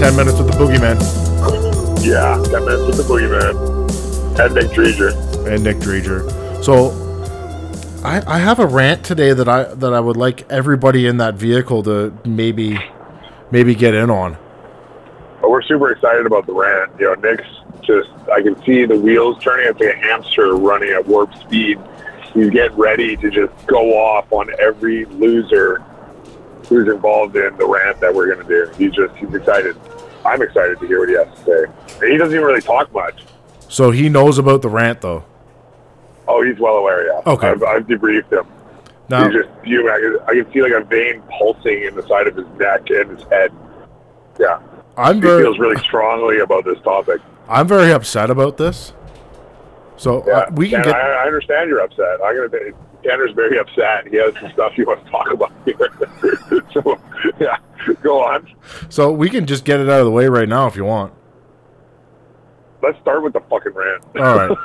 [0.00, 0.16] we're back.
[0.16, 2.04] 10 minutes with the boogeyman.
[2.04, 4.40] Yeah, 10 minutes with the boogeyman.
[4.40, 5.46] And Nick Dreger.
[5.46, 6.64] And Nick Dreger.
[6.64, 6.92] So,
[8.04, 11.34] I, I have a rant today that I that I would like everybody in that
[11.34, 12.78] vehicle to maybe
[13.50, 14.36] maybe get in on.
[15.40, 16.92] But we're super excited about the rant.
[16.98, 17.48] You know, Nick's
[17.82, 19.68] just, I can see the wheels turning.
[19.68, 21.78] It's like a hamster running at warp speed.
[22.34, 25.82] He's getting ready to just go off on every loser
[26.68, 28.70] who's involved in the rant that we're going to do.
[28.76, 29.76] He's just, he's excited.
[30.24, 31.44] I'm excited to hear what he has to
[31.98, 32.08] say.
[32.10, 33.24] He doesn't even really talk much.
[33.68, 35.24] So he knows about the rant, though.
[36.26, 37.22] Oh, he's well aware, yeah.
[37.26, 37.48] Okay.
[37.48, 38.46] I've, I've debriefed him.
[39.08, 39.90] Now, He's just fuming.
[39.90, 42.82] I can, I can see like a vein pulsing in the side of his neck
[42.90, 43.50] and his head.
[44.38, 44.60] Yeah.
[44.98, 47.22] I'm He very feels really strongly about this topic.
[47.48, 48.92] I'm very upset about this.
[49.96, 52.20] So Yeah, uh, we can and get I, I understand you're upset.
[52.22, 52.72] I'm gonna.
[53.04, 54.08] Tanner's very upset.
[54.08, 55.76] He has some stuff he wants to talk about here.
[56.72, 56.98] so
[57.40, 57.58] yeah,
[58.02, 58.46] go on.
[58.88, 61.14] so we can just get it out of the way right now if you want.
[62.82, 64.04] Let's start with the fucking rant.
[64.18, 64.56] All right.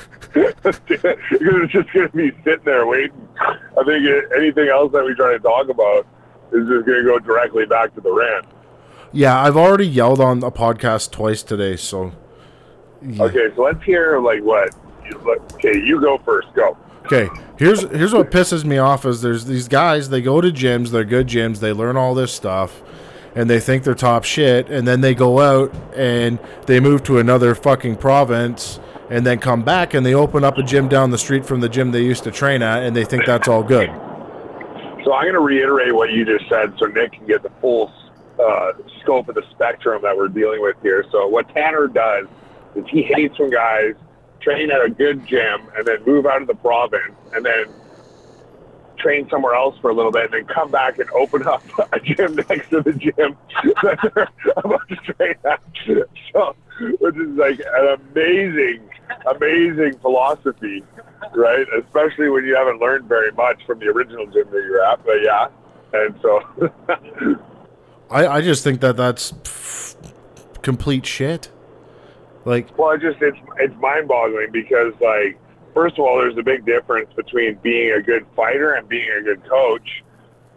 [0.30, 3.28] because it's just gonna be sitting there waiting.
[3.40, 6.06] I think anything else that we try to talk about
[6.52, 8.46] is just gonna go directly back to the rant.
[9.12, 12.12] yeah, I've already yelled on a podcast twice today, so
[13.02, 13.24] yeah.
[13.24, 14.74] Okay, so let's hear like what.
[15.14, 16.48] Okay, you go first.
[16.54, 16.76] Go.
[17.06, 20.90] Okay, here's here's what pisses me off is there's these guys they go to gyms,
[20.90, 22.82] they're good gyms, they learn all this stuff,
[23.34, 27.18] and they think they're top shit, and then they go out and they move to
[27.18, 31.18] another fucking province, and then come back and they open up a gym down the
[31.18, 33.88] street from the gym they used to train at, and they think that's all good.
[35.04, 37.92] So I'm going to reiterate what you just said, so Nick can get the full
[38.38, 41.04] uh, scope of the spectrum that we're dealing with here.
[41.10, 42.26] So what Tanner does
[42.76, 43.94] is he hates when guys
[44.40, 47.66] train at a good gym and then move out of the province and then
[49.00, 51.62] train somewhere else for a little bit and then come back and open up
[51.92, 53.36] a gym next to the gym
[53.82, 55.60] that they're about to train at.
[56.32, 56.54] So,
[57.00, 58.88] which is like an amazing,
[59.34, 60.84] amazing philosophy,
[61.34, 61.66] right?
[61.76, 65.04] Especially when you haven't learned very much from the original gym that you're at.
[65.04, 65.48] But yeah,
[65.92, 67.50] and so
[68.10, 69.34] I, I just think that that's
[70.62, 71.50] complete shit.
[72.44, 75.38] Like, Well, it just it's it's mind-boggling because like
[75.74, 79.22] first of all, there's a big difference between being a good fighter and being a
[79.22, 80.02] good coach,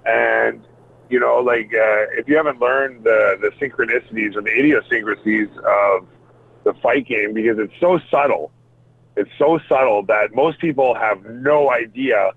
[0.06, 0.62] and
[1.10, 6.08] you know, like uh, if you haven't learned the the synchronicities or the idiosyncrasies of
[6.64, 8.52] the fight game because it's so subtle,
[9.18, 12.32] it's so subtle that most people have no idea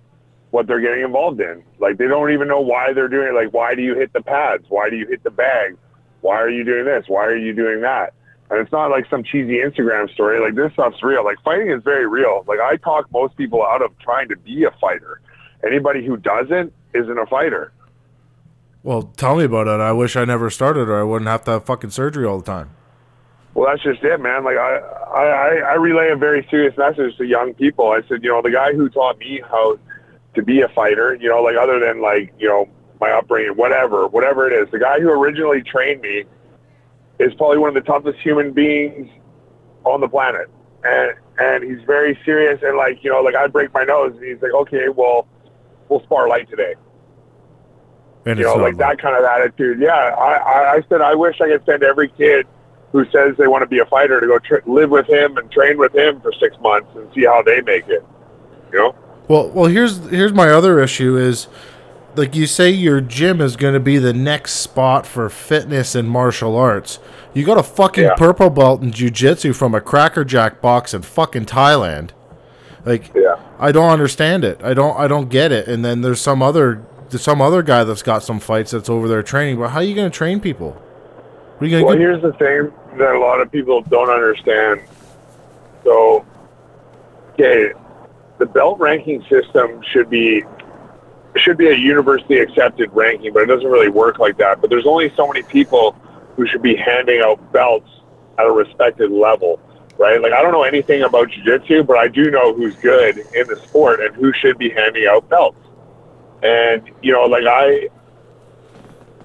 [0.51, 1.63] what they're getting involved in.
[1.79, 3.35] Like they don't even know why they're doing it.
[3.35, 4.65] Like why do you hit the pads?
[4.69, 5.77] Why do you hit the bag?
[6.21, 7.05] Why are you doing this?
[7.09, 8.15] Why are you doing that?
[8.51, 10.41] And it's not like some cheesy Instagram story.
[10.41, 11.25] Like this stuff's real.
[11.25, 12.45] Like fighting is very real.
[12.47, 15.21] Like I talk most people out of trying to be a fighter.
[15.67, 17.73] Anybody who doesn't isn't a fighter.
[18.83, 19.81] well, tell me about it.
[19.81, 22.45] I wish I never started, or I wouldn't have to have fucking surgery all the
[22.45, 22.71] time.
[23.55, 24.45] Well, that's just it, man.
[24.45, 27.89] Like I, I, I relay a very serious message to young people.
[27.91, 29.79] I said, you know, the guy who taught me how
[30.35, 32.69] to be a fighter, you know, like other than like, you know,
[33.01, 36.25] my upbringing, whatever, whatever it is, the guy who originally trained me
[37.19, 39.09] is probably one of the toughest human beings
[39.85, 40.49] on the planet.
[40.85, 44.25] And and he's very serious and like, you know, like I'd break my nose and
[44.25, 45.27] he's like, Okay, well,
[45.89, 46.75] we'll spar light today.
[48.25, 49.79] And You know, like that kind of attitude.
[49.81, 52.47] Yeah, I, I, I said I wish I could send every kid
[52.93, 55.51] who says they want to be a fighter to go tra- live with him and
[55.51, 58.05] train with him for six months and see how they make it.
[58.73, 58.95] You know?
[59.29, 61.49] Well, well, here's here's my other issue is
[62.17, 66.09] like you say your gym is going to be the next spot for fitness and
[66.09, 66.99] martial arts.
[67.35, 68.15] You got a fucking Yeah.
[68.15, 72.11] purple belt in jiu-jitsu from a crackerjack box in fucking Thailand.
[72.85, 73.37] Like Yeah.
[73.59, 74.61] I don't understand it.
[74.63, 75.67] I don't I don't get it.
[75.69, 79.09] And then there's some other there's some other guy that's got some fights that's over
[79.09, 79.59] there training.
[79.59, 80.81] But how are you going to train people?
[81.61, 84.81] Well, to here's the thing that a lot of people don't understand.
[85.85, 86.27] So,
[87.33, 87.73] okay,
[88.39, 90.43] the belt ranking system should be
[91.39, 94.61] should be a universally accepted ranking, but it doesn't really work like that.
[94.61, 95.97] But there's only so many people
[96.37, 97.89] who should be handing out belts
[98.39, 99.59] at a respected level,
[99.99, 100.21] right?
[100.21, 103.61] Like I don't know anything about jiu-jitsu, but I do know who's good in the
[103.65, 105.59] sport and who should be handing out belts.
[106.43, 107.89] And you know, like I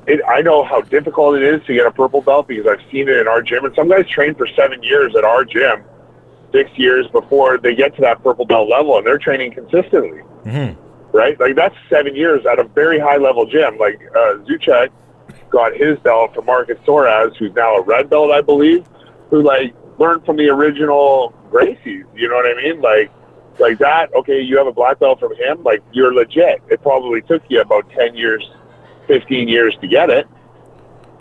[0.07, 3.07] it, I know how difficult it is to get a purple belt because I've seen
[3.07, 3.65] it in our gym.
[3.65, 5.83] And some guys train for seven years at our gym,
[6.51, 10.75] six years before they get to that purple belt level, and they're training consistently, Mhm.
[11.13, 11.39] Right?
[11.39, 13.77] Like that's seven years at a very high level gym.
[13.77, 14.89] Like uh, Zuchek
[15.49, 18.85] got his belt from Marcus Soares, who's now a red belt, I believe,
[19.29, 22.05] who like learned from the original Gracies.
[22.15, 22.81] You know what I mean?
[22.81, 23.11] Like,
[23.59, 24.13] like that.
[24.13, 25.63] Okay, you have a black belt from him.
[25.63, 26.61] Like you're legit.
[26.69, 28.49] It probably took you about ten years
[29.11, 30.27] 15 years to get it.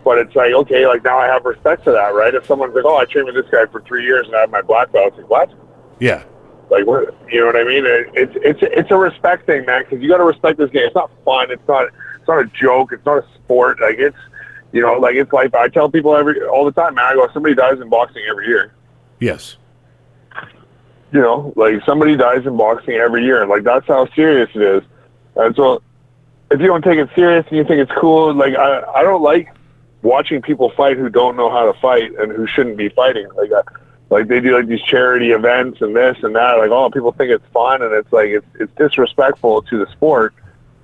[0.04, 2.34] But it's like, okay, like now I have respect for that, right?
[2.34, 4.50] If someone's like, oh, I trained with this guy for three years and I have
[4.50, 5.52] my black belt, it's like, what?
[5.98, 6.22] Yeah.
[6.70, 7.14] Like, what?
[7.30, 7.84] You know what I mean?
[7.84, 9.82] It, it's it's it's a respect thing, man.
[9.82, 10.86] Because you got to respect this game.
[10.86, 11.50] It's not fun.
[11.50, 11.88] It's not
[12.18, 12.92] it's not a joke.
[12.92, 13.80] It's not a sport.
[13.80, 14.16] Like it's
[14.72, 17.04] you know, like it's like I tell people every all the time, man.
[17.04, 18.72] I go, somebody dies in boxing every year.
[19.18, 19.56] Yes.
[21.12, 23.46] You know, like somebody dies in boxing every year.
[23.46, 24.82] Like that's how serious it is.
[25.34, 25.82] And so,
[26.52, 29.22] if you don't take it serious and you think it's cool, like I I don't
[29.22, 29.52] like
[30.02, 33.28] watching people fight who don't know how to fight and who shouldn't be fighting.
[33.34, 33.62] Like I,
[34.10, 36.58] like they do like these charity events and this and that.
[36.58, 40.34] Like oh, people think it's fun and it's like it's it's disrespectful to the sport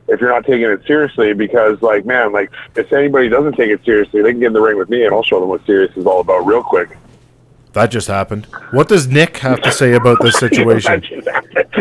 [0.09, 3.85] if you're not taking it seriously because like man like if anybody doesn't take it
[3.85, 5.95] seriously they can get in the ring with me and i'll show them what serious
[5.97, 6.97] is all about real quick
[7.73, 8.47] That just happened.
[8.71, 11.03] What does Nick have to say about this situation?
[11.25, 11.45] that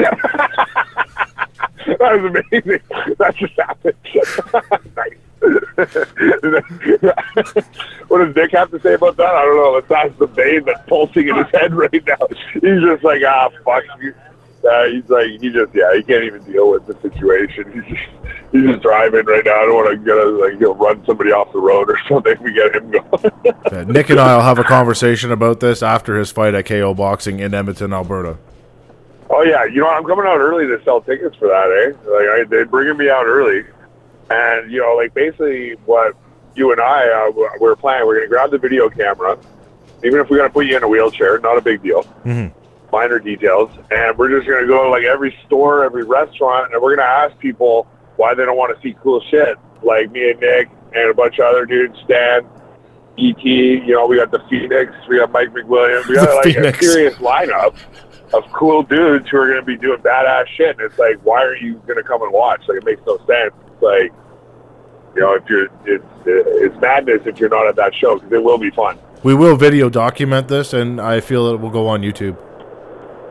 [1.85, 2.81] that was amazing
[3.19, 3.95] that just happened
[4.97, 5.13] nice
[8.07, 9.35] what does Nick have to say about that?
[9.35, 9.71] I don't know.
[9.73, 12.27] Let's ask the vein that's pulsing in his head right now.
[12.53, 14.13] He's just like, ah, fuck you.
[14.69, 17.71] Uh, he's like, he just, yeah, he can't even deal with the situation.
[17.73, 18.09] He's just,
[18.51, 19.61] he's just driving right now.
[19.61, 22.35] I don't want to get a, like, know, run somebody off the road or something.
[22.41, 23.31] We get him going.
[23.71, 26.95] Uh, Nick and I will have a conversation about this after his fight at KO
[26.95, 28.37] Boxing in Edmonton, Alberta.
[29.29, 32.09] oh yeah, you know, I'm coming out early to sell tickets for that, eh?
[32.09, 33.65] Like, I, they're bringing me out early,
[34.29, 36.15] and you know, like basically what
[36.55, 38.07] you and I uh, we're planning.
[38.07, 39.37] We're gonna grab the video camera,
[40.03, 42.03] even if we're gonna put you in a wheelchair, not a big deal.
[42.25, 42.53] Mhm.
[42.91, 46.95] minor details, and we're just gonna go to like every store, every restaurant, and we're
[46.95, 49.57] gonna ask people why they don't want to see cool shit.
[49.83, 52.45] Like me and Nick and a bunch of other dudes, Stan,
[53.17, 53.43] ET.
[53.43, 56.79] You know, we got the Phoenix, we got Mike McWilliams, we got like Phoenix.
[56.79, 57.75] a serious lineup
[58.33, 60.77] of cool dudes who are gonna be doing badass shit.
[60.77, 62.61] And it's like, why are you gonna come and watch?
[62.69, 63.53] Like, it makes no sense.
[63.85, 64.11] Like,
[65.15, 68.43] you know, if you're, it's it's madness if you're not at that show because it
[68.43, 68.97] will be fun.
[69.23, 72.37] We will video document this, and I feel it will go on YouTube.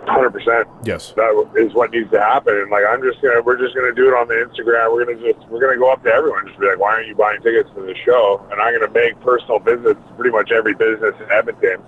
[0.07, 0.69] Hundred percent.
[0.85, 1.13] Yes.
[1.17, 2.55] that is what needs to happen.
[2.55, 4.93] And like, I'm just gonna, we're just gonna do it on the Instagram.
[4.93, 7.15] We're gonna just, we're gonna go up to everyone, just be like, why aren't you
[7.15, 8.47] buying tickets for the show?
[8.53, 11.81] And I'm gonna make personal visits to pretty much every business in Edmonton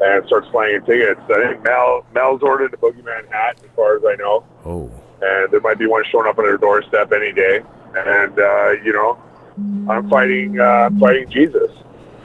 [0.00, 1.20] and start slanging tickets.
[1.30, 4.90] I think Mel, Mel's ordered the Boogeyman hat, as far as I know, Oh.
[5.22, 7.62] and there might be one showing up on their doorstep any day.
[7.96, 9.18] And uh, you know,
[9.88, 11.70] I'm fighting, uh, fighting Jesus,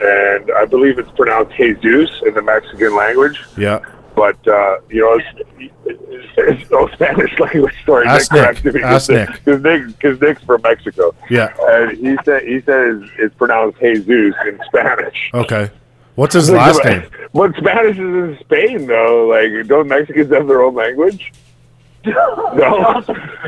[0.01, 3.79] and I believe it's pronounced Jesus in the Mexican language Yeah.
[4.15, 8.07] but uh, you know, it's, it's, it's no Spanish language story.
[8.07, 8.83] Ask Nick Nick.
[8.83, 9.29] Ask Nick.
[9.45, 11.53] because Nick, because Nick's from Mexico, Yeah.
[11.59, 15.29] and he said he says it's pronounced Jesus in Spanish.
[15.33, 15.69] Okay.
[16.15, 17.03] What's his last name?
[17.33, 19.27] But Spanish is in Spain, though.
[19.27, 21.31] Like, don't Mexicans have their own language?
[22.05, 23.03] no.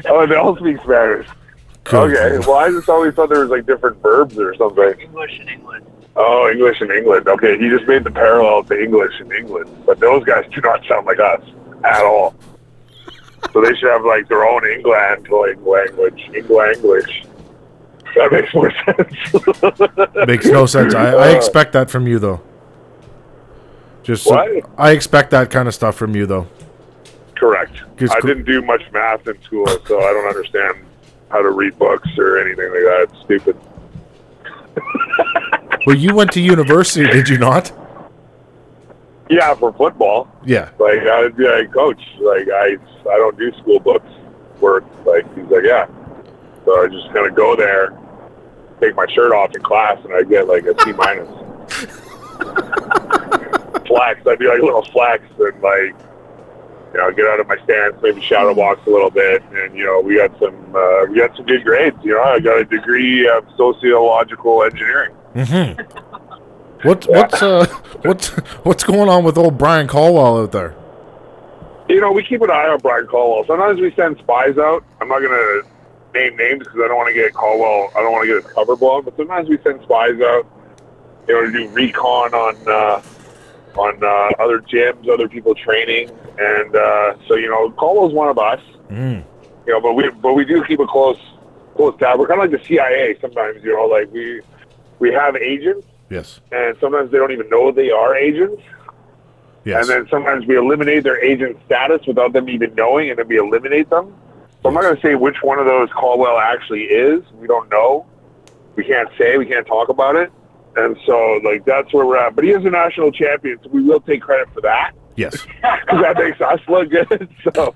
[0.08, 1.28] Oh, they all speak Spanish.
[1.84, 2.16] Good.
[2.16, 2.38] Okay.
[2.48, 5.00] Well, I just always thought there was like different verbs or something.
[5.00, 5.86] English in England.
[6.16, 7.28] Oh, English in England.
[7.28, 10.86] Okay, he just made the parallel to English in England, but those guys do not
[10.86, 11.42] sound like us
[11.84, 12.36] at all.
[13.54, 17.26] So they should have like their own England like language, English.
[18.16, 20.28] That makes more sense.
[20.28, 20.94] Makes no sense.
[20.94, 22.42] I, I uh, expect that from you, though.
[24.04, 26.48] Just so- I expect that kind of stuff from you, though.
[27.36, 27.74] Correct.
[27.98, 30.86] It's I co- didn't do much math in school, so I don't understand
[31.32, 33.08] how to read books or anything like that.
[33.10, 33.58] It's stupid.
[35.88, 37.72] Well, you went to university, did you not?
[39.32, 40.70] Yeah, for football, Yeah.
[40.78, 42.78] like I like, coach, like I,
[43.10, 44.08] I don't do school books
[44.60, 44.84] work.
[45.06, 45.88] Like he's like, yeah.
[46.66, 47.98] So I just kind of go there,
[48.80, 51.28] take my shirt off in class, and I get like a C minus.
[53.88, 54.22] flex.
[54.28, 55.96] I'd be like a little flex and like,
[56.94, 59.86] you know, get out of my stance, maybe shadow box a little bit, and you
[59.86, 61.98] know, we got some, uh, we got some good grades.
[62.04, 65.16] You know, I got a degree of sociological engineering.
[65.36, 66.88] Mm-hmm.
[66.88, 67.66] What what's uh
[68.02, 68.30] what's
[68.64, 70.76] what's going on with old Brian Caldwell out there?
[71.88, 73.46] You know, we keep an eye on Brian Caldwell.
[73.46, 74.84] Sometimes we send spies out.
[75.00, 75.62] I'm not gonna
[76.14, 77.92] name names because I don't want to get Caldwell.
[77.96, 79.04] I don't want to get his cover blown.
[79.04, 80.46] But sometimes we send spies out.
[81.28, 83.02] You know, to do recon on uh,
[83.78, 86.10] on uh, other gyms, other people training,
[86.40, 88.60] and uh, so you know, Caldwell's one of us.
[88.90, 89.24] Mm.
[89.66, 91.20] You know, but we but we do keep a close
[91.76, 92.20] close tab.
[92.20, 93.64] We're kind of like the CIA sometimes.
[93.64, 94.42] You know, like we
[95.00, 96.40] we have agents, Yes.
[96.52, 98.62] and sometimes they don't even know they are agents.
[99.64, 99.88] Yes.
[99.88, 103.38] And then sometimes we eliminate their agent status without them even knowing, and then we
[103.38, 104.14] eliminate them.
[104.64, 107.24] So I'm not going to say which one of those Caldwell actually is.
[107.34, 108.06] We don't know.
[108.76, 109.38] We can't say.
[109.38, 110.32] We can't talk about it.
[110.76, 112.36] And so, like, that's where we're at.
[112.36, 115.46] But he is a national champion, so we will take credit for that yes.
[115.56, 117.30] because that makes us look good.
[117.56, 117.76] So,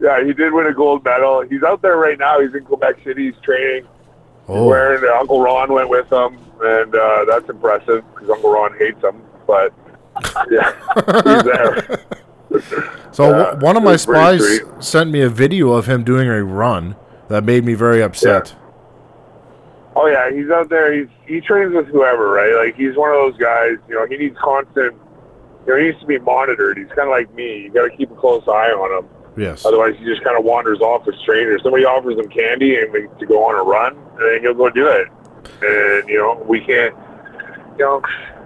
[0.00, 1.40] yeah, he did win a gold medal.
[1.40, 2.40] He's out there right now.
[2.40, 3.30] He's in Quebec City.
[3.30, 3.86] He's training.
[4.46, 4.68] Oh.
[4.68, 9.02] Where uh, Uncle Ron went with him, and uh, that's impressive because Uncle Ron hates
[9.02, 9.22] him.
[9.46, 9.72] But
[10.50, 10.72] yeah,
[11.24, 11.98] he's there.
[13.12, 16.44] So Yeah, w- one of my spies sent me a video of him doing a
[16.44, 16.94] run
[17.28, 18.54] that made me very upset.
[19.96, 20.92] Oh yeah, he's out there.
[20.92, 22.66] He's he trains with whoever, right?
[22.66, 23.76] Like he's one of those guys.
[23.88, 24.94] You know, he needs constant.
[25.66, 26.76] You know, he needs to be monitored.
[26.76, 27.62] He's kind of like me.
[27.62, 29.10] You got to keep a close eye on him.
[29.38, 29.64] Yes.
[29.64, 31.62] Otherwise, he just kind of wanders off with strangers.
[31.62, 34.86] Somebody offers him candy and to go on a run, and then he'll go do
[34.86, 35.08] it.
[35.62, 36.94] And you know, we can't.
[37.78, 38.02] You know,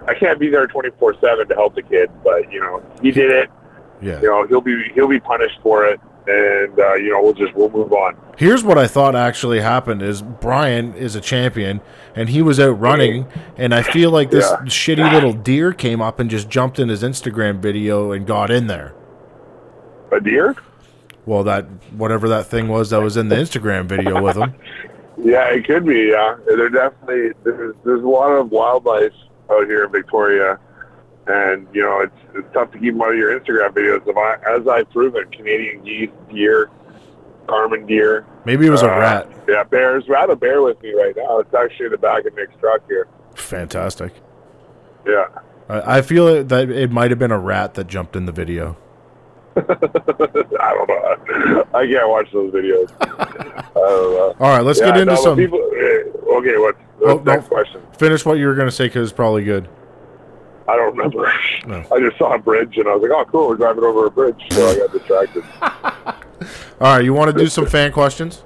[0.07, 3.11] I can't be there twenty four seven to help the kid, but you know, he
[3.11, 3.49] did it.
[4.01, 4.21] Yeah.
[4.21, 7.53] You know, he'll be he'll be punished for it, and uh, you know, we'll just
[7.55, 8.15] we'll move on.
[8.41, 11.79] Here's what I thought actually happened is Brian is a champion
[12.15, 14.65] and he was out running and I feel like this Yeah.
[14.65, 18.65] shitty little deer came up and just jumped in his Instagram video and got in
[18.65, 18.93] there.
[20.11, 20.55] A deer?
[21.27, 24.55] Well, that whatever that thing was that was in the Instagram video with him.
[25.23, 26.09] Yeah, it could be.
[26.09, 29.13] Yeah, there definitely there's there's a lot of wildlife
[29.51, 30.57] out here in Victoria,
[31.27, 34.01] and you know it's it's tough to keep them out of your Instagram videos.
[34.07, 36.71] If I, as I've proven, Canadian geese, deer,
[37.51, 38.25] Carmen deer.
[38.45, 39.29] Maybe it was a uh, rat.
[39.45, 40.05] Yeah, bears.
[40.07, 41.39] We have a bear with me right now.
[41.39, 43.09] It's actually in the back of Nick's truck here.
[43.35, 44.13] Fantastic.
[45.05, 45.25] Yeah.
[45.67, 48.31] I, I feel it, that it might have been a rat that jumped in the
[48.31, 48.77] video.
[49.57, 51.65] I don't know.
[51.73, 52.89] I can't watch those videos.
[53.01, 54.35] I don't know.
[54.39, 55.37] All right, let's Yeah, get into no, some.
[55.37, 56.03] People, eh,
[56.37, 57.49] okay, what's, Oh, what's the next no.
[57.49, 57.81] question?
[57.97, 59.67] Finish what you were going to say because it's probably good.
[60.69, 61.29] I don't remember.
[61.67, 61.83] No.
[61.93, 64.11] I just saw a bridge and I was like, oh, cool, we're driving over a
[64.11, 64.41] bridge.
[64.51, 65.43] So I got distracted.
[66.79, 68.43] All right, you want to do some fan questions?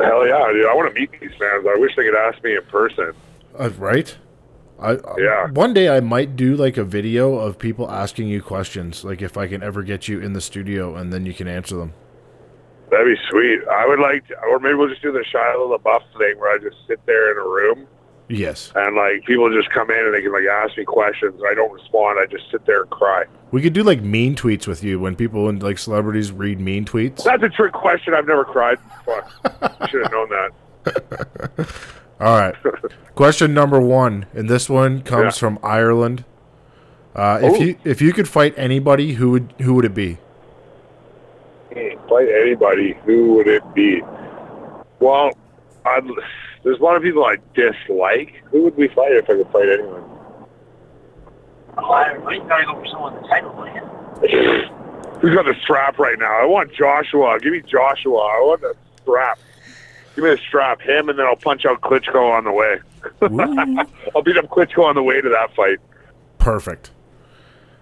[0.00, 0.66] Hell yeah, dude.
[0.66, 1.66] I want to meet these fans.
[1.68, 3.12] I wish they could ask me in person.
[3.58, 4.16] Uh, right?
[4.78, 5.48] I, Yeah.
[5.52, 9.36] One day I might do like a video of people asking you questions, like if
[9.36, 11.92] I can ever get you in the studio and then you can answer them.
[12.90, 13.60] That'd be sweet.
[13.70, 16.58] I would like to, or maybe we'll just do the Shia LaBeouf thing where I
[16.58, 17.86] just sit there in a room
[18.32, 18.72] Yes.
[18.76, 21.72] and like people just come in and they can like ask me questions I don't
[21.72, 22.18] respond.
[22.20, 23.24] I just sit there and cry.
[23.50, 26.84] We could do like mean tweets with you when people and like celebrities read mean
[26.84, 27.24] tweets.
[27.24, 28.14] That's a trick question.
[28.14, 28.78] I've never cried.
[29.04, 29.90] Fuck.
[29.90, 31.68] Should have known that.
[32.20, 32.54] All right.
[33.16, 35.40] Question number one, and this one comes Yeah.
[35.40, 36.24] from Ireland.
[37.16, 40.18] Uh, if you if you could fight anybody, who would who would it be?
[41.74, 42.94] Hmm, Fight anybody.
[43.04, 44.02] Who would it be?
[45.00, 45.30] Well,
[45.84, 46.04] I'd,
[46.62, 48.42] there's a lot of people I dislike.
[48.50, 50.04] Who would we fight if I could fight anyone?
[51.78, 55.20] Oh, I might gotta go for someone with the title fight.
[55.20, 56.40] Who's got the strap right now?
[56.42, 57.38] I want Joshua.
[57.40, 58.16] Give me Joshua.
[58.18, 59.38] I want the strap.
[60.14, 60.80] Give me the strap.
[60.80, 62.80] Him, and then I'll punch out Klitschko on the way.
[64.14, 65.78] I'll beat up Klitschko on the way to that fight.
[66.38, 66.90] perfect.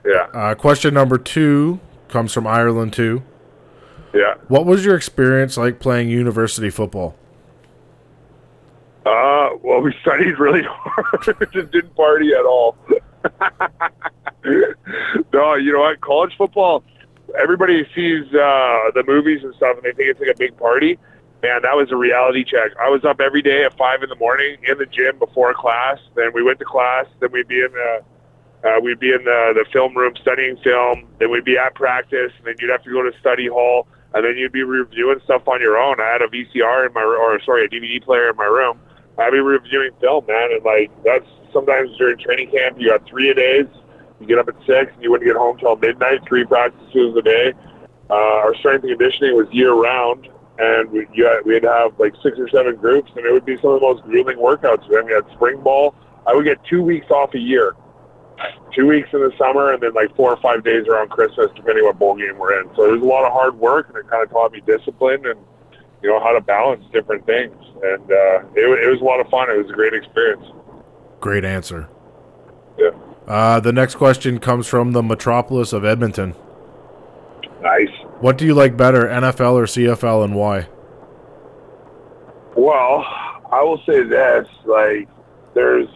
[0.06, 3.22] Yeah, Uh, question number two comes from Ireland too.
[4.14, 4.34] yeah.
[4.46, 7.14] What was your experience like playing university football?
[9.08, 11.52] Uh, well, we studied really hard.
[11.52, 12.76] Just didn't party at all.
[15.32, 16.00] no, you know what?
[16.02, 16.84] College football.
[17.40, 20.98] Everybody sees uh, the movies and stuff, and they think it's like a big party.
[21.42, 22.72] Man, that was a reality check.
[22.80, 25.98] I was up every day at five in the morning in the gym before class.
[26.14, 27.06] Then we went to class.
[27.20, 28.02] Then we'd be in the
[28.68, 31.08] uh, we'd be in the the film room studying film.
[31.18, 32.32] Then we'd be at practice.
[32.38, 35.46] And then you'd have to go to study hall, and then you'd be reviewing stuff
[35.48, 36.00] on your own.
[36.00, 38.80] I had a VCR in my or sorry a DVD player in my room.
[39.18, 43.30] I'd be reviewing film, man, and like that's sometimes during training camp you got three
[43.30, 43.66] a days.
[44.20, 46.20] You get up at six and you wouldn't get home till midnight.
[46.26, 47.54] Three practices a day.
[48.10, 52.14] Uh, our strength and conditioning was year round, and we, you had, we'd have like
[52.22, 54.88] six or seven groups, and it would be some of the most grueling workouts.
[54.90, 55.94] Then we had spring ball.
[56.26, 57.74] I would get two weeks off a year,
[58.74, 61.84] two weeks in the summer, and then like four or five days around Christmas, depending
[61.84, 62.68] what bowl game we're in.
[62.76, 65.26] So it was a lot of hard work, and it kind of taught me discipline
[65.26, 65.38] and
[66.02, 67.54] you know how to balance different things.
[67.82, 69.50] And uh, it, it was a lot of fun.
[69.50, 70.44] It was a great experience.
[71.20, 71.88] Great answer.
[72.78, 72.90] Yeah,
[73.26, 76.34] Uh, the next question comes from the metropolis of Edmonton.
[77.60, 77.88] nice.
[78.20, 80.68] What do you like better, NFL or CFL, and why?
[82.56, 83.04] Well,
[83.50, 85.08] I will say this: like,
[85.54, 85.88] there's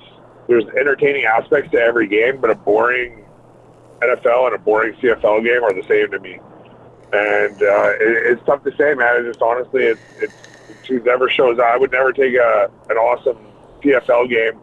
[0.48, 3.24] there's entertaining aspects to every game, but a boring
[4.00, 6.38] NFL and a boring CFL game are the same to me.
[7.12, 9.16] And uh, it, it's tough to say, man.
[9.18, 10.34] It's just honestly, it's it's
[10.86, 11.58] whoever shows.
[11.58, 13.38] I would never take a an awesome
[13.82, 14.60] CFL game,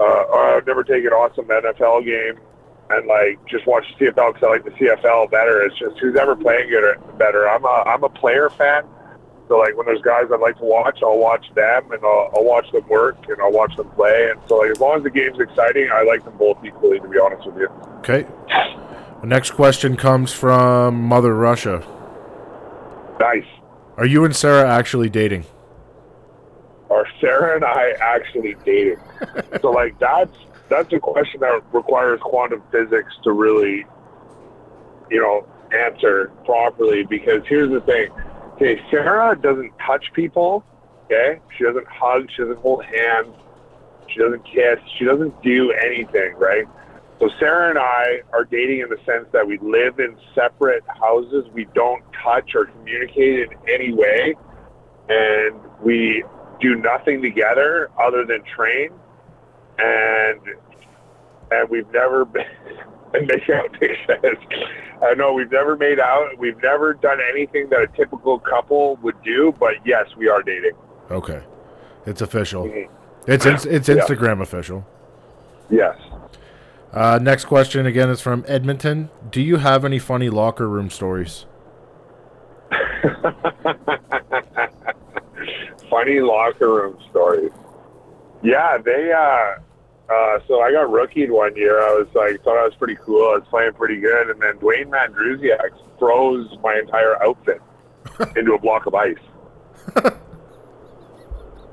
[0.00, 2.40] uh, or I would never take an awesome NFL game.
[2.90, 5.62] And like just watch CFL because I like the CFL better.
[5.62, 7.48] It's just who's ever playing it better.
[7.48, 8.84] I'm a I'm a player fan,
[9.48, 12.44] so like when there's guys I'd like to watch, I'll watch them and I'll, I'll
[12.44, 14.30] watch them work and I'll watch them play.
[14.30, 17.00] And so like as long as the game's exciting, I like them both equally.
[17.00, 17.68] To be honest with you.
[17.98, 18.26] Okay.
[19.24, 21.82] The next question comes from Mother Russia.
[23.18, 23.46] Nice.
[23.96, 25.46] Are you and Sarah actually dating?
[26.90, 28.98] Are Sarah and I actually dating?
[29.62, 30.36] so like that's
[30.68, 33.86] that's a question that requires quantum physics to really,
[35.10, 37.04] you know, answer properly.
[37.04, 38.10] Because here's the thing:
[38.56, 40.62] okay, Sarah doesn't touch people.
[41.06, 42.28] Okay, she doesn't hug.
[42.30, 43.34] She doesn't hold hands.
[44.06, 44.78] She doesn't kiss.
[44.98, 46.34] She doesn't do anything.
[46.34, 46.66] Right.
[47.24, 51.46] So Sarah and I are dating in the sense that we live in separate houses.
[51.54, 54.34] We don't touch or communicate in any way,
[55.08, 56.22] and we
[56.60, 58.90] do nothing together other than train.
[59.78, 60.38] And
[61.50, 62.44] and we've never been
[63.14, 63.74] make out.
[65.02, 66.36] I know we've never made out.
[66.38, 69.54] We've never done anything that a typical couple would do.
[69.58, 70.72] But yes, we are dating.
[71.10, 71.42] Okay,
[72.04, 72.64] it's official.
[72.66, 72.88] Mhm.
[73.26, 73.94] It's it's, it's Yeah.
[73.94, 74.86] Instagram official.
[75.70, 75.96] Yes.
[76.94, 79.10] Uh, next question again is from Edmonton.
[79.28, 81.44] Do you have any funny locker room stories?
[85.90, 87.50] funny locker room stories.
[88.42, 89.12] Yeah, they.
[89.12, 89.60] uh
[90.06, 91.80] uh, so I got rookied one year.
[91.80, 93.22] I was like, thought I was pretty cool.
[93.30, 97.62] I was playing pretty good, and then Dwayne Mandrusiak froze my entire outfit
[98.36, 99.16] into a block of ice.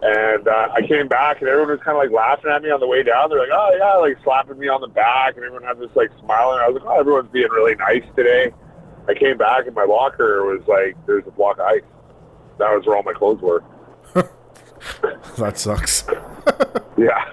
[0.01, 2.79] and uh, I came back, and everyone was kind of like laughing at me on
[2.79, 3.29] the way down.
[3.29, 6.09] They're like, "Oh yeah," like slapping me on the back, and everyone had this like
[6.19, 6.59] smiling.
[6.59, 8.51] I was like, "Oh, everyone's being really nice today."
[9.07, 11.81] I came back, and my locker was like, "There's a block of ice."
[12.57, 13.63] That was where all my clothes were.
[15.37, 16.05] That sucks.
[16.97, 17.25] Yeah,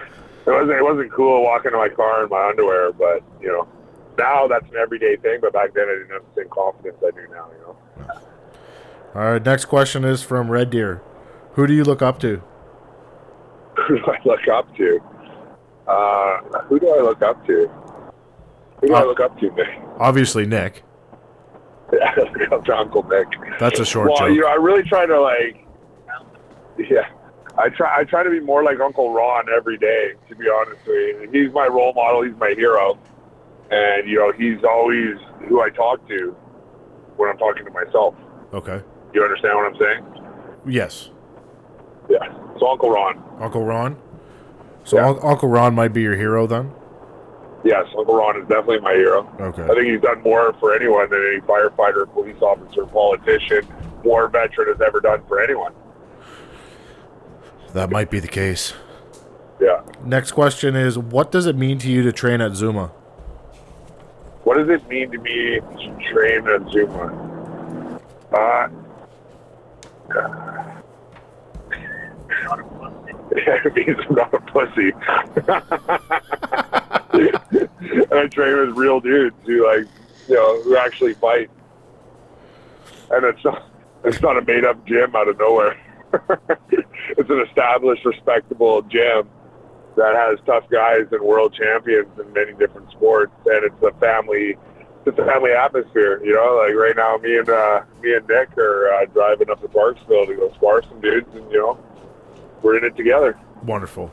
[0.46, 3.68] it wasn't it wasn't cool walking to my car in my underwear, but you know,
[4.16, 5.40] now that's an everyday thing.
[5.42, 7.48] But back then, I didn't have the same confidence I do now.
[7.52, 8.14] You know,
[9.14, 11.02] All right, next question is from Red Deer.
[11.52, 12.42] Who do you look up to?
[13.86, 15.00] who do I look up to?
[15.86, 17.68] Uh, who do I look up to?
[18.80, 19.68] Who do I Uh, look up to, Nick?
[19.98, 20.82] Obviously, Nick.
[21.92, 23.26] Yeah, I look up to Uncle Nick.
[23.58, 24.30] That's a short well, joke.
[24.30, 25.66] you know, I really try to like,
[26.78, 27.08] yeah,
[27.56, 28.00] I try.
[28.00, 30.12] I try to be more like Uncle Ron every day.
[30.28, 32.22] To be honest with you, he's my role model.
[32.22, 32.98] He's my hero,
[33.70, 35.16] and you know, he's always
[35.48, 36.36] who I talk to
[37.16, 38.14] when I'm talking to myself.
[38.54, 38.80] Okay.
[39.12, 40.24] You understand what I'm saying?
[40.66, 41.10] Yes.
[42.08, 42.18] Yeah.
[42.58, 43.22] So Uncle Ron.
[43.40, 43.96] Uncle Ron.
[44.84, 45.08] So Yeah.
[45.10, 46.72] Un- Uncle Ron might be your hero then.
[47.64, 49.28] Yes, Uncle Ron is definitely my hero.
[49.40, 49.64] Okay.
[49.64, 53.66] I think he's done more for anyone than any firefighter, police officer, politician,
[54.04, 55.72] war veteran has ever done for anyone.
[57.74, 58.74] That might be the case.
[59.60, 59.80] Yeah.
[60.04, 62.92] Next question is what does it mean to you to train at Zuma?
[64.44, 68.00] What does it mean to me to train at Zuma?
[68.32, 68.68] Uh,
[73.30, 74.92] it means I'm not a pussy.
[78.10, 79.86] and I train with real dudes who like,
[80.28, 81.50] you know, who actually fight.
[83.10, 83.70] And it's not,
[84.04, 85.78] it's not a made up gym out of nowhere.
[86.70, 89.28] it's an established, respectable gym
[89.96, 94.56] that has tough guys and world champions in many different sports, and it's a family,
[95.04, 96.22] it's a family atmosphere.
[96.24, 99.60] You know, like right now, me and uh, me and Nick are uh, driving up
[99.60, 101.78] to Parksville to go spar some dudes, and you know,
[102.62, 103.38] we're in it together.
[103.64, 104.10] Wonderful.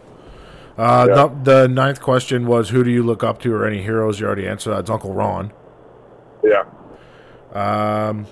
[0.77, 1.15] Uh, Yeah.
[1.43, 4.19] the, the ninth question was who do you look up to or any heroes?
[4.19, 4.79] You already answered that.
[4.81, 5.51] It's Uncle Ron.
[6.43, 6.63] Yeah.
[7.53, 8.25] Um,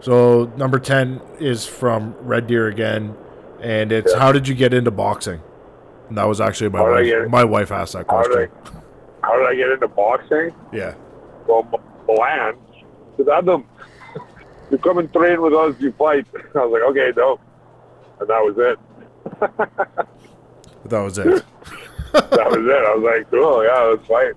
[0.00, 3.16] so number 10 is from Red Deer again.
[3.60, 4.18] And it's Yeah.
[4.18, 5.40] how did you get into boxing?
[6.08, 7.28] And that was actually my How wife.
[7.30, 8.50] My wife asked that How did question.
[9.22, 10.52] I, how did I get into boxing?
[10.72, 10.92] Yeah.
[11.46, 11.66] Well,
[12.06, 12.54] Milan
[13.16, 13.64] said, Adam,
[14.70, 16.26] you come and train with us, you fight.
[16.54, 17.40] I was like, okay, no,
[18.20, 18.78] and that was it.
[20.86, 21.26] That was it.
[22.12, 22.84] That was it.
[22.86, 24.34] I was like, cool, yeah, let's fight.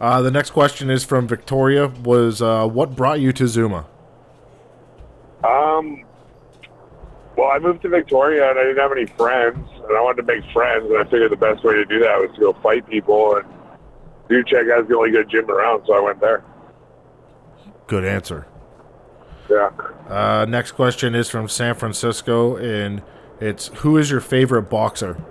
[0.00, 1.88] uh, the next question is from Victoria.
[2.04, 3.86] Was uh, what brought you to Zuma?
[5.42, 6.04] Um,
[7.36, 9.56] well, I moved to Victoria and I didn't have any friends,
[9.88, 12.16] and I wanted to make friends, and I figured the best way to do that
[12.20, 13.36] was to go fight people.
[13.36, 13.46] And
[14.28, 16.44] Zuchek has the only good gym around, so I went there.
[17.88, 18.46] Good answer.
[19.50, 19.70] Yeah.
[20.08, 23.02] Uh, next question is from San Francisco, and
[23.40, 25.22] it's who is your favorite boxer?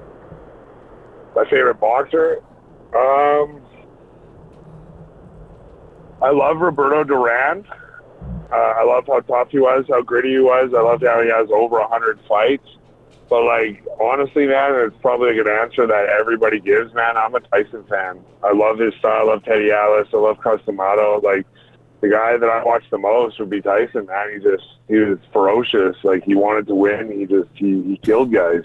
[1.36, 2.42] My favorite boxer?
[2.96, 3.62] Um,
[6.22, 7.66] I love Roberto Duran.
[8.52, 10.72] Uh, I love how tough he was, how gritty he was.
[10.78, 12.68] I loved how he has over a hundred fights.
[13.30, 16.94] But like honestly, man, it's probably a good answer that everybody gives.
[16.94, 18.20] Man, I'm a Tyson fan.
[18.44, 19.22] I love his style.
[19.22, 20.08] I love Teddy Atlas.
[20.14, 21.20] I love Cus D'Amato.
[21.24, 21.48] Like
[22.04, 24.08] the guy that I watched the most would be Tyson.
[24.08, 25.96] Man, he just he was ferocious.
[26.04, 27.18] Like he wanted to win.
[27.18, 28.64] He just he, he killed guys,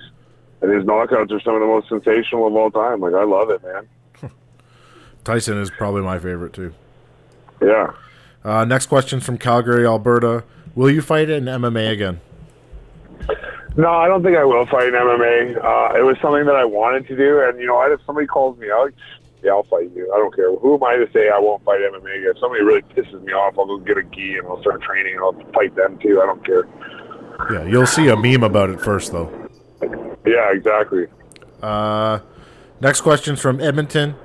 [0.61, 3.01] and his knockouts are some of the most sensational of all time.
[3.01, 3.89] Like I love it, man.
[5.25, 6.75] Tyson is probably my favorite too.
[7.63, 7.93] Yeah.
[8.43, 10.43] Uh, next question from Calgary, Alberta.
[10.75, 12.21] Will you fight in MMA again?
[13.77, 15.65] No, I don't think I will fight in MMA.
[15.65, 18.59] Uh, it was something that I wanted to do, and you know, if somebody calls
[18.59, 18.93] me out,
[19.43, 20.13] yeah, I'll fight you.
[20.13, 20.55] I don't care.
[20.57, 22.31] Who am I to say I won't fight MMA?
[22.31, 25.15] If somebody really pisses me off, I'll go get a gi and I'll start training
[25.15, 26.21] and I'll fight them too.
[26.21, 26.67] I don't care.
[27.53, 29.31] Yeah, you'll see a meme about it first, though.
[30.27, 31.07] Yeah, exactly.
[31.63, 32.19] Uh,
[32.81, 34.17] next question's from Edmonton.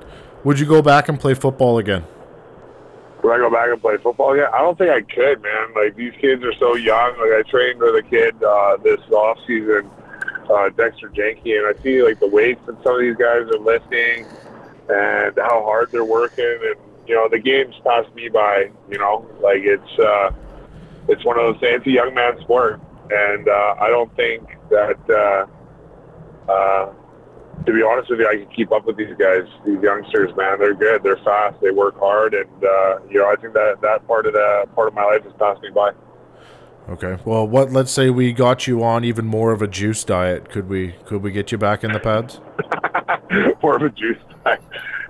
[0.44, 2.04] Would you go back and play football again?
[3.22, 4.48] Would I go back and play football again?
[4.52, 5.74] I don't think I could, man.
[5.76, 7.12] Like these kids are so young.
[7.20, 9.90] Like I trained with a kid uh, this off season,
[10.50, 13.60] uh, Dexter Janke, and I see like the weights that some of these guys are
[13.60, 14.26] lifting
[14.90, 16.76] and how hard they're working, and
[17.08, 18.70] you know the game's passed me by.
[18.90, 20.32] You know, like it's uh,
[21.08, 21.78] it's one of those things.
[21.78, 25.10] It's a young man's sport, and uh, I don't think that.
[25.10, 26.94] Uh, uh,
[27.66, 30.36] to be honest with you, I can keep up with these guys, these youngsters.
[30.36, 31.02] Man, they're good.
[31.04, 31.62] They're fast.
[31.62, 34.90] They work hard, and uh, you know, I think that that part of the part
[34.90, 35.92] of my life has passed me by.
[36.90, 37.18] Okay.
[37.24, 37.72] Well, what?
[37.72, 40.50] Let's say we got you on even more of a juice diet.
[40.50, 40.96] Could we?
[41.06, 42.42] Could we get you back in the pads?
[43.64, 44.62] More of a juice diet.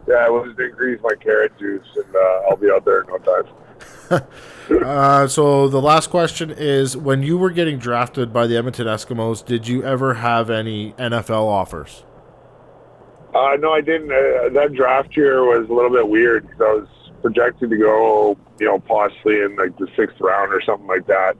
[0.07, 3.17] Yeah, we'll just increase my carrot juice, and uh, I'll be out there in no
[3.17, 4.23] time.
[4.81, 9.45] Uh, so the last question is: When you were getting drafted by the Edmonton Eskimos,
[9.45, 12.05] did you ever have any NFL offers?
[13.35, 14.09] Uh, no, I didn't.
[14.09, 16.87] Uh, that draft year was a little bit weird because I was
[17.21, 21.35] projected to go, you know, possibly in like the sixth round or something like that.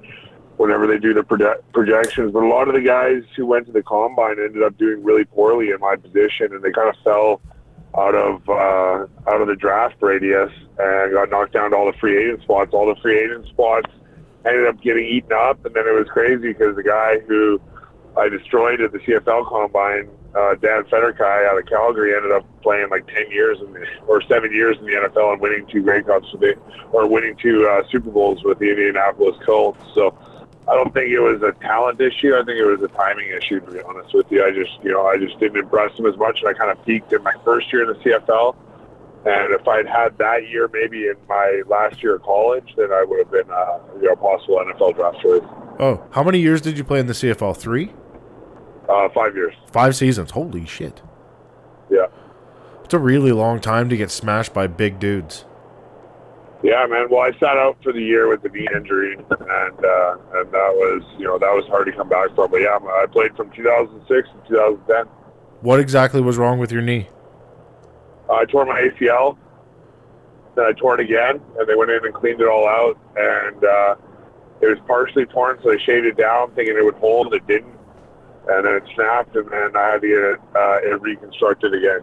[0.58, 3.72] Whenever they do the proje- projections, but a lot of the guys who went to
[3.72, 7.42] the combine ended up doing really poorly in my position, and they kind of fell
[7.98, 11.98] out of uh, out of the draft radius and got knocked down to all the
[11.98, 12.72] free agent spots.
[12.74, 13.92] All the free agent spots
[14.46, 17.62] ended up getting eaten up, and then it was crazy because the guy who
[18.18, 22.90] I destroyed at the CFL combine, uh, Dan Federkeil out of Calgary, ended up playing
[22.90, 26.02] like ten years in the, or seven years in the NFL and winning two Grey
[26.02, 26.56] Cups with the,
[26.92, 29.80] or winning two uh, Super Bowls with the Indianapolis Colts.
[29.94, 30.18] So
[30.68, 32.34] I don't think it was a talent issue.
[32.36, 33.60] I think it was a timing issue.
[33.60, 36.16] To be honest with you, I just you know I just didn't impress him as
[36.18, 38.56] much, and I kind of peaked in my first year in the CFL.
[39.26, 43.04] And if I'd had that year, maybe in my last year of college, then I
[43.08, 45.44] would have been uh, you know possible NFL draft choice.
[45.80, 47.56] Oh, how many years did you play in the CFL?
[47.58, 47.92] Three,
[48.88, 49.54] Uh, five years.
[49.72, 50.32] five seasons.
[50.32, 51.02] Holy shit!
[51.90, 52.08] Yeah.
[52.86, 55.46] It's a really long time to get smashed by big dudes.
[56.64, 57.08] Yeah, man.
[57.10, 60.72] Well, I sat out for the year with the knee injury, and uh, and that
[60.74, 62.50] was you know that was hard to come back from.
[62.52, 65.06] But yeah, I played from 2006 to 2010.
[65.60, 67.10] What exactly was wrong with your knee?
[68.30, 69.38] Uh, I tore my ACL,
[70.56, 73.64] then I tore it again, and they went in and cleaned it all out, and
[73.64, 73.96] uh,
[74.62, 77.34] it was partially torn, so they shaved it down, thinking it would hold.
[77.34, 77.76] It didn't,
[78.48, 82.02] and then it snapped, and then I had to get it, uh, it reconstructed again.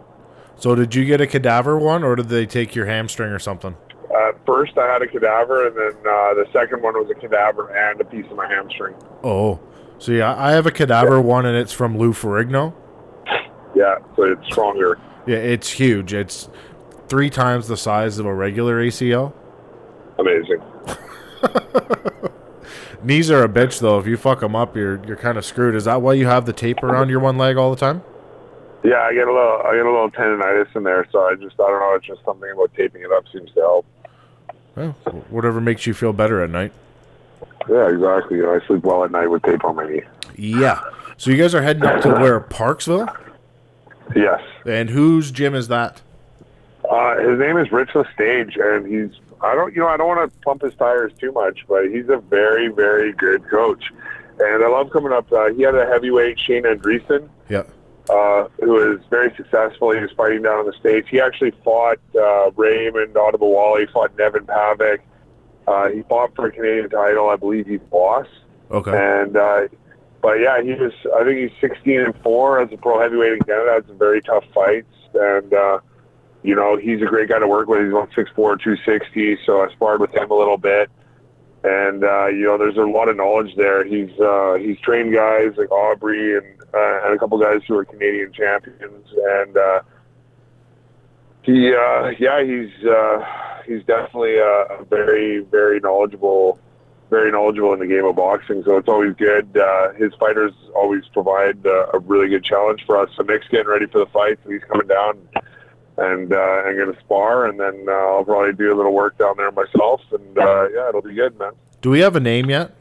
[0.57, 3.75] So did you get a cadaver one, or did they take your hamstring or something?
[4.13, 7.69] Uh, first, I had a cadaver, and then uh, the second one was a cadaver
[7.69, 8.95] and a piece of my hamstring.
[9.23, 9.59] Oh,
[9.99, 12.73] so yeah, I have a cadaver one, and it's from Lou Ferrigno.
[13.75, 14.99] Yeah, so it's stronger.
[15.25, 16.13] Yeah, it's huge.
[16.13, 16.49] It's
[17.07, 19.33] three times the size of a regular ACL.
[20.19, 20.61] Amazing.
[23.03, 23.97] Knees are a bitch though.
[23.97, 25.75] If you fuck them up, you're you're kind of screwed.
[25.75, 28.03] Is that why you have the tape around your one leg all the time?
[28.83, 31.53] Yeah, I get a little, I get a little tendonitis in there, so I just,
[31.59, 33.85] I don't know, it's just something about taping it up seems to help.
[34.75, 34.91] Well,
[35.29, 36.71] whatever makes you feel better at night.
[37.69, 38.41] Yeah, exactly.
[38.41, 40.01] I sleep well at night with tape on my knee.
[40.35, 40.81] Yeah.
[41.17, 43.13] So you guys are heading up to where Parksville,
[44.15, 44.41] Yes.
[44.65, 46.01] and whose gym is that?
[46.89, 50.31] Uh, his name is Rich Stage, and he's, I don't, you know, I don't want
[50.33, 53.83] to pump his tires too much, but he's a very, very good coach.
[54.39, 55.31] And I love coming up.
[55.31, 57.63] Uh, he had a heavyweight, Shane Andreessen, Yeah.
[58.11, 59.91] Uh, who is very successful.
[59.91, 61.07] He was fighting down in the States.
[61.09, 63.79] He actually fought uh, Raymond Olubowale.
[63.79, 64.99] He fought Neven Pajkic.
[65.65, 67.29] Uh, he fought for a Canadian title.
[67.29, 68.29] I believe he lost.
[68.69, 68.91] Okay.
[68.91, 69.67] And uh,
[70.21, 70.91] but yeah, he was.
[71.15, 73.71] I think he's 16 and four as a pro heavyweight in Canada.
[73.73, 75.79] Had some very tough fights, and uh,
[76.43, 77.81] you know he's a great guy to work with.
[77.81, 79.37] He's about 6'4", 260.
[79.45, 80.91] So I sparred with him a little bit,
[81.63, 83.83] and uh, you know there's a lot of knowledge there.
[83.83, 87.85] He's uh, he's trained guys like Aubrey and uh, and a couple guys who are
[87.85, 89.81] Canadian champions, and uh,
[91.43, 93.25] he uh, yeah he's uh,
[93.65, 96.59] he's definitely a, a very very knowledgeable
[97.11, 99.55] very knowledgeable in the game of boxing, so it's always good.
[99.55, 103.09] Uh, his fighters always provide uh, a really good challenge for us.
[103.17, 105.19] So Nick's getting ready for the fight, so he's coming down
[105.97, 109.35] and uh, going to spar, and then uh, I'll probably do a little work down
[109.35, 111.51] there myself, and uh, yeah, it'll be good, man.
[111.81, 112.73] Do we have a name yet?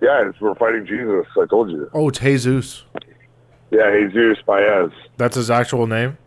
[0.00, 1.26] Yeah, it's, we're fighting Jesus.
[1.40, 1.90] I told you.
[1.92, 2.84] Oh, it's Jesus.
[3.70, 4.90] Yeah, Jesus Baez.
[5.16, 6.18] That's his actual name.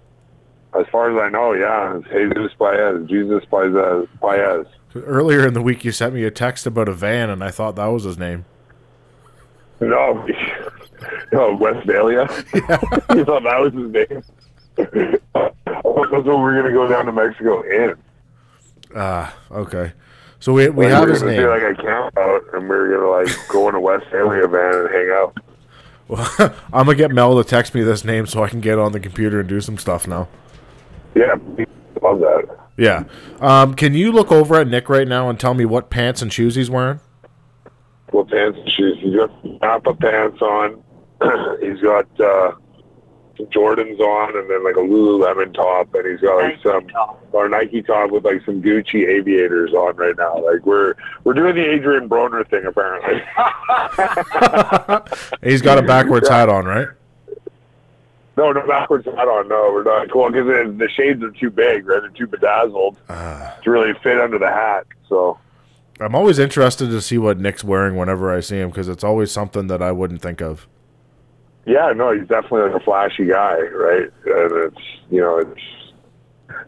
[0.77, 3.07] As far as I know, yeah, it's Jesus Baez.
[3.07, 4.07] Jesus Baez.
[4.21, 4.65] Baez.
[4.95, 7.75] Earlier in the week, you sent me a text about a van, and I thought
[7.75, 8.45] that was his name.
[9.79, 10.27] No,
[11.31, 12.27] no, Westfalia.
[13.15, 14.23] you thought that was his name?
[16.11, 17.95] That's what we're gonna go down to Mexico in.
[18.95, 19.93] Ah, okay.
[20.39, 21.41] So we we Like, have we're his gonna name.
[21.41, 24.89] do like a camp out, and we're gonna like go in a Westfalia van and
[24.89, 25.37] hang out.
[26.73, 28.99] I'm gonna get Mel to text me this name so I can get on the
[28.99, 30.27] computer and do some stuff now.
[31.15, 31.35] Yeah,
[32.01, 32.57] love that.
[32.77, 33.03] Yeah.
[33.41, 36.31] Um, can you look over at Nick right now and tell me what pants and
[36.31, 37.01] shoes he's wearing?
[38.11, 38.97] What pants and shoes?
[39.01, 40.81] He's got Napa pants on.
[41.61, 42.51] he's got uh,
[43.45, 46.87] Jordans on, and then like a Lululemon top, and he's got like some
[47.31, 50.43] or Nike top with like some Gucci aviators on right now.
[50.43, 53.21] Like we're we're doing the Adrian Broner thing apparently.
[55.49, 56.89] He's got a backwards hat on, right?
[58.39, 59.47] no, no backwards hat on.
[59.49, 60.09] No, we're not.
[60.11, 60.47] Cool because
[60.77, 62.01] the shades are too big, right?
[62.01, 63.57] They're too bedazzled ah.
[63.63, 64.87] to really fit under the hat.
[65.07, 65.37] So
[65.99, 69.31] I'm always interested to see what Nick's wearing whenever I see him because it's always
[69.31, 70.67] something that I wouldn't think of.
[71.69, 74.09] Yeah, no, he's definitely like a flashy guy, right?
[74.25, 75.61] And it's you know it's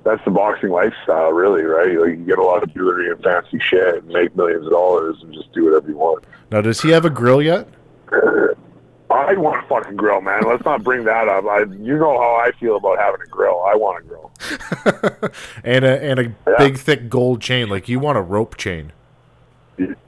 [0.04, 1.98] that's the boxing lifestyle, really, right?
[2.00, 5.18] Like you get a lot of jewelry and fancy shit and make millions of dollars
[5.24, 6.24] and just do whatever you want.
[6.52, 7.68] Now, does he have a grill yet?
[9.10, 10.44] I want a fucking grill, man.
[10.48, 11.46] Let's not bring that up.
[11.46, 13.64] I, you know how I feel about having a grill.
[13.68, 15.32] I want a grill.
[15.64, 17.70] and a and a big thick gold chain.
[17.70, 18.94] Like you want a rope chain.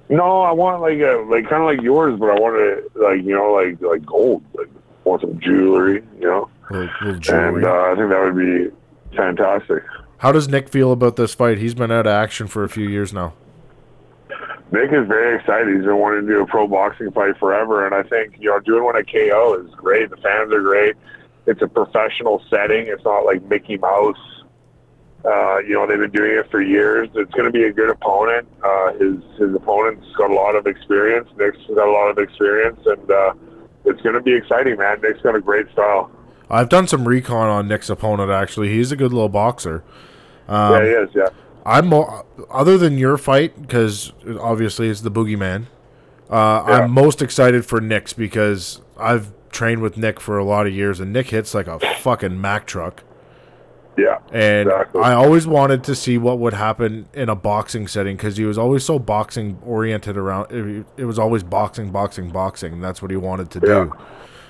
[0.10, 3.26] No, I want like a like kind of like yours, but I want it like
[3.26, 4.44] you know like like gold.
[4.54, 4.70] Like
[5.06, 6.50] want some jewelry, you know.
[6.70, 7.64] Little, little jewelry.
[7.64, 9.84] And uh, I think that would be fantastic.
[10.18, 11.58] How does Nick feel about this fight?
[11.58, 13.34] He's been out of action for a few years now.
[14.72, 15.68] Nick is very excited.
[15.68, 18.60] He's been wanting to do a pro boxing fight forever, and I think you know
[18.60, 20.10] doing one at KO is great.
[20.10, 20.96] The fans are great.
[21.46, 22.88] It's a professional setting.
[22.88, 24.18] It's not like Mickey Mouse.
[25.24, 27.08] Uh, you know they've been doing it for years.
[27.14, 28.48] It's going to be a good opponent.
[28.64, 31.30] Uh, his his opponent's got a lot of experience.
[31.38, 33.34] Nick's got a lot of experience, and uh,
[33.86, 35.02] it's going to be exciting, man.
[35.02, 36.10] Nick's got a great style.
[36.50, 38.30] I've done some recon on Nick's opponent.
[38.30, 39.84] Actually, he's a good little boxer.
[40.48, 41.10] Um, yeah, he is.
[41.16, 41.28] Yeah.
[41.66, 41.94] I'm
[42.52, 45.68] other than your fight because obviously it's the boogeyman.
[46.30, 46.74] Uh, Yeah.
[46.80, 51.00] I'm most excited for Nick's because I've trained with Nick for a lot of years,
[51.00, 53.04] and Nick hits like a fucking Mack truck.
[53.98, 54.18] Yeah.
[54.32, 55.02] And Exactly.
[55.02, 58.58] I always wanted to see what would happen in a boxing setting because he was
[58.58, 60.52] always so boxing oriented around.
[60.52, 62.82] It, it was always boxing, boxing, boxing.
[62.82, 63.68] That's what he wanted to Yeah.
[63.86, 63.94] do.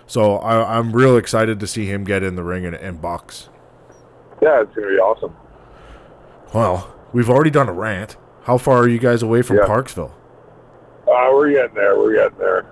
[0.08, 3.49] So I, I'm real excited to see him get in the ring and, and box.
[4.41, 5.36] Yeah, it's going to be awesome.
[6.53, 8.17] Well, we've already done a rant.
[8.43, 9.63] How far are you guys away from Yeah.
[9.65, 10.12] Parksville?
[11.08, 11.97] Uh, we're getting there.
[11.97, 12.65] We're getting there.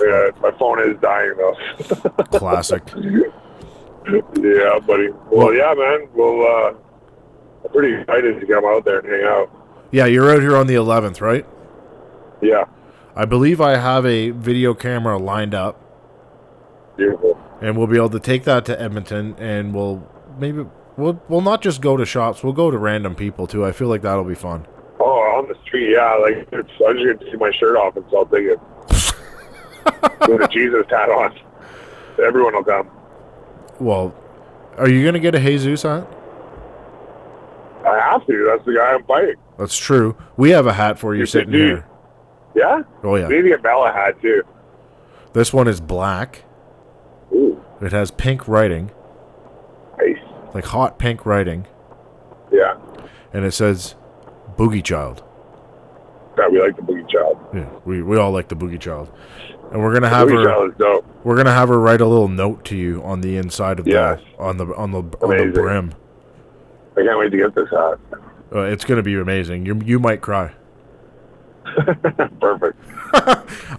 [0.00, 1.54] Yeah, my phone is dying though.
[2.38, 2.82] Classic.
[4.08, 5.08] Yeah, buddy.
[5.30, 6.08] Well, yeah, man.
[6.14, 6.74] Well, uh,
[7.64, 9.50] I'm pretty excited to come out there and hang out.
[9.92, 11.46] Yeah, you're out here on the 11th, right?
[12.42, 12.64] Yeah,
[13.14, 15.80] I believe I have a video camera lined up,
[16.96, 17.40] beautiful.
[17.62, 20.06] and we'll be able to take that to Edmonton, and we'll
[20.38, 20.66] maybe
[20.96, 23.64] we'll we'll not just go to shops, we'll go to random people too.
[23.64, 24.66] I feel like that'll be fun.
[25.00, 25.04] Oh,
[25.38, 26.14] on the street, yeah.
[26.16, 28.60] Like it's, I just gonna see my shirt off, and so I'll take it.
[30.28, 31.38] With a Jesus hat on,
[32.22, 32.90] everyone will come.
[33.80, 34.14] Well,
[34.78, 36.06] are you gonna get a Jesus hat?
[37.86, 38.46] I have to.
[38.50, 39.36] That's the guy I'm fighting.
[39.58, 40.16] That's true.
[40.36, 41.58] We have a hat for you You sitting do.
[41.58, 41.86] here.
[42.54, 42.82] Yeah.
[43.04, 44.42] Oh yeah, Maybe a Bella hat too.
[45.34, 46.44] this one is black.
[47.32, 48.90] Ooh, It has pink writing,
[49.98, 50.16] nice.
[50.54, 51.66] like hot pink writing,
[52.50, 52.76] Yeah.
[53.34, 53.94] and it says
[54.56, 55.22] "Boogie Child."
[56.38, 57.38] Yeah, we like the Boogie Child.
[57.54, 59.10] Yeah, we we all like the Boogie Child,
[59.72, 60.70] and we're gonna have her.
[61.24, 64.20] We're gonna have her write a little note to you on the inside of Yes.
[64.36, 65.52] the on the on the on Amazing.
[65.52, 65.94] the brim.
[66.96, 67.98] I can't wait to get this hat.
[68.54, 69.66] Uh, it's gonna be amazing.
[69.66, 70.52] You you might cry.
[72.40, 72.78] Perfect.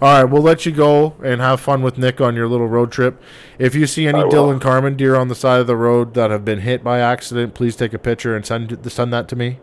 [0.01, 2.91] All right, we'll let you go and have fun with Nick on your little road
[2.91, 3.21] trip.
[3.59, 6.43] If you see any Dylan Carmen deer on the side of the road that have
[6.45, 9.59] been hit by accident, please take a picture and send send that to me.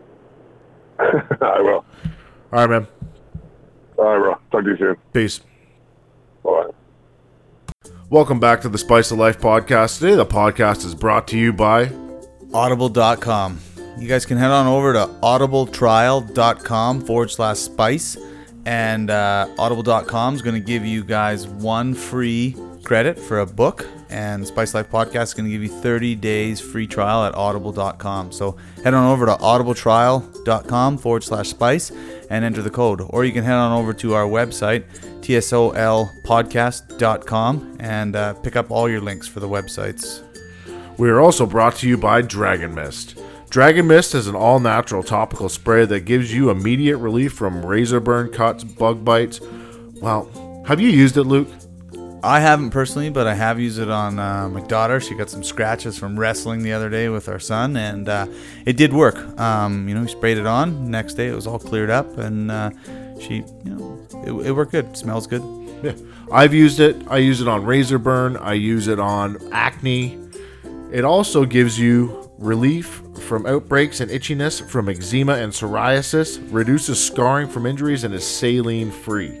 [0.99, 1.85] I will.
[2.51, 2.87] All right, man.
[3.97, 4.33] All right, bro.
[4.51, 4.95] Talk to you soon.
[5.13, 5.41] Peace.
[6.45, 6.69] Bye.
[8.09, 9.99] Welcome back to the Spice of Life podcast.
[9.99, 11.91] Today, the podcast is brought to you by.
[12.53, 13.59] audible.com.
[13.97, 18.17] You guys can head on over to audibletrial.com forward slash spice.
[18.65, 23.85] And uh, audible.com is going to give you guys one free credit for a book.
[24.09, 28.31] And Spice Life Podcast is going to give you 30 days free trial at audible.com.
[28.31, 31.91] So head on over to audibletrial.com forward slash spice
[32.29, 33.01] and enter the code.
[33.09, 34.85] Or you can head on over to our website,
[35.21, 40.21] tsolpodcast.com, and uh, pick up all your links for the websites.
[40.97, 43.19] We are also brought to you by Dragon Mist.
[43.49, 47.99] Dragon Mist is an all natural topical spray that gives you immediate relief from razor
[47.99, 49.41] burn cuts, bug bites.
[50.01, 50.29] Well,
[50.67, 51.49] have you used it, Luke?
[52.25, 54.99] I haven't personally, but I have used it on uh, my daughter.
[54.99, 58.25] She got some scratches from wrestling the other day with our son, and uh,
[58.65, 59.15] it did work.
[59.39, 60.89] Um, you know, we sprayed it on.
[60.89, 62.71] Next day, it was all cleared up, and uh,
[63.19, 64.85] she, you know, it, it worked good.
[64.85, 65.43] It smells good.
[65.83, 65.93] Yeah.
[66.31, 66.95] I've used it.
[67.07, 68.37] I use it on razor burn.
[68.37, 70.17] I use it on acne.
[70.91, 77.49] It also gives you relief from outbreaks and itchiness from eczema and psoriasis, reduces scarring
[77.49, 79.39] from injuries, and is saline free.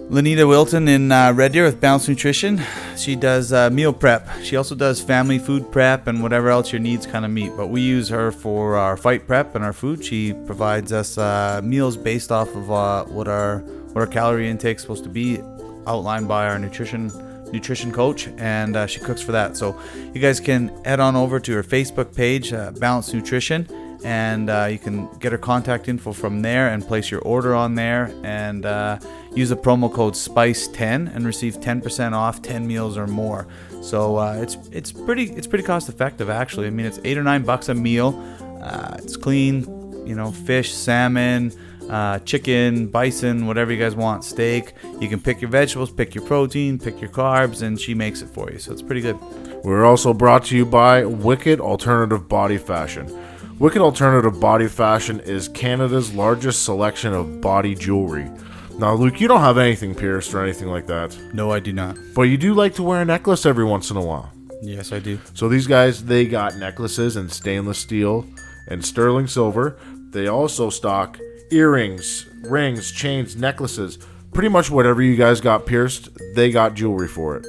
[0.09, 2.63] Lanita Wilton in uh, Red Deer with Balanced Nutrition.
[2.97, 4.29] She does uh, meal prep.
[4.41, 7.51] She also does family food prep and whatever else your needs kind of meet.
[7.57, 10.05] But we use her for our fight prep and our food.
[10.05, 14.77] She provides us uh, meals based off of uh, what our what our calorie intake
[14.77, 15.41] is supposed to be,
[15.89, 17.11] outlined by our nutrition
[17.53, 19.57] nutrition coach, and uh, she cooks for that.
[19.57, 19.77] So
[20.15, 23.67] you guys can head on over to her Facebook page, uh, Balanced Nutrition
[24.07, 27.75] and uh, you can get her contact info from there and place your order on
[27.75, 29.01] there and uh,
[29.35, 33.49] use the promo code spice10 and receive 10% off 10 meals or more.
[33.83, 36.69] So uh, it's it's pretty it's pretty cost effective actually.
[36.69, 38.15] I mean it's eight or nine bucks a meal.
[38.63, 39.65] Uh, it's clean
[40.07, 41.53] you know fish salmon
[41.91, 44.75] uh, chicken bison whatever you guys want steak.
[45.01, 48.29] You can pick your vegetables pick your protein pick your carbs and she makes it
[48.29, 48.61] for you.
[48.61, 49.19] So it's pretty good.
[49.65, 53.11] We're also brought to you by Wicked Alternative Body Fashion.
[53.59, 58.31] Wicked Alternative Body Fashion is Canada's largest selection of body jewelry.
[58.79, 61.97] Now, Luke, you don't have anything pierced or anything like that, no i do not
[62.15, 64.31] but you do like to wear a necklace every once in a while.
[64.63, 68.27] yes i do So these guys, they got necklaces in stainless steel
[68.69, 69.79] and sterling silver.
[70.11, 71.19] They also stock
[71.51, 73.99] earrings, rings, chains, necklaces,
[74.35, 77.47] pretty much whatever you guys got pierced, they got jewelry for it.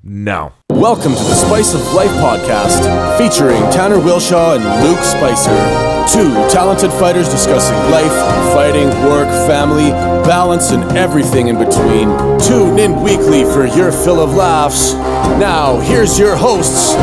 [0.03, 0.53] now.
[0.69, 5.51] Welcome to the Spice of Life podcast, featuring Tanner Wilshaw and Luke Spicer.
[6.07, 8.11] Two talented fighters discussing life,
[8.55, 9.89] fighting, work, family,
[10.25, 12.07] balance, and everything in between.
[12.39, 14.93] Tune in weekly for your fill of laughs.
[14.93, 16.93] Now, here's your hosts,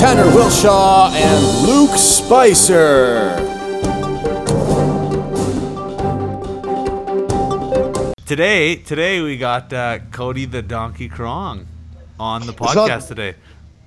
[0.00, 3.36] Tanner Wilshaw and Luke Spicer.
[8.24, 11.66] Today, today we got uh, Cody the Donkey Krahn
[12.18, 13.34] on the not- podcast today.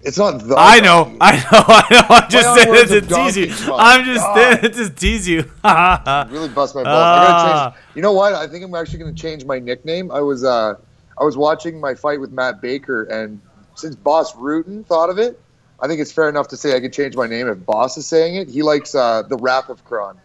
[0.08, 0.56] It's not the.
[0.58, 2.06] I know, I know, I know.
[2.16, 3.46] I'm just Play saying words it to tease you.
[3.48, 5.42] Donkey I'm just saying it to tease you.
[5.64, 6.88] really bust my balls.
[6.88, 7.72] I gotta Ah.
[7.74, 7.86] change.
[7.96, 8.34] You know what?
[8.34, 10.10] I think I'm actually gonna change my nickname.
[10.12, 10.76] I was uh,
[11.20, 13.42] I was watching my fight with Matt Baker, and
[13.76, 15.40] since Boss Rutan thought of it,
[15.82, 18.08] I think it's fair enough to say I could change my name if Boss is
[18.08, 18.50] saying it.
[18.50, 20.16] He likes uh, the rap of Krahn.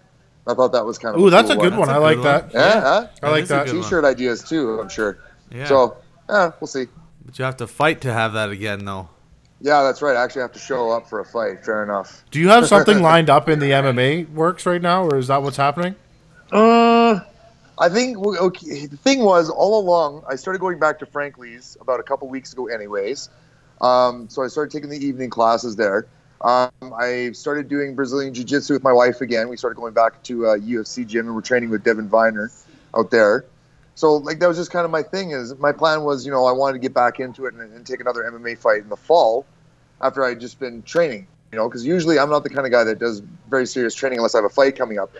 [0.46, 1.88] I thought that was kind of Ooh, that's cool a good one.
[1.88, 2.50] That's I a like good that.
[2.54, 3.06] Yeah, huh?
[3.22, 3.66] I like is a that.
[3.66, 3.82] good one.
[3.82, 4.80] T-shirt ideas too.
[4.80, 5.18] I'm sure.
[5.50, 5.66] yeah.
[5.66, 5.96] So,
[6.28, 6.86] yeah, we'll see.
[7.24, 9.08] but you have to fight to have that again, though.
[9.62, 10.16] Yeah, that's right.
[10.16, 11.64] I actually have to show up for a fight.
[11.64, 12.24] Fair enough.
[12.32, 15.42] Do you have something lined up in the MMA works right now, or is that
[15.42, 15.94] what's happening?
[16.50, 17.20] Uh,
[17.78, 20.24] I think okay, the thing was all along.
[20.28, 23.30] I started going back to Frank Lee's about a couple weeks ago, anyways.
[23.80, 26.06] Um, so I started taking the evening classes there.
[26.40, 29.48] Um, I started doing Brazilian Jiu Jitsu with my wife again.
[29.48, 32.50] We started going back to a UFC gym and we're training with Devin Viner
[32.96, 33.44] out there.
[33.94, 35.30] So like that was just kind of my thing.
[35.30, 37.86] Is my plan was you know I wanted to get back into it and, and
[37.86, 39.46] take another MMA fight in the fall
[40.00, 41.26] after I'd just been training.
[41.52, 43.20] You know, because usually I'm not the kind of guy that does
[43.50, 45.14] very serious training unless I have a fight coming up.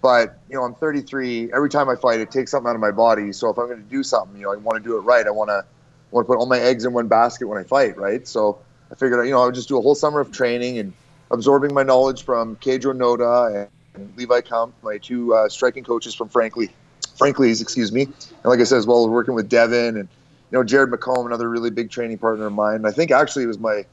[0.00, 1.52] But you know, I'm 33.
[1.52, 3.32] Every time I fight, it takes something out of my body.
[3.32, 5.26] So if I'm going to do something, you know, I want to do it right.
[5.26, 5.64] I want to
[6.12, 8.26] want to put all my eggs in one basket when I fight, right?
[8.28, 8.58] So
[8.90, 10.92] I figured, you know, I would just do a whole summer of training and
[11.30, 16.28] absorbing my knowledge from Keijo Noda and Levi Kump, my two uh, striking coaches from
[16.28, 16.70] Frankly,
[17.16, 18.02] Frankly's, excuse me.
[18.02, 20.08] And like I said, as well, working with Devin and
[20.50, 22.76] you know Jared McComb, another really big training partner of mine.
[22.76, 23.84] And I think actually it was my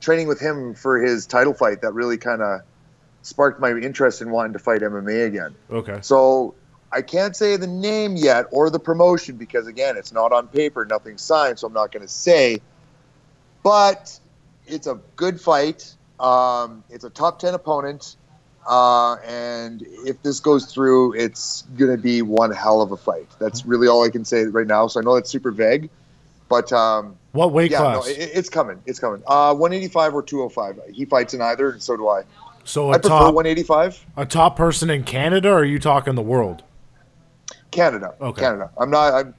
[0.00, 2.62] training with him for his title fight that really kind of
[3.22, 5.54] sparked my interest in wanting to fight MMA again.
[5.70, 5.98] Okay.
[6.02, 6.54] So
[6.90, 10.84] I can't say the name yet or the promotion because again, it's not on paper,
[10.84, 12.58] nothing's signed, so I'm not going to say.
[13.62, 14.18] But
[14.66, 15.94] it's a good fight.
[16.18, 18.16] Um, it's a top ten opponent.
[18.66, 23.26] Uh, and if this goes through, it's going to be one hell of a fight.
[23.38, 24.86] That's really all I can say right now.
[24.86, 25.90] So I know that's super vague,
[26.48, 28.06] but um, What weight yeah, class?
[28.06, 28.80] no, it, it's coming.
[28.86, 29.22] It's coming.
[29.26, 30.94] Uh, 185 or 205.
[30.94, 32.22] He fights in either, and so do I.
[32.64, 34.06] so I prefer top 185.
[34.16, 36.62] a top person in Canada, or are you talking the world?
[37.72, 38.14] Canada.
[38.20, 38.42] Okay.
[38.42, 38.70] Canada.
[38.78, 39.14] I'm not.
[39.14, 39.34] I'm.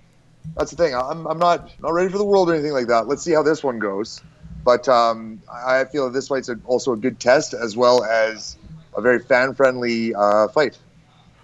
[0.58, 0.96] That's the thing.
[0.96, 1.26] I'm.
[1.28, 3.08] I'm not not ready for the world or anything like that.
[3.08, 4.22] Let's see how this one goes.
[4.66, 8.58] But um, I I feel this fight's also a good test as well as
[8.96, 10.78] a very fan friendly uh, fight.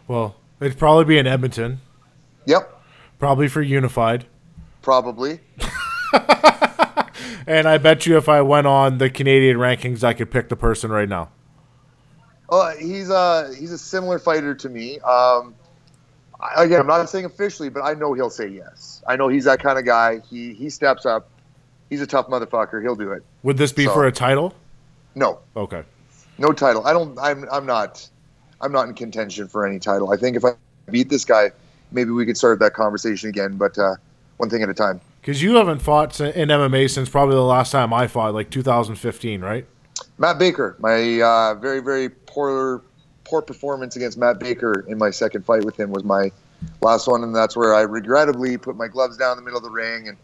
[0.08, 1.80] Well, it'd probably be in Edmonton,
[2.46, 2.82] Yep.
[3.20, 4.26] probably for Unified.
[4.82, 5.40] Probably.
[7.48, 10.56] And I bet you if I went on the Canadian rankings, I could pick the
[10.56, 11.30] person right now.
[12.48, 15.00] Oh, he's a he's a similar fighter to me.
[15.00, 15.56] Um,
[16.56, 19.02] again, I'm not saying officially, but I know he'll say yes.
[19.08, 20.20] I know he's that kind of guy.
[20.30, 21.28] He he steps up.
[21.90, 22.84] He's a tough motherfucker.
[22.84, 23.24] He'll do it.
[23.42, 24.54] Would this be So- for a title?
[25.16, 25.84] No, Okay.
[26.40, 26.86] No title.
[26.88, 27.18] I don't.
[27.20, 28.08] I'm I'm not.
[28.62, 30.12] I'm not in contention for any title.
[30.12, 30.52] I think if I
[30.90, 31.52] beat this guy,
[31.92, 33.58] maybe we could start that conversation again.
[33.58, 33.96] But uh,
[34.38, 35.02] one thing at a time.
[35.22, 39.42] Because you haven't fought in MMA since probably the last time I fought, like 2015,
[39.42, 39.66] right?
[40.18, 42.82] Matt Baker, my uh, very very poor
[43.26, 46.32] poor performance against Matt Baker in my second fight with him was my
[46.82, 49.64] last one, and that's where I regrettably put my gloves down in the middle of
[49.64, 50.18] the ring and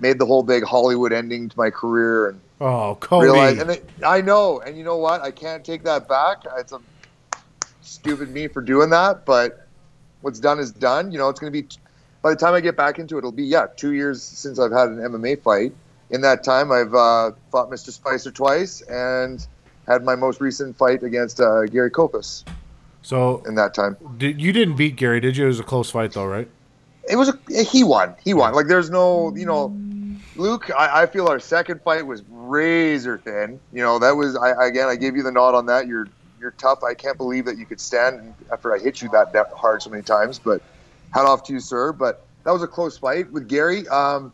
[0.00, 3.26] made the whole big Hollywood ending to my career and Oh, Cody.
[3.26, 3.60] realized.
[3.60, 5.22] And it, I know, and you know what?
[5.22, 6.44] I can't take that back.
[6.58, 6.80] It's a
[7.82, 9.66] stupid me for doing that, but
[10.20, 11.12] what's done is done.
[11.12, 11.68] You know, it's going to be.
[12.22, 14.72] By the time I get back into it, it'll be yeah, two years since I've
[14.72, 15.74] had an MMA fight.
[16.10, 17.90] In that time, I've uh, fought Mr.
[17.90, 19.46] Spicer twice and
[19.86, 22.44] had my most recent fight against uh, Gary Kopus.
[23.02, 25.44] so In that time, did, you didn't beat Gary, did you?
[25.44, 26.48] It was a close fight, though, right?
[27.08, 28.14] it was a, he won.
[28.22, 28.54] He won.
[28.54, 29.68] Like there's no, you know,
[30.36, 30.70] Luke.
[30.76, 33.60] I, I feel our second fight was razor thin.
[33.72, 34.88] You know, that was I again.
[34.88, 35.86] I gave you the nod on that.
[35.86, 36.08] You're
[36.40, 36.82] you're tough.
[36.82, 39.90] I can't believe that you could stand after I hit you that, that hard so
[39.90, 40.38] many times.
[40.38, 40.62] But
[41.12, 41.92] hat off to you, sir.
[41.92, 43.88] But that was a close fight with Gary.
[43.88, 44.32] Um,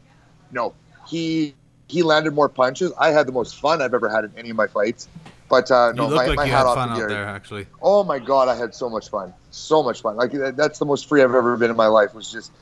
[0.51, 0.75] no,
[1.07, 1.55] he
[1.89, 2.93] he landed more punches.
[2.99, 5.09] I had the most fun I've ever had in any of my fights.
[5.49, 7.13] But uh, no, my, like my you hat had off fun to out Gary.
[7.13, 7.67] there, actually.
[7.83, 9.35] Oh my god, I had so much fun.
[9.51, 10.17] So much fun.
[10.17, 12.53] Like that's the most free I've ever been in my life was just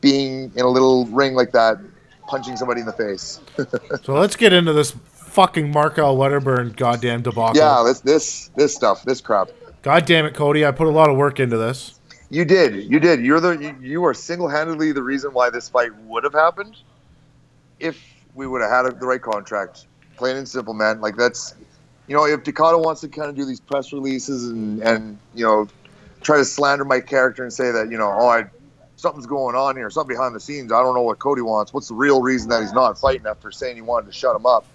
[0.00, 1.78] being in a little ring like that,
[2.26, 3.40] punching somebody in the face.
[4.04, 7.56] So let's get into this fucking Markel Wedderburn goddamn debacle.
[7.56, 9.48] yeah, this this this stuff, this crap.
[9.82, 10.64] God damn it, Cody.
[10.64, 11.98] I put a lot of work into this.
[12.30, 12.90] You did.
[12.90, 13.20] You did.
[13.20, 16.76] You're the you, you are single-handedly the reason why this fight would have happened
[17.78, 18.02] if
[18.34, 19.86] we would have had a, the right contract.
[20.16, 21.00] Plain and simple, man.
[21.00, 21.54] Like that's
[22.08, 25.44] you know, if Dakota wants to kind of do these press releases and and you
[25.44, 25.68] know
[26.22, 28.46] try to slander my character and say that you know, oh, I
[28.96, 30.72] something's going on here, something behind the scenes.
[30.72, 31.72] I don't know what Cody wants.
[31.72, 34.46] What's the real reason that he's not fighting after saying he wanted to shut him
[34.46, 34.66] up?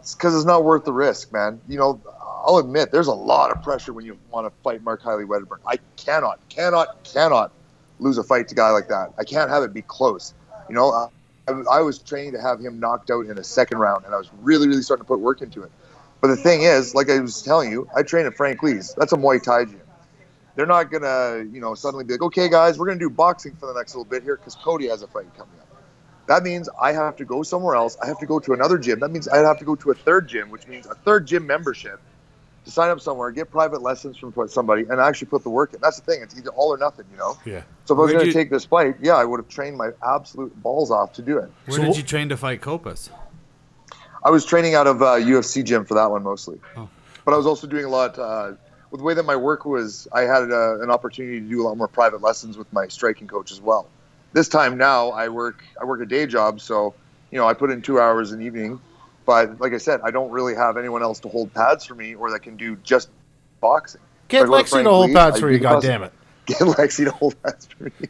[0.00, 1.60] It's because it's not worth the risk, man.
[1.68, 2.00] You know,
[2.46, 5.60] I'll admit there's a lot of pressure when you want to fight Mark Hiley Wedderburn.
[5.66, 7.52] I cannot, cannot, cannot
[7.98, 9.12] lose a fight to a guy like that.
[9.18, 10.32] I can't have it be close.
[10.68, 11.10] You know,
[11.48, 14.18] I, I was trained to have him knocked out in a second round, and I
[14.18, 15.70] was really, really starting to put work into it.
[16.20, 18.94] But the thing is, like I was telling you, I train at Frank Lee's.
[18.94, 19.80] That's a Muay Thai gym.
[20.56, 23.66] They're not gonna, you know, suddenly be like, okay, guys, we're gonna do boxing for
[23.66, 25.68] the next little bit here because Cody has a fight coming up.
[26.26, 27.96] That means I have to go somewhere else.
[28.02, 28.98] I have to go to another gym.
[29.00, 31.46] That means I have to go to a third gym, which means a third gym
[31.46, 32.00] membership
[32.64, 35.80] to sign up somewhere, get private lessons from somebody, and actually put the work in.
[35.80, 36.22] That's the thing.
[36.22, 37.38] It's either all or nothing, you know.
[37.44, 37.60] Yeah.
[37.84, 39.48] So if I was Where'd going to you- take this fight, yeah, I would have
[39.48, 41.48] trained my absolute balls off to do it.
[41.66, 43.10] Where So did you train to fight Copas?
[44.24, 46.88] I was training out of uh, UFC gym for that one mostly, Oh.
[47.24, 48.18] but I was also doing a lot.
[48.18, 48.54] Uh,
[48.90, 51.64] with the way that my work was, I had uh, an opportunity to do a
[51.64, 53.88] lot more private lessons with my striking coach as well.
[54.32, 56.94] This time now, I work I work a day job, so
[57.30, 58.80] you know I put in two hours an evening.
[59.24, 62.14] But like I said, I don't really have anyone else to hold pads for me,
[62.14, 63.08] or that can do just
[63.60, 64.00] boxing.
[64.28, 66.02] Get If I go to Lexi Frank to hold pads I for you, God damn
[66.02, 66.12] it.
[66.46, 68.08] Get Lexi to hold pads for me.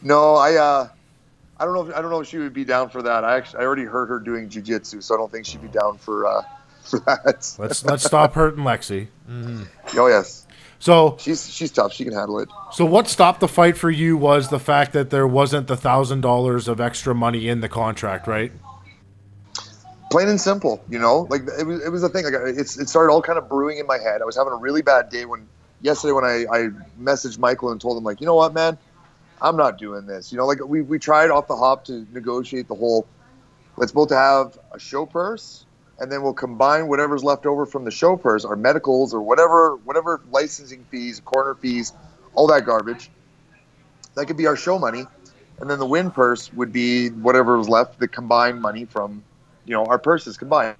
[0.00, 0.88] No, I uh,
[1.58, 1.88] I don't know.
[1.88, 3.24] If, I don't know if she would be down for that.
[3.24, 5.98] I actually I already heard her doing jujitsu, so I don't think she'd be down
[5.98, 6.48] for uh, for
[6.90, 7.54] that.
[7.58, 9.08] Let's let's stop hurting Lexi.
[9.28, 9.64] Mm-hmm.
[9.98, 10.46] Oh yes,
[10.78, 11.92] So she's she's tough.
[11.92, 12.48] She can handle it.
[12.72, 16.22] so what stopped the fight for you was the fact that there wasn't the thousand
[16.22, 18.52] dollars of extra money in the contract, right?
[20.10, 21.26] Plain and simple, you know.
[21.28, 22.24] Like it was it was a thing.
[22.24, 24.22] Like it's it started all kind of brewing in my head.
[24.22, 25.46] I was having a really bad day when
[25.82, 26.68] yesterday when I I
[27.00, 28.78] messaged Michael and told him like, you know what, man,
[29.42, 30.32] I'm not doing this.
[30.32, 33.06] You know, like we we tried off the hop to negotiate the whole.
[33.76, 35.66] Let's both have a show purse,
[35.98, 39.76] and then we'll combine whatever's left over from the show purse, our medicals or whatever
[39.76, 41.92] whatever licensing fees, corner fees,
[42.34, 43.10] all that garbage.
[44.14, 45.06] That could be our show money,
[45.60, 49.22] and then the win purse would be whatever was left, the combined money from,
[49.64, 50.76] you know, our purses combined.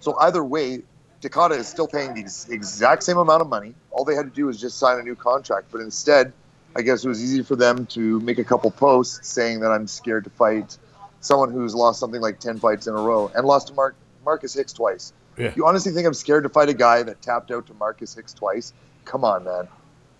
[0.00, 0.82] So either way,
[1.20, 3.74] Dakota is still paying the exact same amount of money.
[3.92, 5.68] All they had to do was just sign a new contract.
[5.70, 6.32] But instead,
[6.74, 9.86] I guess it was easy for them to make a couple posts saying that I'm
[9.86, 10.76] scared to fight
[11.20, 13.94] someone who's lost something like 10 fights in a row and lost to Mark,
[14.24, 15.12] Marcus Hicks twice.
[15.36, 15.52] Yeah.
[15.56, 18.32] You honestly think I'm scared to fight a guy that tapped out to Marcus Hicks
[18.32, 18.72] twice?
[19.04, 19.68] Come on, man.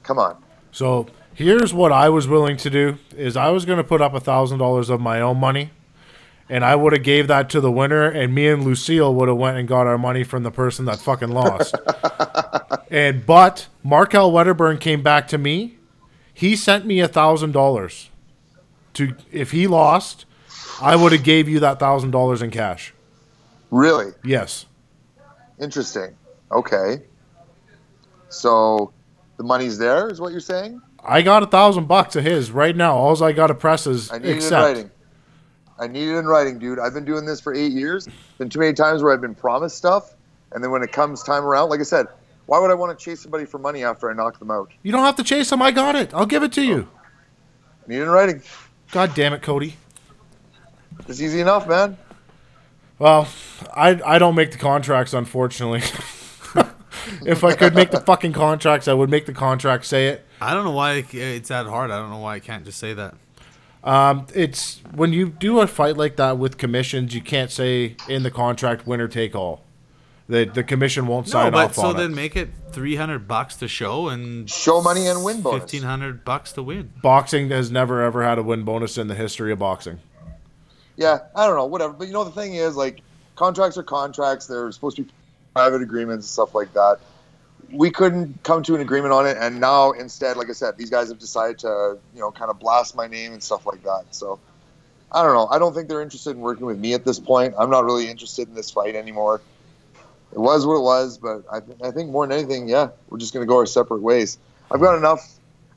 [0.03, 0.43] Come on.
[0.71, 4.15] So here's what I was willing to do: is I was going to put up
[4.15, 5.71] a thousand dollars of my own money,
[6.49, 9.37] and I would have gave that to the winner, and me and Lucille would have
[9.37, 11.75] went and got our money from the person that fucking lost.
[12.91, 15.77] and but Markel Wedderburn came back to me.
[16.35, 18.09] He sent me a thousand dollars
[18.95, 20.25] to if he lost,
[20.81, 22.93] I would have gave you that thousand dollars in cash.
[23.73, 24.13] Really?
[24.23, 24.67] Yes.
[25.59, 26.15] Interesting.
[26.53, 27.03] Okay.
[28.29, 28.93] So
[29.39, 30.81] the money's there, is what you're saying?
[31.03, 32.95] I got a thousand bucks of his right now.
[32.95, 34.91] All I got to press is I need it in writing.
[35.79, 36.79] I need it in writing, dude.
[36.79, 38.07] I've been doing this for eight years.
[38.39, 40.15] Been too many times where I've been promised stuff,
[40.53, 42.07] and then when it comes time around, like I said,
[42.47, 44.71] why would I want to chase somebody for money after I knock them out?
[44.83, 45.63] You don't have to chase them.
[45.63, 46.13] I got it.
[46.13, 46.89] I'll give it to you.
[47.87, 48.43] Need it in writing.
[48.91, 49.77] God damn it, Cody.
[51.09, 51.97] It's easy enough, man.
[52.99, 53.29] Well,
[53.75, 55.81] I I don't make the contracts, unfortunately.
[57.27, 60.25] if I could make the fucking contracts, I would make the contract say it.
[60.41, 61.91] I don't know why it's that hard.
[61.91, 63.15] I don't know why I can't just say that.
[63.85, 68.23] Um, it's when you do a fight like that with commissions, you can't say in
[68.23, 69.63] the contract winner take all.
[70.29, 73.27] The the commission won't No, sign but off so on then make it three hundred
[73.27, 75.63] bucks to show and Show money and win bonus.
[75.63, 76.93] fifteen hundred bucks to win.
[77.03, 79.99] Boxing has never ever had a win bonus in the history of boxing.
[80.97, 81.93] Yeah, I don't know, whatever.
[81.93, 83.03] But you know, the thing is, like,
[83.37, 84.47] contracts are contracts.
[84.47, 85.11] They're supposed to be
[85.55, 86.99] private agreements and stuff like that.
[87.73, 90.91] We couldn't come to an agreement on it, and now instead, like I said, these
[90.91, 94.05] guys have decided to, you know, kind of blast my name and stuff like that.
[94.11, 94.39] So,
[95.11, 95.47] I don't know.
[95.49, 97.55] I don't think they're interested in working with me at this point.
[97.59, 99.41] I'm not really interested in this fight anymore.
[100.33, 103.19] It was what it was, but I, th- I think more than anything, yeah, we're
[103.19, 104.39] just going to go our separate ways.
[104.71, 105.21] I've got enough.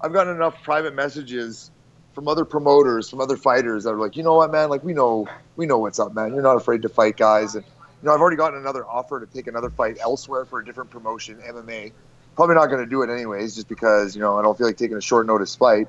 [0.01, 1.71] I've gotten enough private messages
[2.15, 4.93] from other promoters, from other fighters that are like, you know what, man, like we
[4.93, 6.33] know, we know what's up, man.
[6.33, 9.25] You're not afraid to fight guys, and you know, I've already gotten another offer to
[9.27, 11.91] take another fight elsewhere for a different promotion, MMA.
[12.35, 14.77] Probably not going to do it anyways, just because you know I don't feel like
[14.77, 15.87] taking a short notice fight.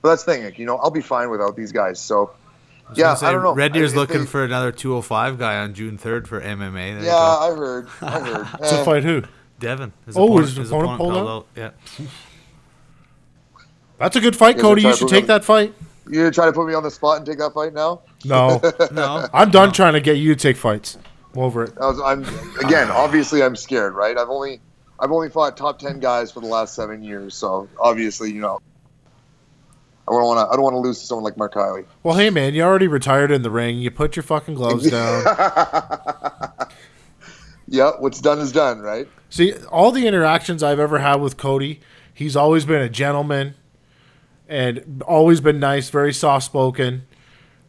[0.00, 1.98] But that's the thing, like, you know, I'll be fine without these guys.
[2.00, 2.30] So,
[2.88, 3.54] was yeah, say, I don't know.
[3.54, 6.40] Red Deer's I- looking they- for another two hundred five guy on June third for
[6.40, 6.94] MMA.
[6.94, 7.16] There yeah, go.
[7.52, 8.46] I heard, I heard.
[8.58, 9.22] To Eh, fight who?
[9.60, 9.92] Devin.
[10.04, 11.70] His Oh, opponent, his his opponent pulled pulled Yeah.
[13.98, 14.82] That's a good fight, Cody.
[14.82, 15.74] You should take to- that fight.
[16.06, 18.02] you gonna try to put me on the spot and take that fight now?
[18.24, 18.60] No,
[18.92, 19.26] No.
[19.32, 20.98] I'm done trying to get you to take fights.
[21.34, 21.72] I'm over it.
[21.80, 22.22] I was, I'm
[22.64, 24.16] again, obviously, I'm scared, right?
[24.16, 24.60] I've only,
[25.00, 28.60] I've only fought top ten guys for the last seven years, so obviously, you know,
[30.06, 31.86] I don't want to, I don't want to lose to someone like Mark Kiley.
[32.02, 33.78] Well, hey man, you already retired in the ring.
[33.78, 35.24] You put your fucking gloves down.
[37.66, 39.08] Yeah, what's done is done, right?
[39.30, 41.80] See, all the interactions I've ever had with Cody,
[42.12, 43.54] he's always been a gentleman
[44.48, 47.06] and always been nice, very soft spoken.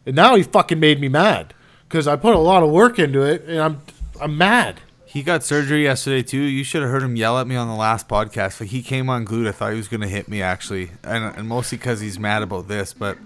[0.04, 1.54] And now he fucking made me mad
[1.88, 3.80] because I put a lot of work into it, and I'm
[4.20, 4.80] I'm mad.
[5.04, 6.40] He got surgery yesterday too.
[6.42, 8.60] You should have heard him yell at me on the last podcast.
[8.60, 9.46] Like he came on unglued.
[9.46, 12.68] I thought he was gonna hit me actually, and, and mostly because he's mad about
[12.68, 12.92] this.
[12.92, 13.16] But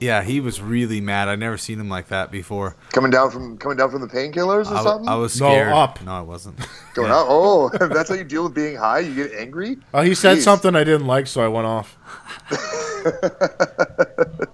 [0.00, 1.28] yeah, he was really mad.
[1.28, 2.76] I never seen him like that before.
[2.92, 5.08] Coming down from coming down from the painkillers or I, something.
[5.08, 5.72] I was No, scared.
[5.72, 6.02] up.
[6.04, 6.58] No, I wasn't.
[6.94, 7.16] Going Yeah.
[7.18, 7.26] out.
[7.28, 9.00] Oh, that's how you deal with being high.
[9.00, 9.78] You get angry.
[9.94, 10.42] Uh, he said Jeez.
[10.42, 11.96] something I didn't like, so I went off.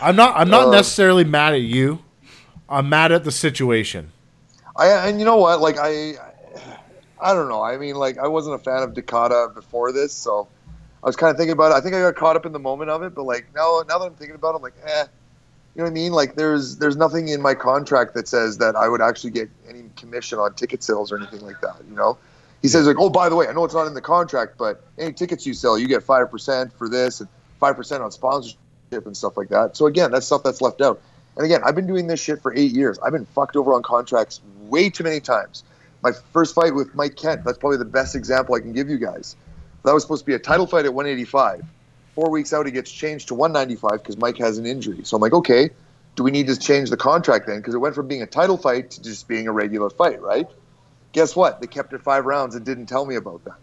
[0.00, 0.36] I'm not.
[0.36, 2.00] I'm not Uh, necessarily mad at you.
[2.68, 4.12] I'm mad at the situation.
[4.76, 5.60] I and you know what?
[5.60, 6.14] Like I,
[7.20, 7.62] I don't know.
[7.62, 10.46] I mean, like I wasn't a fan of Dakota before this, so
[11.02, 11.74] I was kind of thinking about it.
[11.74, 13.98] I think I got caught up in the moment of it, but like now, now
[13.98, 15.04] that I'm thinking about it, I'm like, eh.
[15.74, 16.12] You know what I mean?
[16.12, 19.84] Like there's there's nothing in my contract that says that I would actually get any
[19.96, 21.76] commission on ticket sales or anything like that.
[21.88, 22.18] You know?
[22.62, 24.84] He says like, oh, by the way, I know it's not in the contract, but
[24.98, 27.28] any tickets you sell, you get five percent for this and
[27.58, 28.58] five percent on sponsorship
[28.92, 29.76] and stuff like that.
[29.76, 31.00] So again, that's stuff that's left out.
[31.36, 32.98] And again, I've been doing this shit for eight years.
[32.98, 35.62] I've been fucked over on contracts way too many times.
[36.02, 38.98] My first fight with Mike Kent, that's probably the best example I can give you
[38.98, 39.36] guys.
[39.84, 41.64] That was supposed to be a title fight at 185.
[42.14, 45.04] Four weeks out, he gets changed to 195 because Mike has an injury.
[45.04, 45.70] So I'm like, okay,
[46.16, 47.58] do we need to change the contract then?
[47.58, 50.48] Because it went from being a title fight to just being a regular fight, right?
[51.12, 51.60] Guess what?
[51.60, 53.54] They kept it five rounds and didn't tell me about that.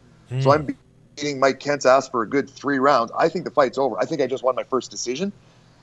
[0.41, 0.69] So hmm.
[0.69, 0.77] I'm
[1.15, 3.11] beating Mike Kent's ass for a good three rounds.
[3.17, 3.97] I think the fight's over.
[3.97, 5.31] I think I just won my first decision.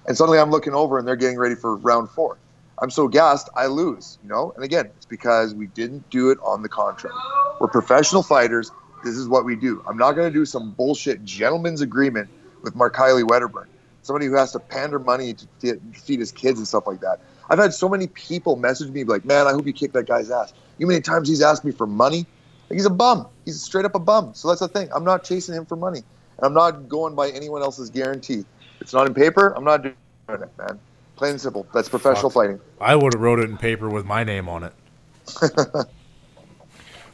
[0.07, 2.37] And suddenly I'm looking over and they're getting ready for round four.
[2.81, 4.53] I'm so gassed, I lose, you know?
[4.57, 7.15] And again, it's because we didn't do it on the contract.
[7.61, 8.73] We're professional fighters.
[9.05, 9.85] This is what we do.
[9.89, 12.29] I'm not going to do some bullshit gentleman's agreement
[12.63, 13.69] with Mark Kiley Wedderburn,
[14.03, 17.21] somebody who has to pander money to feed his kids and stuff like that.
[17.49, 20.31] I've had so many people message me like, man, I hope you kick that guy's
[20.31, 20.53] ass.
[20.79, 22.27] You know how many times he's asked me for money
[22.73, 23.27] he's a bum.
[23.45, 24.33] He's straight up a bum.
[24.35, 24.89] So that's the thing.
[24.95, 26.03] I'm not chasing him for money.
[26.39, 28.45] And I'm not going by anyone else's guarantee.
[28.81, 29.53] It's not in paper.
[29.57, 29.95] I'm not doing
[30.29, 30.79] it, man.
[31.17, 31.67] Plain and simple.
[31.73, 32.43] That's professional Fuck.
[32.43, 32.61] fighting.
[32.81, 34.73] I would have wrote it in paper with my name on it.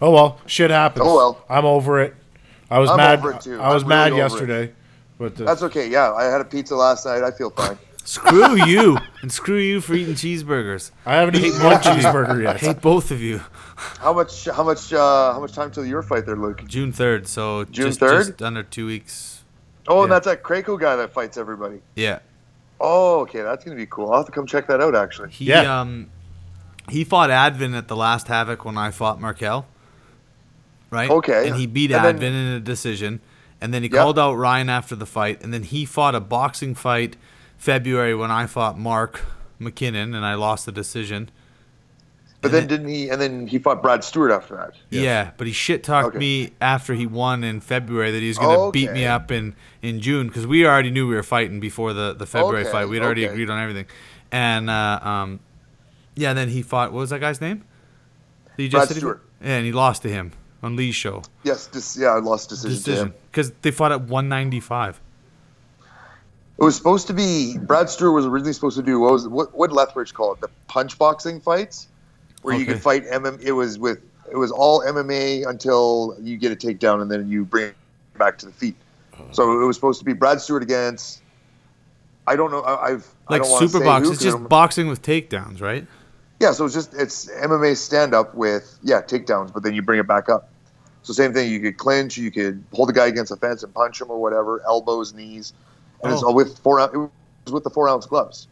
[0.01, 1.05] oh well, shit happens.
[1.07, 1.45] Oh, well.
[1.51, 2.15] I'm over it.
[2.71, 3.19] I was I'm mad.
[3.19, 3.61] over it, too.
[3.61, 4.23] I was I'm mad really it.
[4.23, 4.73] yesterday,
[5.19, 5.89] but uh, That's okay.
[5.91, 7.23] Yeah, I had a pizza last night.
[7.23, 7.79] I feel fine.
[8.05, 10.91] Screw you, and screw you for eating cheeseburgers.
[11.05, 12.61] I haven't eaten one cheeseburger I yet.
[12.61, 13.43] hate both of you.
[13.79, 14.45] How much?
[14.47, 14.93] How much?
[14.93, 16.65] Uh, how much time till your fight there, Luke?
[16.67, 18.27] June third, so June 3rd?
[18.27, 19.45] just under two weeks.
[19.87, 21.81] Oh, and that's that Krakow guy that fights everybody.
[21.95, 22.19] Yeah,
[22.81, 24.11] Oh, okay, that's gonna be cool.
[24.11, 24.95] I'll have to come check that out.
[24.97, 25.81] Actually, he Yeah.
[25.81, 26.11] um
[26.89, 29.67] he fought Advin at the last Havoc when I fought Markel.
[30.91, 31.11] Right.
[31.11, 31.49] Okay.
[31.49, 33.21] And he beat And then- Advin in a decision,
[33.61, 33.99] and then he Yep.
[34.01, 37.17] called out Ryan after the fight, and then he fought a boxing fight
[37.59, 39.21] February when I fought Mark
[39.61, 41.31] McKinnon, and I lost the decision.
[42.41, 43.09] But And then didn't he?
[43.11, 44.75] And then he fought Brad Stewart after that.
[44.91, 46.19] Yeah, but he shit talked Okay.
[46.19, 50.01] me after he won in February that he was gonna beat me up in in
[50.01, 52.89] June because we already knew we were fighting before the the February Okay, fight.
[52.89, 53.33] We'd already okay.
[53.33, 53.87] agreed on everything,
[54.31, 55.41] and uh, um,
[56.15, 56.93] yeah, and then he fought.
[56.93, 57.65] What was that guy's name?
[58.57, 59.23] That you Brad said he- Stewart.
[59.43, 60.33] Yeah, and he lost to him
[60.65, 61.23] on Lee's show.
[61.45, 61.67] Yes.
[61.69, 63.15] This, yeah, I lost decision, to Decision him.
[63.31, 65.01] because they fought at 195.
[66.59, 69.57] It was supposed to be Brad Stewart was originally supposed to do what was what
[69.57, 71.87] what Lethbridge call it the punch boxing fights,
[72.49, 73.41] where you could fight MM.
[73.43, 73.99] It was with
[74.31, 77.75] it was all MMA until you get a takedown and then you bring it
[78.19, 78.75] back to the feet.
[79.33, 81.21] So it was supposed to be Brad Stewart against.
[82.27, 82.61] I don't know.
[82.61, 84.09] I, I've I Like don't super box.
[84.09, 85.87] It's I just boxing with takedowns, right?
[86.41, 90.01] Yeah, so it's just it's MMA stand up with yeah takedowns, but then you bring
[90.01, 90.49] it back up.
[91.03, 91.51] So same thing.
[91.51, 94.21] You could clinch, you could hold the guy against the fence and punch him or
[94.21, 95.53] whatever, elbows, knees,
[96.03, 96.29] and it's Oh.
[96.29, 96.81] all with four.
[96.81, 98.47] It was with the four ounce gloves.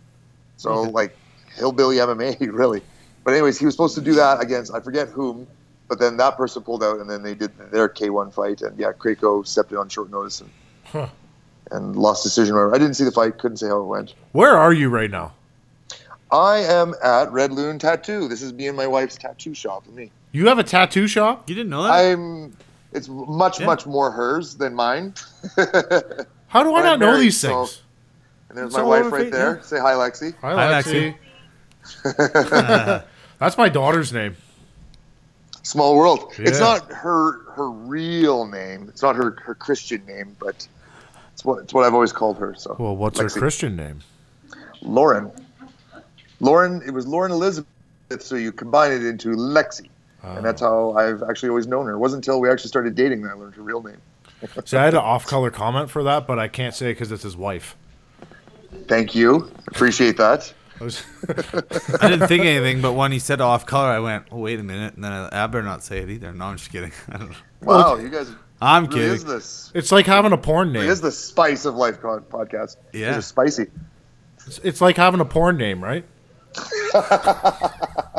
[0.56, 0.90] So Okay.
[0.90, 1.16] like
[1.54, 2.82] hillbilly MMA, really.
[3.26, 5.48] But anyways, he was supposed to do that against I forget whom,
[5.88, 8.92] but then that person pulled out, and then they did their K1 fight, and yeah,
[8.92, 10.50] Krakow stepped in on short notice and
[10.84, 11.08] Huh.
[11.72, 12.54] and lost decision.
[12.54, 12.74] Whatever.
[12.76, 14.14] I didn't see the fight, couldn't say how it went.
[14.30, 15.32] Where are you right now?
[16.30, 18.28] I am at Red Loon Tattoo.
[18.28, 20.10] This is me and my wife's tattoo shop me.
[20.32, 21.48] You have a tattoo shop?
[21.48, 21.90] You didn't know that?
[21.92, 22.56] I'm.
[22.92, 23.66] It's much, Yeah.
[23.66, 25.14] much more hers than mine.
[26.46, 27.82] How do I not know married, these so- things?
[28.50, 29.56] and there's It's my wife right fa- there.
[29.56, 29.62] yeah.
[29.62, 30.32] Say hi, Lexi.
[30.40, 31.14] Hi, Hi, Lexi.
[32.04, 33.02] Lexi.
[33.38, 34.36] That's my daughter's name.
[35.62, 36.32] Small world.
[36.38, 38.86] It's not her her real name.
[38.88, 40.66] It's not her her Christian name, but
[41.32, 42.54] it's what it's what I've always called her.
[42.54, 44.00] So Well, what's her Christian name?
[44.80, 45.30] Lauren.
[46.40, 46.82] Lauren.
[46.86, 47.66] It was Lauren Elizabeth.
[48.20, 49.88] So you combine it into Lexi,
[50.22, 50.92] and that's Oh.
[50.94, 51.92] how I've actually always known her.
[51.94, 53.96] It wasn't until we actually started dating that I learned her real name.
[54.64, 57.36] See, I had an off-color comment for that, but I can't say because it's his
[57.36, 57.74] wife.
[58.86, 59.50] Thank you.
[59.68, 60.52] Appreciate that.
[60.80, 61.02] I was-
[62.00, 64.62] I didn't think anything, but when he said off color, I went, "Oh, wait a
[64.62, 66.32] minute," and then I, I better not say it either.
[66.32, 66.92] No, I'm just kidding.
[67.08, 67.36] I don't know.
[67.62, 69.14] Wow, you guys I'm really kidding.
[69.14, 69.70] is this.
[69.74, 70.82] it's like having a porn name.
[70.84, 72.76] It is the spice of life podcast.
[72.92, 73.16] Yeah.
[73.18, 73.66] It's spicy.
[74.46, 76.04] It's, it's like having a porn name, right?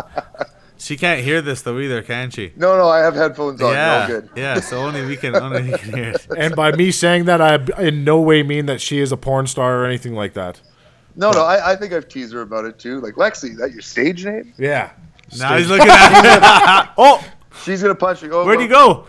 [0.80, 2.54] She can't hear this though either, can she?
[2.56, 3.74] No, no, I have headphones on.
[3.74, 4.30] yeah, All good.
[4.36, 4.60] yeah.
[4.60, 6.28] So only we can, only we can hear it.
[6.38, 9.48] And by me saying that, I in no way mean that she is a porn
[9.48, 10.62] star or anything like that.
[11.18, 13.02] No, no, I, I think I've teased her about it too.
[13.02, 14.54] Like Lexi, is that your stage name?
[14.58, 14.92] Yeah.
[15.38, 16.92] Now he's looking at me.
[16.98, 17.26] oh,
[17.64, 18.32] She's gonna punch you.
[18.34, 19.08] Oh, where'd you what go?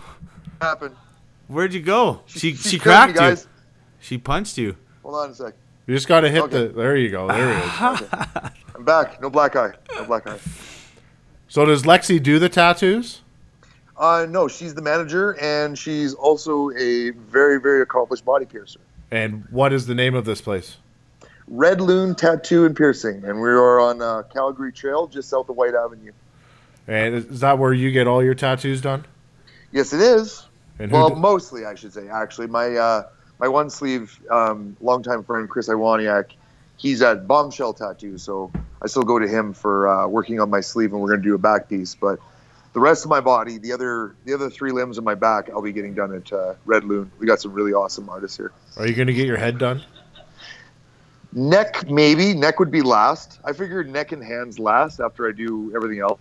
[0.59, 0.95] happened?
[1.47, 2.21] Where'd you go?
[2.25, 3.43] She She she, killed cracked me, guys.
[3.43, 3.49] you.
[4.01, 4.75] She punched you.
[5.03, 5.53] Hold on a sec.
[5.87, 6.67] You just got to hit Okay.
[6.67, 6.73] the.
[6.73, 7.27] There you go.
[7.27, 7.71] There he is.
[8.75, 9.21] I'm back.
[9.21, 9.73] No black eye.
[9.95, 10.39] No black eye.
[11.47, 13.21] So does Lexi do the tattoos?
[13.97, 18.79] Uh, no, she's the manager, and she's also a very, very accomplished body piercer.
[19.11, 20.77] And what is the name of this place?
[21.49, 25.55] Red Loon Tattoo and Piercing, and we are on uh, Calgary Trail, just south of
[25.55, 26.11] Whyte Avenue.
[26.87, 29.05] And is that where you get all your tattoos done?
[29.71, 30.45] Yes, it is.
[30.79, 32.07] Well, d- mostly, I should say.
[32.07, 33.03] Actually, my uh,
[33.39, 36.31] my one sleeve um, longtime friend Chris Iwaniak,
[36.77, 40.61] he's at Bombshell Tattoo, so I still go to him for uh, working on my
[40.61, 41.95] sleeve, and we're going to do a back piece.
[41.95, 42.19] But
[42.73, 45.61] the rest of my body, the other the other three limbs of my back, I'll
[45.61, 47.11] be getting done at uh, Red Loon.
[47.19, 48.51] We got some really awesome artists here.
[48.77, 49.83] are you going to get your head done?
[51.33, 52.33] Neck, maybe.
[52.33, 53.39] Neck would be last.
[53.45, 56.19] I figured neck and hands last after I do everything else.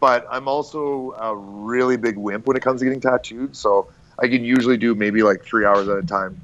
[0.00, 3.88] But I'm also a really big wimp when it comes to getting tattooed, so
[4.18, 6.38] I can usually do maybe like three hours at a time.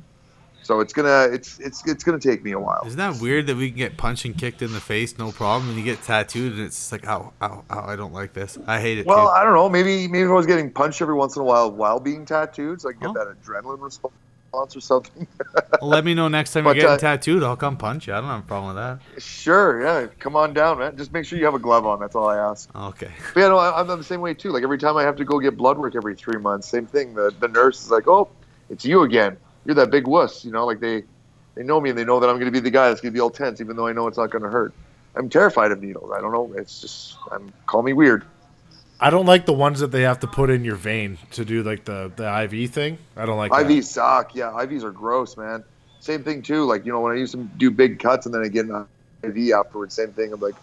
[0.62, 2.82] So it's gonna it's it's it's gonna take me a while.
[2.86, 5.68] Isn't that weird that we can get punched and kicked in the face, no problem,
[5.70, 8.56] and you get tattooed, and it's just like, ow, ow, ow, I don't like this.
[8.66, 9.06] I hate it.
[9.06, 9.30] Well, too.
[9.30, 9.68] I don't know.
[9.68, 12.80] Maybe maybe if I was getting punched every once in a while while being tattooed,
[12.80, 13.12] so I can get Oh.
[13.24, 14.14] that adrenaline response.
[14.53, 15.26] Wants or something.
[15.82, 17.42] Let me know next time But, you're getting uh, tattooed.
[17.42, 18.14] I'll come punch you.
[18.14, 18.82] I don't have a problem with
[19.16, 19.22] that.
[19.22, 20.96] sure, yeah, come on down, man.
[20.96, 22.01] Just make sure you have a glove on.
[22.01, 22.74] That's all I ask.
[22.74, 23.11] Okay.
[23.34, 24.51] But yeah, no, I- I'm the same way too.
[24.51, 27.14] Like every time I have to go get blood work every three months, same thing.
[27.14, 28.28] The the nurse is like, "Oh,
[28.68, 29.36] it's you again.
[29.64, 31.05] You're that big wuss." You know, like they
[31.55, 33.12] they know me and they know that I'm going to be the guy that's going
[33.12, 34.72] to be all tense, even though I know it's not going to hurt.
[35.16, 36.12] I'm terrified of needles.
[36.14, 36.53] I don't know.
[36.57, 38.24] It's just I'm call me weird.
[39.01, 41.62] I don't like the ones that they have to put in your vein to do
[41.62, 42.98] like the the IV thing.
[43.16, 43.66] I don't like that.
[43.66, 44.34] IVs suck.
[44.34, 45.64] Yeah, IVs are gross, man.
[46.01, 46.64] Same thing too.
[46.64, 48.86] Like you know, when I used to do big cuts and then I get an
[49.22, 50.32] IV afterwards, same thing.
[50.32, 50.55] I'm like,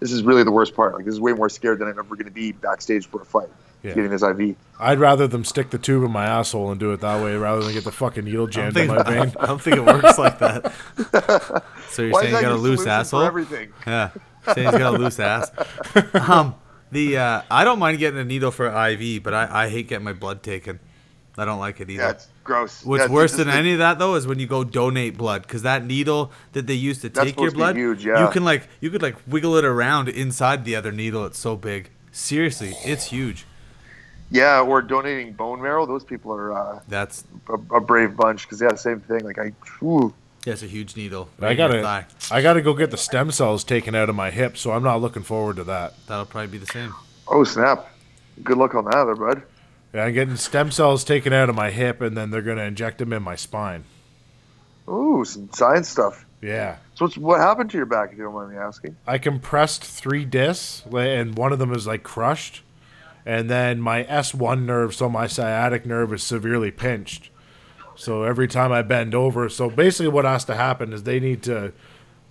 [0.00, 0.94] this is really the worst part.
[0.94, 3.24] Like this is way more scared than I'm ever going to be backstage for a
[3.24, 3.48] fight.
[3.82, 3.94] Yeah.
[3.94, 4.54] Getting this IV.
[4.78, 7.62] I'd rather them stick the tube in my asshole and do it that way rather
[7.62, 9.32] than get the fucking needle I don't, jammed in my vein.
[9.40, 10.72] I don't think it works like that.
[11.90, 13.22] So you're Why saying is you got a loose solution for asshole?
[13.22, 13.72] everything?
[13.86, 14.10] Yeah.
[14.54, 15.50] Saying he's got a loose ass.
[16.14, 16.54] Um,
[16.92, 20.04] the uh, I don't mind getting a needle for IV, but I, I hate getting
[20.04, 20.78] my blood taken.
[21.36, 22.10] I don't like it either.
[22.10, 22.84] It's gross.
[22.84, 25.62] What's worse than the- any of that though is when you go donate blood because
[25.62, 28.24] that needle that they use to take your supposed to be blood, huge, yeah.
[28.24, 31.24] you can like you could like wiggle it around inside the other needle.
[31.24, 31.90] It's so big.
[32.10, 33.46] Seriously, it's huge.
[34.30, 35.84] Yeah, or donating bone marrow.
[35.84, 39.24] Those people are uh, That's a, a brave bunch because yeah, same thing.
[39.24, 40.12] Like I, ooh,
[40.44, 41.28] that's a huge needle.
[41.40, 42.06] I right in your gotta.
[42.30, 45.00] I gotta go get the stem cells taken out of my hip, so I'm not
[45.00, 45.94] looking forward to that.
[46.06, 46.94] That'll probably be the same.
[47.28, 47.88] oh snap!
[48.42, 49.42] Good luck on that, there, bud.
[49.94, 52.98] Yeah, I'm getting stem cells taken out of my hip, and then they're gonna inject
[52.98, 53.84] them in my spine.
[54.88, 56.24] Ooh, some science stuff.
[56.40, 58.96] Yeah, So what's, what happened to your back, if you don't mind me asking?
[59.06, 62.62] I compressed three discs, and one of them is like crushed,
[63.24, 67.30] and then my S1 nerve, so my sciatic nerve is severely pinched.
[67.96, 71.42] So every time I bend over, so basically what has to happen is they need
[71.44, 71.72] to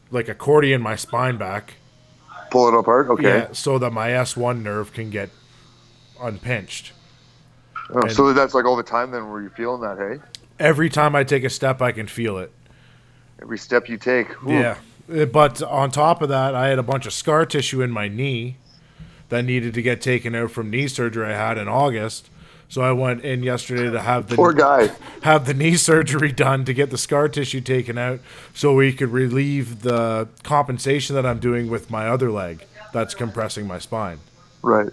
[0.10, 1.76] like accordion my spine back,
[2.50, 3.08] Pull it apart.
[3.10, 3.24] Okay.
[3.24, 5.30] yeah, so that my S1 nerve can get
[6.22, 6.92] unpinched.
[7.94, 9.98] Oh, so that's like all the time then, where you're feeling that?
[9.98, 10.20] Hey,
[10.60, 12.52] Every time I take a step, I can feel it.
[13.42, 14.28] every step you take.
[14.44, 14.52] ooh.
[14.52, 14.78] Yeah.
[15.14, 18.08] Uh, But on top of that, I had a bunch of scar tissue in my
[18.08, 18.58] knee
[19.30, 22.30] that needed to get taken out from knee surgery I had in August.
[22.72, 24.92] So I went in yesterday to have the Poor guy.
[25.24, 28.22] have the knee surgery done to get the scar tissue taken out
[28.54, 33.68] so we could relieve the compensation that I'm doing with my other leg that's compressing
[33.68, 34.20] my spine.
[34.62, 34.88] Right.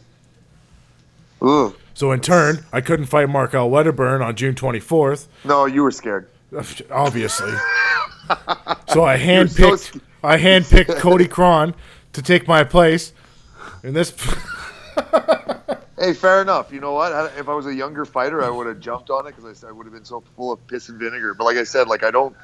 [1.41, 1.76] Ooh.
[1.95, 5.93] So in turn, I couldn't fight Mark Markel Wedderburn on June 24th, No, you were
[5.93, 6.29] scared.
[6.91, 7.53] obviously.
[8.89, 11.74] so I You're so handpicked I handpicked Cody Krahn
[12.12, 13.12] to take my place.
[13.85, 14.11] And this
[15.99, 16.73] Hey, fair enough.
[16.73, 17.33] You know what?
[17.37, 19.73] If I was a younger fighter, I would have jumped on it because I, I
[19.73, 21.35] would have been so full of piss and vinegar.
[21.35, 22.37] But like I said, like I don't,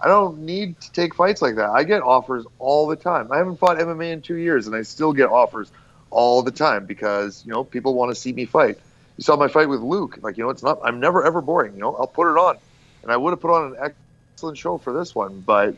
[0.00, 1.70] I don't need to take fights like that.
[1.70, 3.30] I get offers all the time.
[3.30, 5.70] I haven't fought MMA in two years, and I still get offers
[6.10, 8.78] all the time because you know people want to see me fight.
[9.16, 10.18] You saw my fight with Luke.
[10.20, 10.80] Like you know, it's not.
[10.82, 11.74] I'm never ever boring.
[11.74, 12.58] You know, I'll put it on,
[13.02, 13.92] and I would have put on an
[14.34, 15.76] excellent show for this one, but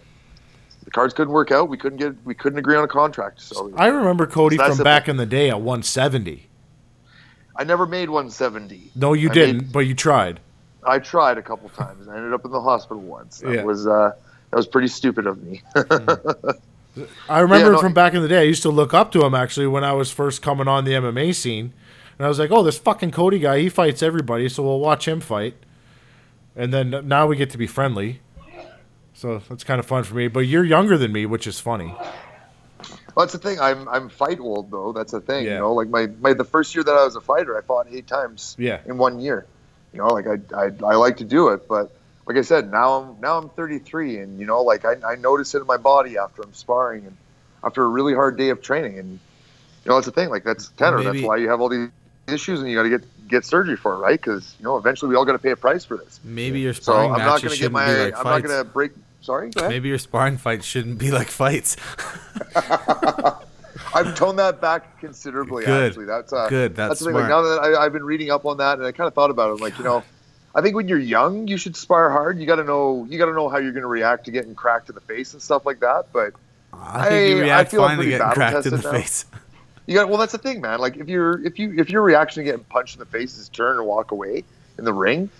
[0.85, 1.69] the cards couldn't work out.
[1.69, 2.15] We couldn't get.
[2.25, 3.43] We couldn't agree on a contract.
[3.43, 6.47] So I remember Cody from back in the day at 170.
[7.61, 8.91] I never made 170.
[8.97, 10.41] No, you I didn't, made- but you tried.
[10.83, 12.09] I tried a couple times.
[12.09, 13.41] I ended up in the hospital once.
[13.41, 13.63] That Yeah.
[13.65, 14.13] was uh,
[14.51, 15.61] that was pretty stupid of me.
[17.29, 18.39] I remember no, from back in the day.
[18.41, 20.93] I used to look up to him actually when I was first coming on the
[20.93, 21.75] MMA scene,
[22.19, 25.07] and I was like, "Oh, this fucking Cody guy, he fights everybody, so we'll watch
[25.07, 25.55] him fight."
[26.57, 28.21] And then now we get to be friendly,
[29.13, 30.29] so that's kind of fun for me.
[30.29, 31.95] But you're younger than me, which is funny.
[33.21, 33.61] Well, that's the thing.
[33.61, 34.93] I'm I'm fight old though.
[34.93, 35.45] That's the thing.
[35.45, 35.53] Yeah.
[35.55, 37.87] You know, like my, my the first year that I was a fighter, I fought
[37.91, 38.81] eight times Yeah.
[38.87, 39.45] in one year.
[39.93, 41.91] You know, like I, I I like to do it, but
[42.27, 45.55] like I said, now I'm now I'm 33, and you know, like I, I notice
[45.55, 47.17] it in my body after I'm sparring and
[47.63, 49.11] after a really hard day of training, and
[49.85, 50.31] you know that's the thing.
[50.31, 50.99] Like that's tenor.
[50.99, 51.89] Maybe- That's why you have all these
[52.27, 54.19] issues, and you got to get get surgery for it, right?
[54.19, 56.21] Because you know eventually we all got to pay a price for this.
[56.25, 57.87] Maybe your So sparring I'm not going to get my.
[57.87, 58.93] be like I'm not going to break.
[59.21, 59.51] Sorry.
[59.51, 59.71] Go ahead.
[59.71, 61.77] Maybe your sparring fights shouldn't be like fights.
[63.95, 65.65] I've toned that back considerably.
[65.65, 65.91] Good.
[65.91, 67.15] Actually, that's uh, Good, that's the thing.
[67.15, 69.31] Like, now that I, I've been reading up on that, and I kind of thought
[69.31, 70.03] about it, like you know,
[70.55, 72.39] I think when you're young, you should spar hard.
[72.39, 74.55] You got to know, you got to know how you're going to react to getting
[74.55, 76.07] cracked in the face and stuff like that.
[76.13, 76.35] But
[76.73, 78.93] I think you I- I react feel I'm fine to getting cracked in the now.
[78.93, 79.27] face.
[79.87, 80.81] you got, well, that's the thing, man.
[80.81, 83.49] Like if you're, if you, if your reaction to getting punched in the face is
[83.49, 84.45] turn and walk away
[84.79, 85.31] in the ring,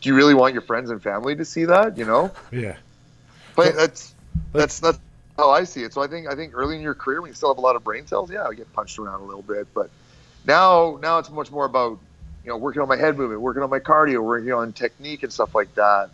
[0.00, 1.96] do you really want your friends and family to see that?
[1.96, 2.30] You know.
[2.52, 2.76] Yeah.
[3.56, 4.14] But that's
[4.52, 4.98] that's that's
[5.36, 5.92] how I see it.
[5.92, 7.76] So I think I think early in your career when you still have a lot
[7.76, 9.66] of brain cells, yeah, I get punched around a little bit.
[9.74, 9.90] But
[10.46, 11.98] now now it's much more about
[12.44, 15.32] you know working on my head movement, working on my cardio, working on technique and
[15.32, 16.10] stuff like that.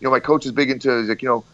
[0.00, 1.44] You know, my coach is big into like you know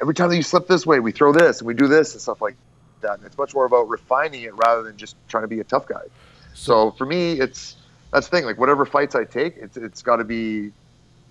[0.00, 2.20] every time that you slip this way, we throw this and we do this and
[2.20, 2.56] stuff like
[3.00, 3.18] that.
[3.18, 5.86] And it's much more about refining it rather than just trying to be a tough
[5.86, 6.02] guy.
[6.54, 7.76] So for me, it's
[8.12, 8.44] that's the thing.
[8.44, 10.72] Like whatever fights I take, it's it's got to be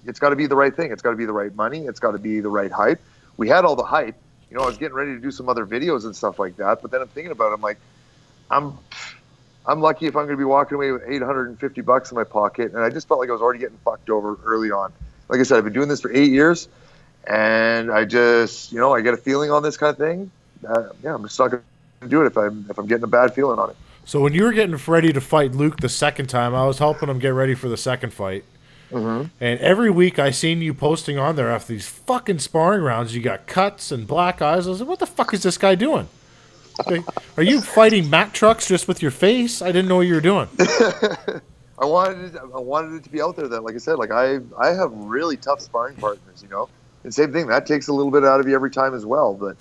[0.05, 0.91] it's got to be the right thing.
[0.91, 1.85] It's got to be the right money.
[1.85, 3.01] It's got to be the right hype.
[3.37, 4.15] We had all the hype.
[4.49, 6.81] You know, I was getting ready to do some other videos and stuff like that.
[6.81, 7.55] But then I'm thinking about it.
[7.55, 7.79] I'm like,
[8.49, 8.77] I'm,
[9.65, 12.73] I'm lucky if I'm going to be walking away with 850 bucks in my pocket.
[12.73, 14.91] And I just felt like I was already getting fucked over early on.
[15.29, 16.67] Like I said, I've been doing this for eight years,
[17.25, 20.29] and I just, you know, I get a feeling on this kind of thing.
[20.67, 21.63] Uh, yeah, I'm just not going
[22.01, 23.77] to do it if I'm if I'm getting a bad feeling on it.
[24.03, 27.07] So when you were getting ready to fight Luke the second time, I was helping
[27.07, 28.43] him get ready for the second fight.
[28.91, 29.27] Mm-hmm.
[29.39, 33.15] And every week I seen you posting on there after these fucking sparring rounds.
[33.15, 34.67] You got cuts and black eyes.
[34.67, 36.07] I was like, what the fuck is this guy doing?
[37.37, 39.61] Are you fighting Mack trucks just with your face?
[39.61, 40.47] I didn't know what you were doing.
[41.79, 44.11] I wanted it, I wanted it to be out there that, like I said, like
[44.11, 46.69] I I have really tough sparring partners, you know.
[47.03, 49.33] And same thing that takes a little bit out of you every time as well.
[49.33, 49.57] But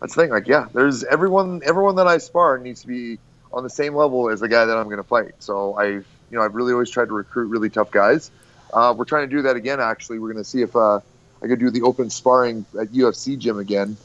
[0.00, 3.18] that's the thing, like yeah, there's everyone everyone that I spar needs to be
[3.52, 5.34] on the same level as the guy that I'm going to fight.
[5.38, 8.30] So I you know I've really always tried to recruit really tough guys.
[8.72, 9.80] Uh, we're trying to do that again.
[9.80, 11.00] Actually, we're going to see if uh,
[11.42, 13.96] I could do the open sparring at UFC gym again,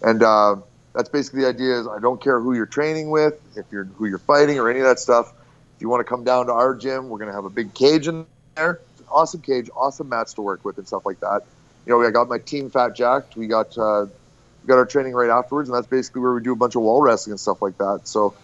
[0.00, 0.56] and uh,
[0.94, 1.80] that's basically the idea.
[1.80, 4.80] Is I don't care who you're training with, if you're who you're fighting or any
[4.80, 5.32] of that stuff.
[5.76, 7.74] If you want to come down to our gym, we're going to have a big
[7.74, 8.80] cage in there.
[9.10, 11.42] Awesome cage, awesome mats to work with and stuff like that.
[11.84, 13.36] You know, I got my team fat jacked.
[13.36, 14.06] We got uh,
[14.62, 16.82] we got our training right afterwards, and that's basically where we do a bunch of
[16.82, 18.02] wall wrestling and stuff like that.
[18.04, 18.34] So,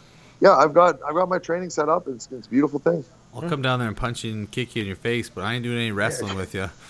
[0.40, 2.08] yeah, I've got I've got my training set up.
[2.08, 3.04] It's it's a beautiful thing.
[3.34, 5.54] I'll come down there and punch you and kick you in your face, but I
[5.54, 6.70] ain't doing any wrestling with you.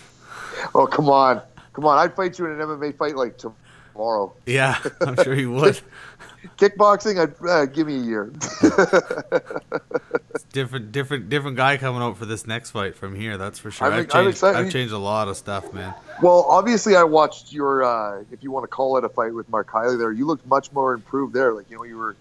[0.74, 1.40] Oh come on,
[1.72, 1.98] come on!
[1.98, 4.34] I'd fight you in an MMA fight like tomorrow.
[4.44, 5.80] Yeah, I'm sure you would.
[6.56, 8.32] Kickboxing, I'd uh, give me a year.
[10.52, 13.36] Different, different, different guy coming out for this next fight from here.
[13.36, 13.86] That's for sure.
[13.86, 14.58] I'm I've changed, excited.
[14.58, 15.94] I've changed a lot of stuff, man.
[16.22, 19.48] Well, obviously, I watched your, uh, if you want to call it a fight with
[19.50, 20.10] Mark Kiley there.
[20.10, 21.52] You looked much more improved there.
[21.52, 22.16] Like, you know, you were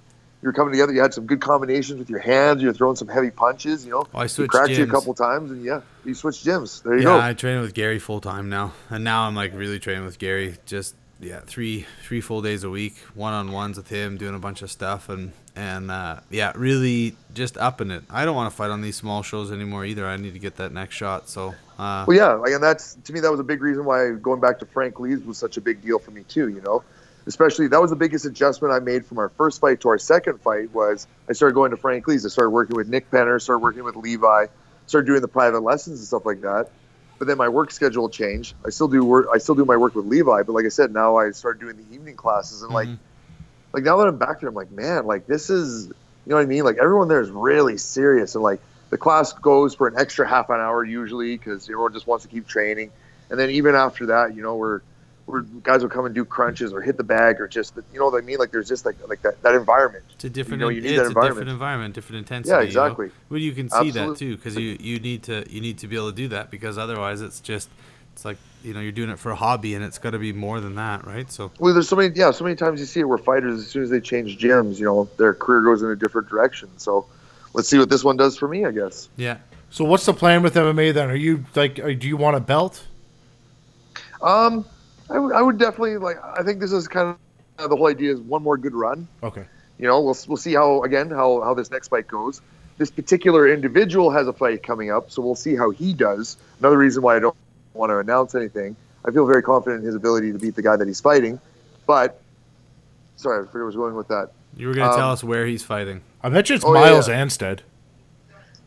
[0.48, 0.94] you were coming together.
[0.94, 2.62] You had some good combinations with your hands.
[2.62, 4.08] You're throwing some heavy punches, you know.
[4.14, 6.82] Oh, I He switched cracked you a couple times, and yeah, you switched gyms.
[6.84, 7.20] There you Yeah, go.
[7.20, 10.56] I train with Gary full time now, and now I'm like really training with Gary.
[10.66, 14.40] Just yeah, three three full days a week, one on ones with him, doing a
[14.40, 18.04] bunch of stuff, and and uh, yeah, really just upping it.
[18.10, 20.08] I don't want to fight on these small shows anymore either.
[20.08, 21.28] I need to get that next shot.
[21.28, 24.12] So uh, Well, yeah, like, and that's to me that was a big reason why
[24.12, 26.48] going back to Frank Lee's was such a big deal for me too.
[26.48, 26.84] You know,
[27.28, 30.42] especially that was the biggest adjustment I made from our first fight to our second
[30.42, 32.26] fight was I started going to Frank Lee's.
[32.26, 34.48] I started working with Nick Penner, started working with Levi,
[34.88, 36.70] started doing the private lessons and stuff like that.
[37.20, 38.56] But then my work schedule changed.
[38.66, 39.28] I still do work.
[39.34, 41.76] I still do my work with Levi, but like I said, now I started doing
[41.76, 42.98] the evening classes and like, Mhm.
[43.74, 45.94] like now that I'm back there, I'm like, man, like this is, you
[46.30, 46.64] know what I mean?
[46.64, 50.50] Like everyone there is really serious and like the class goes for an extra half
[50.50, 52.92] an hour usually because everyone just wants to keep training.
[53.30, 54.82] And then even after that, you know, we're,
[55.28, 58.06] we're guys will come and do crunches or hit the bag or just, you know
[58.10, 58.38] what I mean?
[58.40, 60.06] Like there's just like like that, that environment.
[60.16, 61.36] it's a different, know, you need it's that a environment.
[61.36, 62.50] different environment, different intensity.
[62.52, 62.68] Yeah, you know?
[62.86, 63.12] exactly.
[63.30, 65.96] Well, you can see that too, because you you need to you need to be
[65.98, 67.70] able to do that because otherwise it's just
[68.14, 70.32] it's like you know you're doing it for a hobby and it's got to be
[70.34, 71.30] more than that, right?
[71.32, 73.68] So Well, there's so many, yeah, so many times you see it where fighters, as
[73.68, 76.70] soon as they change gyms, you know, their career goes in a different direction.
[76.78, 77.06] So
[77.54, 79.10] let's see what this one does for me, I guess.
[79.18, 79.38] yeah,
[79.70, 81.10] So what's the plan with MMA then?
[81.12, 82.86] Are you like, do you want a belt?
[84.22, 84.66] Um,
[85.10, 86.18] I would- definitely like.
[86.24, 87.16] I think this is kind
[87.60, 89.08] of the whole idea is one more good run.
[89.24, 89.46] Okay.
[89.80, 92.42] You know, we'll we'll see how again how how this next fight goes.
[92.78, 96.38] This particular individual has a fight coming up, so we'll see how he does.
[96.60, 97.36] Another reason why I don't
[97.74, 98.76] want to announce anything.
[99.06, 101.40] I feel very confident in his ability to beat the guy that he's fighting,
[101.88, 102.20] but
[103.16, 104.30] sorry, I forget where I was going with that.
[104.56, 106.02] you were gonna tell Um, us where he's fighting.
[106.22, 107.24] I bet you it's Oh, Miles yeah.
[107.24, 107.60] Anstead.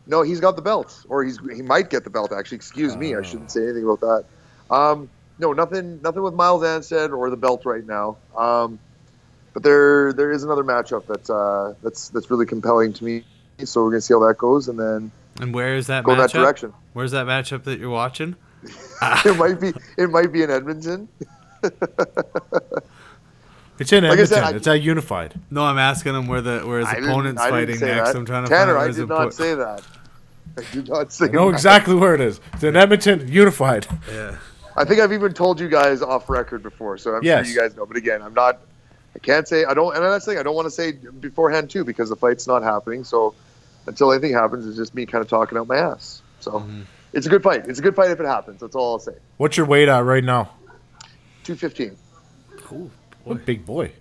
[0.07, 2.31] No, he's got the belt, or he's he might get the belt.
[2.33, 4.25] Actually, excuse me, I shouldn't say anything about that.
[4.73, 5.09] Um,
[5.41, 8.15] no, nothing, nothing with Miles Anstead or the belt right now.
[8.37, 8.79] Um,
[9.53, 13.23] but there, there is another matchup that's uh, that's that's really compelling to me.
[13.65, 15.11] So we're gonna see how that goes, and then
[15.41, 16.73] And where is that go in that direction.
[16.93, 18.35] Where's that matchup that you're watching?
[19.25, 21.07] it might be, it might be in Edmonton.
[23.79, 24.27] It's in Like I Edmonton.
[24.37, 25.33] said, I- it's at Unified.
[25.49, 28.11] No, I'm asking him where the where his I opponent's fighting next.
[28.11, 28.15] that.
[28.15, 29.81] I'm trying to Tanner, find out I where his did not oppo- say that.
[30.57, 31.25] I did not say.
[31.25, 31.55] I know that.
[31.55, 32.39] exactly where it is.
[32.53, 33.87] It's in Edmonton, Unified.
[34.07, 34.37] Yeah.
[34.75, 37.45] I think I've even told you guys off record before, so I'm Yes.
[37.47, 37.85] sure you guys know.
[37.85, 38.59] But again, I'm not.
[39.15, 39.65] I can't say.
[39.65, 39.93] I don't.
[39.95, 40.39] And that's the thing.
[40.39, 43.03] I don't want to say beforehand too because the fight's not happening.
[43.03, 43.33] So
[43.87, 46.21] until anything happens, it's just me kind of talking out my ass.
[46.39, 46.81] So Mm-hmm.
[47.13, 47.67] it's a good fight.
[47.67, 48.61] It's a good fight if it happens.
[48.61, 49.13] That's all I'll say.
[49.37, 50.51] What's your weight at right now?
[51.43, 51.97] Two fifteen.
[53.23, 53.91] What a big boy.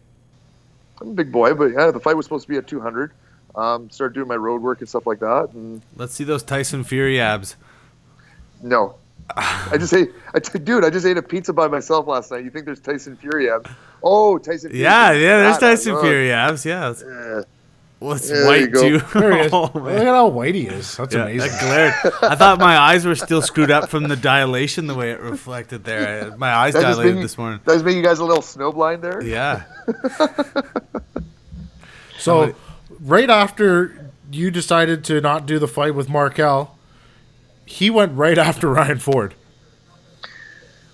[1.00, 3.10] I'm a big boy, but yeah, the fight was supposed to be at 200.
[3.56, 6.84] Um, started doing my road work and stuff like that, and Let's see those Tyson
[6.84, 7.56] Fury abs.
[8.62, 8.94] no.
[9.36, 10.84] I just ate, I t- dude.
[10.84, 12.44] I just ate a pizza by myself last night.
[12.44, 13.70] You think there's Tyson Fury abs?
[14.02, 14.70] Oh, Tyson.
[14.70, 15.38] Fury Yeah, yeah.
[15.38, 15.60] There's fat.
[15.70, 16.02] Tyson Ugh.
[16.02, 16.64] Fury abs.
[16.66, 16.94] Yeah.
[17.04, 17.42] Eh.
[17.98, 18.80] What's There you white go.
[18.98, 18.98] too?
[19.20, 19.52] There he is.
[19.52, 20.96] oh, Look at how white he is.
[20.96, 21.50] That's Yeah, amazing.
[21.50, 22.32] that glared.
[22.32, 25.84] I thought my eyes were still screwed up from the dilation, the way it reflected
[25.84, 26.32] there.
[26.32, 27.60] I- My eyes That dilated made- this morning.
[27.66, 29.22] That just made you guys a little snowblind there.
[29.22, 29.64] Yeah.
[32.18, 32.54] So,
[33.00, 36.76] right after you decided to not do the fight with Markel,
[37.70, 39.34] he went right after Ryan Ford.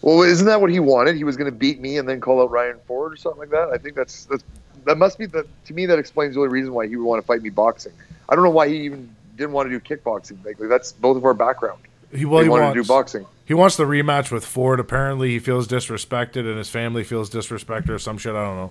[0.03, 1.17] Well, isn't that what he wanted?
[1.17, 3.51] He was going to beat me and then call out Ryan Ford or something like
[3.51, 3.71] that.
[3.71, 4.45] I think that's that's
[4.85, 7.21] that must be the to me that explains the only reason why he would want
[7.21, 7.93] to fight me boxing.
[8.29, 10.45] I don't know why he even didn't want to do kickboxing.
[10.45, 11.81] Like, that's both of our background.
[12.15, 13.27] He, well, he, wanted wants, to do boxing.
[13.45, 14.81] He wants the rematch with Ford.
[14.81, 18.35] Apparently, he feels disrespected, and his family feels disrespected, or some shit.
[18.35, 18.71] I don't know.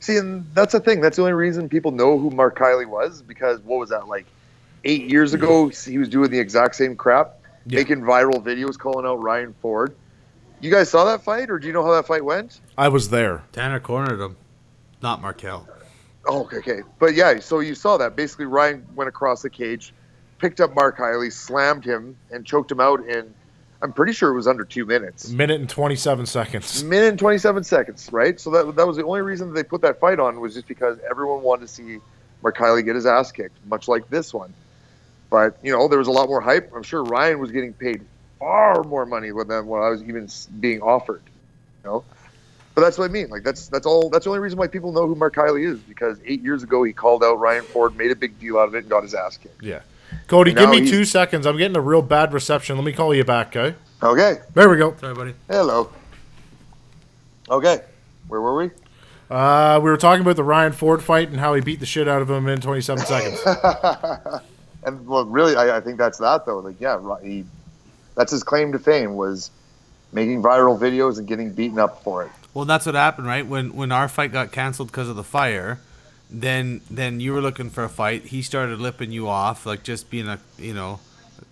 [0.00, 1.00] See, and that's the thing.
[1.00, 4.26] That's the only reason people know who Mark Kiley was because what was that like
[4.84, 5.68] eight years ago?
[5.68, 7.78] He was doing the exact same crap, Yeah.
[7.78, 9.94] making viral videos calling out Ryan Ford.
[10.60, 12.60] You guys saw that fight, or do you know how that fight went?
[12.76, 13.42] I was there.
[13.52, 14.36] Tanner cornered him,
[15.02, 15.66] not Markel.
[16.26, 16.80] Oh, okay, okay.
[16.98, 18.14] But yeah, so you saw that.
[18.14, 19.94] Basically, Ryan went across the cage,
[20.38, 23.32] picked up Mark Kiley, slammed him, and choked him out in,
[23.80, 25.30] I'm pretty sure it was under two minutes.
[25.30, 26.84] Minute and twenty-seven seconds.
[26.84, 28.38] Minute and 27 seconds, right?
[28.38, 30.98] So that, that was the only reason they put that fight on was just because
[31.10, 31.98] everyone wanted to see
[32.42, 34.52] Mark Kiley get his ass kicked, much like this one.
[35.30, 36.72] But, you know, there was a lot more hype.
[36.74, 38.04] I'm sure Ryan was getting paid
[38.38, 40.28] far more money than what I was even
[40.58, 41.22] being offered,
[41.84, 42.04] you know?
[42.74, 43.28] But that's what I mean.
[43.28, 44.10] Like that's that's all.
[44.10, 46.82] That's the only reason why people know who Mark Kiley is because eight years ago
[46.82, 49.12] he called out Ryan Ford, made a big deal out of it, and got his
[49.12, 49.62] ass kicked.
[49.62, 49.80] Yeah.
[50.28, 51.46] Cody, give me two seconds.
[51.46, 52.76] I'm getting a real bad reception.
[52.76, 53.76] Let me call you back, okay?
[54.02, 54.40] Okay.
[54.54, 54.96] There we go.
[54.96, 55.34] Sorry, buddy.
[55.48, 55.92] Hello.
[57.48, 57.82] Okay.
[58.28, 58.70] Where were we?
[59.28, 62.08] Uh, we were talking about the Ryan Ford fight and how he beat the shit
[62.08, 63.40] out of him in 27 seconds.
[64.84, 66.58] and well, really, I, I think that's that though.
[66.58, 67.44] Like, yeah, he,
[68.14, 69.50] that's his claim to fame was
[70.12, 72.30] making viral videos and getting beaten up for it.
[72.52, 73.46] Well, that's what happened, right?
[73.46, 75.80] When when our fight got canceled because of the fire,
[76.30, 78.26] then then you were looking for a fight.
[78.26, 81.00] He started lipping you off, like just being a you know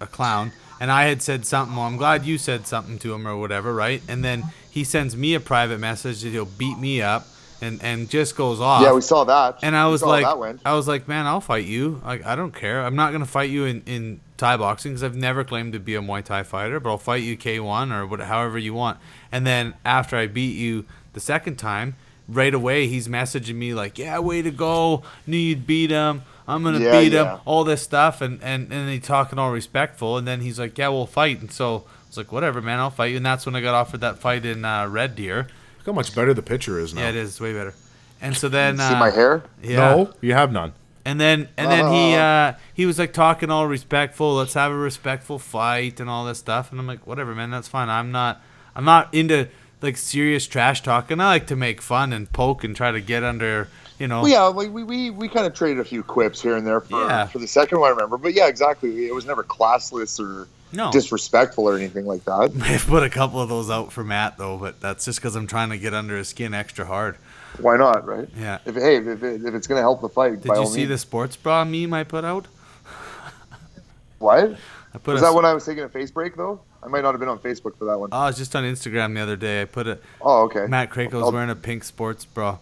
[0.00, 0.52] a clown.
[0.80, 1.76] And I had said something.
[1.76, 4.00] Well, I'm glad you said something to him or whatever, right?
[4.08, 7.26] And then he sends me a private message that he'll beat me up,
[7.60, 8.82] and and just goes off.
[8.82, 9.58] Yeah, we saw that.
[9.62, 10.24] And I was like.
[10.64, 12.00] I was like, man, I'll fight you.
[12.04, 12.82] Like, I don't care.
[12.84, 15.94] I'm not gonna fight you in, in Thai boxing because I've never claimed to be
[15.94, 18.98] a Muay Thai fighter, but I'll fight you K1 or what, however you want.
[19.32, 21.96] And then after I beat you the second time,
[22.28, 25.02] right away he's messaging me like, yeah, way to go.
[25.26, 26.22] Knew you'd beat him.
[26.46, 27.34] I'm gonna Yeah, beat yeah.
[27.34, 27.40] him.
[27.44, 30.88] All this stuff, and and and he talking all respectful, and then he's like, yeah,
[30.88, 31.40] we'll fight.
[31.40, 33.18] And so I was like, whatever, man, I'll fight you.
[33.18, 35.48] And that's when I got offered that fight in uh, Red Deer.
[35.88, 37.00] Look how much better the picture is now.
[37.00, 37.72] Yeah, it is way better.
[38.20, 39.42] And so then, See uh, my hair?
[39.62, 39.76] Yeah.
[39.76, 40.74] No, you have none.
[41.06, 44.34] And then and then he uh, he was like talking all respectful.
[44.34, 46.70] Let's have a respectful fight and all this stuff.
[46.70, 47.50] And I'm like, whatever, man.
[47.50, 47.88] That's fine.
[47.88, 48.42] I'm not
[48.76, 49.48] I'm not into
[49.80, 51.22] like serious trash talking.
[51.22, 53.68] I like to make fun and poke and try to get under.
[53.98, 54.20] You know.
[54.20, 56.82] Well, yeah, like we, we, we kind of traded a few quips here and there
[56.82, 57.26] for, Yeah.
[57.28, 58.18] for the second one, I remember.
[58.18, 59.06] But yeah, exactly.
[59.06, 60.92] It was never classless or No.
[60.92, 62.52] disrespectful or anything like that.
[62.62, 65.46] I put a couple of those out for Matt though, but that's just because I'm
[65.46, 67.16] trying to get under his skin extra hard.
[67.60, 68.28] Why not, right?
[68.36, 68.58] Yeah.
[68.66, 70.88] If hey, if, if, if it's going to help the fight, Did you see means.
[70.90, 72.46] the sports bra meme I put out?
[74.18, 74.56] What?
[74.94, 76.60] I put Was a, that when I was taking a face break though?
[76.82, 78.08] I might not have been on Facebook for that one.
[78.12, 79.62] Oh, I was just on Instagram the other day.
[79.62, 80.02] I put it.
[80.20, 80.66] Oh, okay.
[80.66, 82.58] Matt Krako's I'll- wearing a pink sports bra.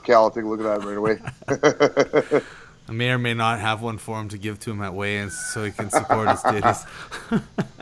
[0.00, 2.42] Okay, I'll take a look at that right away.
[2.88, 5.34] I may or may not have one for him to give to him at weigh-ins
[5.54, 6.86] so he can support his titties.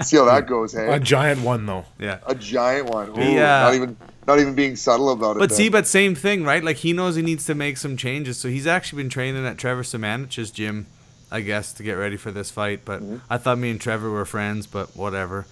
[0.05, 0.93] See how that goes, hey?
[0.93, 1.87] A giant one though.
[1.99, 2.19] Yeah.
[2.27, 3.11] A giant one.
[3.11, 3.97] Ooh, He, uh, not even
[4.29, 5.39] not even being subtle about it.
[5.41, 5.57] But then.
[5.57, 6.63] see, but same thing, right?
[6.63, 9.59] Like he knows he needs to make some changes, so he's actually been training at
[9.59, 10.87] Trevor Simanich's gym,
[11.33, 12.83] I guess, to get ready for this fight.
[12.85, 13.17] But Mm-hmm.
[13.29, 15.47] I thought me and Trevor were friends, but whatever.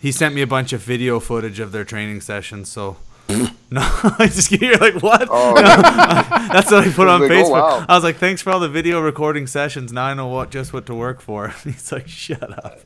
[0.00, 2.96] He sent me a bunch of video footage of their training sessions, so.
[3.70, 3.80] no,
[4.18, 5.28] I just you're like what?
[5.30, 5.54] Oh.
[5.54, 7.50] That's what I put on Like, oh, Facebook.
[7.52, 7.86] wow.
[7.88, 9.92] I was like, thanks for all the video recording sessions.
[9.92, 11.48] Now I know what just what to work for.
[11.64, 12.80] He's like, shut up.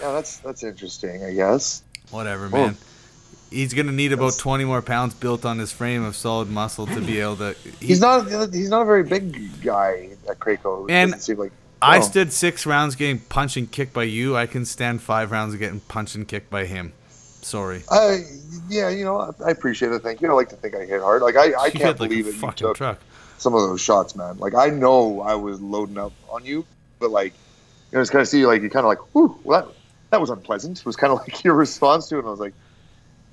[0.00, 1.82] yeah, that's that's interesting, I guess.
[2.10, 2.56] Whatever, Oh.
[2.66, 2.76] man.
[3.50, 7.00] He's gonna need about 20 more pounds built on his frame of solid muscle to
[7.00, 7.54] be able to.
[7.80, 10.86] he- He's not he's not a very big guy at Krakow.
[10.86, 11.52] It And like
[11.82, 12.00] I Oh.
[12.00, 14.36] stood six rounds getting punched and kicked by you.
[14.36, 16.92] I can stand five rounds of getting punched and kicked by him.
[17.44, 17.82] Sorry.
[17.90, 18.22] I
[18.68, 20.02] yeah, you know, I appreciate it.
[20.02, 20.30] Thank you.
[20.30, 21.22] I like to think I hit hard.
[21.22, 22.98] Like I, I You can't like believe that you took truck.
[23.38, 24.38] some of those shots, man.
[24.38, 26.64] Like I know I was loading up on you,
[26.98, 27.32] but like
[27.92, 29.74] you know, it's kind of see you like you kind of like, whew, well, that
[30.10, 30.78] that was unpleasant.
[30.80, 32.20] It was kind of like your response to it.
[32.20, 32.54] And I was like,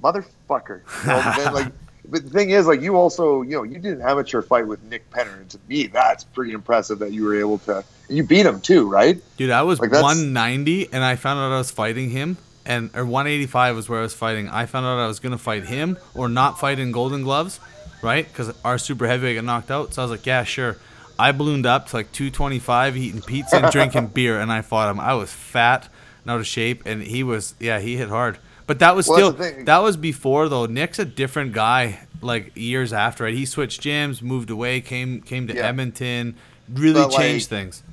[0.03, 0.81] motherfucker.
[1.03, 1.73] You know, then, like,
[2.05, 4.83] but the thing is, like, you also, you know, you did an amateur fight with
[4.83, 7.83] Nick Penner, and to me, that's pretty impressive that you were able to.
[8.09, 9.21] You beat him too, right?
[9.37, 12.37] Dude, I was Like, 190 and I found out I was fighting him.
[12.65, 14.47] And or 185 was where I was fighting.
[14.49, 17.59] I found out I was gonna fight him or not fight in Golden Gloves,
[18.01, 18.27] right?
[18.27, 19.93] Because our super heavyweight got knocked out.
[19.93, 20.77] So I was like, yeah, sure.
[21.19, 24.99] I ballooned up to like 225, eating pizza and drinking beer, and I fought him.
[24.99, 25.89] I was fat
[26.23, 28.39] and out of shape, and he was yeah, he hit hard.
[28.67, 30.65] But that was Well, still that was before though.
[30.65, 32.07] Nick's a different guy.
[32.23, 33.33] Like years after, right?
[33.33, 35.67] He switched gyms, moved away, came came to Yeah.
[35.67, 36.35] Edmonton,
[36.69, 37.83] really But, like, changed things.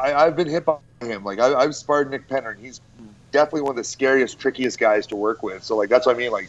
[0.00, 1.24] I, I've been hit by him.
[1.24, 2.80] Like I, I've sparred Nick Penner, and he's
[3.34, 5.64] definitely one of the scariest, trickiest guys to work with.
[5.64, 6.30] So like that's what I mean.
[6.30, 6.48] Like,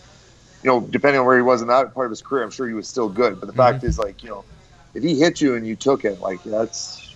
[0.64, 2.68] you know, depending on where he was in that part of his career, I'm sure
[2.68, 3.40] he was still good.
[3.40, 3.88] But the fact mm-hmm.
[3.88, 4.46] is, like, you know,
[4.94, 7.14] if he hit you and you took it, like that's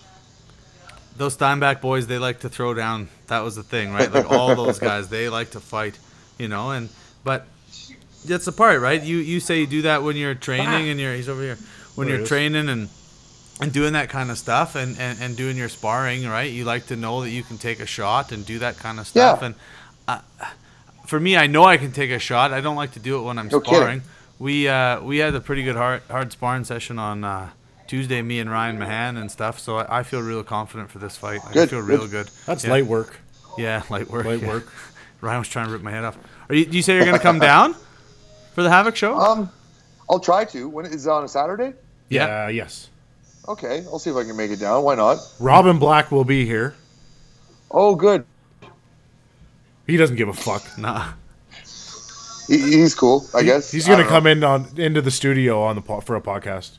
[1.16, 3.08] Those Steinbach boys, they like to throw down.
[3.28, 4.12] That was the thing, right?
[4.12, 5.98] Like all those guys, they like to fight,
[6.36, 6.72] you know.
[6.72, 6.88] And
[7.22, 7.46] but
[8.26, 9.02] that's the part, right?
[9.02, 10.90] You you say you do that when you're training ah.
[10.90, 11.58] and you're he's over here
[11.94, 12.28] when There you're is.
[12.28, 12.88] training and
[13.60, 16.50] and doing that kind of stuff and, and and doing your sparring, right?
[16.50, 19.06] You like to know that you can take a shot and do that kind of
[19.06, 19.40] stuff.
[19.40, 19.46] Yeah.
[19.46, 19.54] And
[20.08, 20.20] uh,
[21.06, 22.52] for me, I know I can take a shot.
[22.52, 23.74] I don't like to do it when I'm No kidding.
[23.76, 24.02] sparring.
[24.38, 27.50] We uh, we had a pretty good hard hard sparring session on uh,
[27.86, 29.58] Tuesday, me and Ryan Mahan and stuff.
[29.58, 31.40] So I, I feel real confident for this fight.
[31.46, 31.88] I Good, feel good.
[32.00, 32.30] real good.
[32.46, 32.70] That's Yeah.
[32.70, 33.20] light work.
[33.58, 34.24] Yeah, light work.
[34.24, 34.48] Light yeah.
[34.48, 34.72] work.
[35.20, 36.16] Ryan was trying to rip my head off.
[36.48, 36.64] Are you?
[36.64, 37.74] Do you say you're gonna come down
[38.54, 39.18] for the Havoc show?
[39.18, 39.50] um,
[40.08, 40.66] I'll try to.
[40.68, 41.74] When is it on a Saturday?
[42.08, 42.26] Yeah.
[42.26, 42.48] Yeah.
[42.48, 42.88] Yes.
[43.48, 44.84] Okay, I'll see if I can make it down.
[44.84, 45.18] Why not?
[45.40, 46.74] Robin Black will be here.
[47.70, 48.24] Oh, good.
[49.86, 50.62] He doesn't give a fuck.
[50.78, 51.12] Nah.
[52.46, 53.70] He, he's cool, I guess.
[53.70, 54.30] He's gonna come know.
[54.30, 56.78] in on into the studio on the po- for a podcast.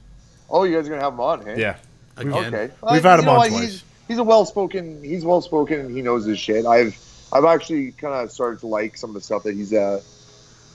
[0.50, 1.60] Oh, you guys are gonna have him on, hey?
[1.60, 1.78] Yeah.
[2.18, 2.54] Again.
[2.54, 2.74] Okay.
[2.92, 3.62] We've had him on what, twice.
[3.62, 5.02] He's, he's a well-spoken.
[5.02, 6.66] He's well-spoken, and he knows his shit.
[6.66, 6.98] I've
[7.32, 10.02] I've actually kind of started to like some of the stuff that he's uh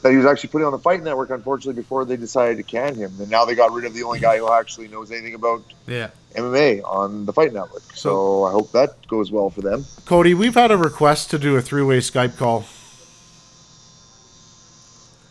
[0.03, 1.30] that he was actually putting on the Fight Network.
[1.30, 4.20] Unfortunately, before they decided to can him, and now they got rid of the only
[4.20, 6.09] guy who actually knows anything about Yeah.
[6.34, 7.82] MMA on the Fight Network.
[7.94, 9.84] So I hope that goes well for them.
[10.05, 12.64] Cody, we've had a request to do a three-way Skype call.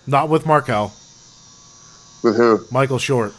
[0.07, 0.93] Not with Markel,
[2.23, 2.59] With who?
[2.71, 3.33] Michael Short.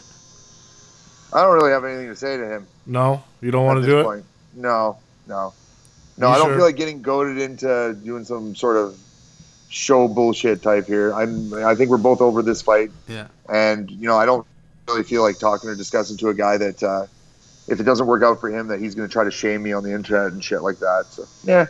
[1.33, 2.67] I don't really have anything to say to him.
[2.85, 4.23] No, you don't want to do it.
[4.55, 4.97] No,
[5.27, 5.53] no,
[6.17, 6.27] no.
[6.27, 6.55] You I don't sure?
[6.57, 8.97] feel like getting goaded into doing some sort of
[9.69, 11.13] show bullshit type here.
[11.13, 11.53] I'm.
[11.53, 12.91] I think we're both over this fight.
[13.07, 13.27] Yeah.
[13.49, 14.45] and you know I don't
[14.87, 17.05] really feel like talking or discussing to a guy that uh,
[17.67, 19.73] if it doesn't work out for him that he's going to try to shame me
[19.73, 21.05] on the internet and shit like that.
[21.09, 21.67] So yeah,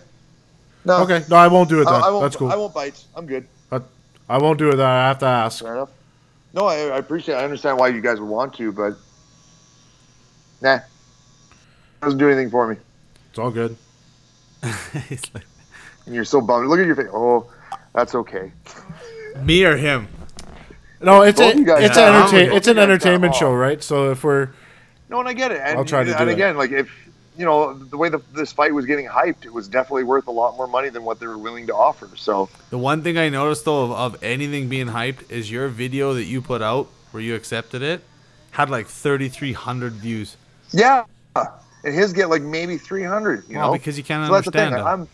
[0.86, 1.94] no, Okay, no, I won't do it then.
[1.94, 2.24] I won't.
[2.24, 2.52] That's cool.
[2.52, 3.04] I won't bite.
[3.16, 3.48] I'm good.
[4.30, 4.86] I won't do it then.
[4.86, 5.64] I have to ask.
[5.64, 5.90] Fair enough.
[6.54, 7.36] No, I, I appreciate.
[7.36, 8.98] I understand why you guys would want to, but
[10.62, 10.80] nah,
[12.02, 12.76] doesn't do anything for me.
[13.30, 13.78] It's all good.
[15.08, 15.46] He's like,
[16.06, 16.68] And you're so bummed.
[16.68, 17.08] Look at your face.
[17.14, 17.48] Oh,
[17.98, 18.52] that's okay.
[19.42, 20.08] Me or him?
[21.02, 23.82] No, it's a, it's sound- an entertain, it's an entertainment show, right?
[23.82, 24.50] So if we're
[25.10, 25.62] No, and I get it.
[25.64, 26.34] And, I'll try to and, do it.
[26.34, 26.90] again, like if
[27.38, 30.32] you know the way the, this fight was getting hyped, it was definitely worth a
[30.32, 32.08] lot more money than what they were willing to offer.
[32.16, 36.14] So The one thing I noticed though of, of anything being hyped is your video
[36.14, 38.04] that you put out where you accepted it
[38.52, 40.38] had like 3,300 views.
[40.72, 41.04] yeah,
[41.36, 43.48] and his get like maybe 300.
[43.50, 44.74] You Well, know, because you can't So that's the thing.
[44.74, 44.88] understand.
[45.02, 45.08] I'm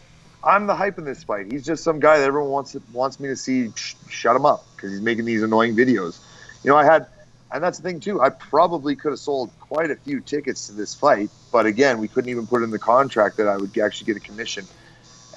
[0.43, 1.51] I'm the hype in this fight.
[1.51, 4.65] He's just some guy that everyone wants wants me to see sh- shut him up
[4.75, 6.19] because he's making these annoying videos.
[6.63, 7.07] You know, I had,
[7.51, 8.21] and that's the thing too.
[8.21, 12.07] I probably could have sold quite a few tickets to this fight, but again, we
[12.07, 14.65] couldn't even put in the contract that I would actually get a commission.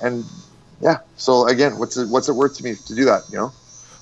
[0.02, 0.24] And
[0.80, 3.22] yeah, so again, what's it what's it worth to me to do that?
[3.30, 3.52] You know?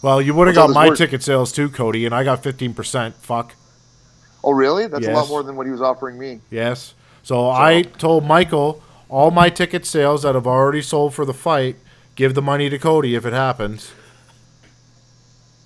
[0.02, 0.98] well, you would have got my worth?
[0.98, 3.14] ticket sales too, Cody, and I got fifteen percent.
[3.16, 3.54] Fuck
[4.46, 4.86] Oh, really?
[4.86, 6.40] That's a lot more than what he was offering me.
[6.50, 6.94] yes.
[7.22, 8.82] So, I told Michael
[9.14, 11.76] all my ticket sales that have already sold for the fight,
[12.16, 13.92] give the money to Cody if it happens.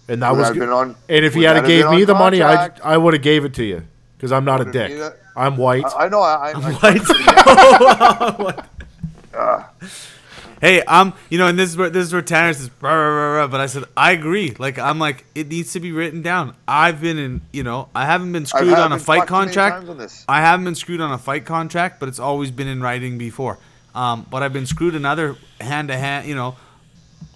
[0.06, 0.68] And that Would was good.
[0.68, 2.70] on- And if he had gave me the money, I?
[2.84, 3.84] I would have gave it to you
[4.18, 5.12] because I'm not a Would have dick.
[5.34, 5.84] I'm white.
[5.86, 6.20] I, I know.
[6.20, 6.72] I, I
[8.42, 8.58] White.
[9.34, 9.62] uh,
[10.60, 13.08] Hey, um, you know, and this is where this is where Tanner says, "Rah, rah,
[13.08, 14.54] rah, rah," but I said I agree.
[14.58, 16.54] Like I'm like it needs to be written down.
[16.66, 19.34] I've been in, you know, I haven't been I've screwed on a fight fucked too
[19.34, 19.76] many contract.
[19.76, 20.24] times on this.
[20.28, 23.58] I haven't been screwed on a fight contract, but it's always been in writing before.
[23.94, 26.56] Um, but I've been screwed in other hand to hand, you know.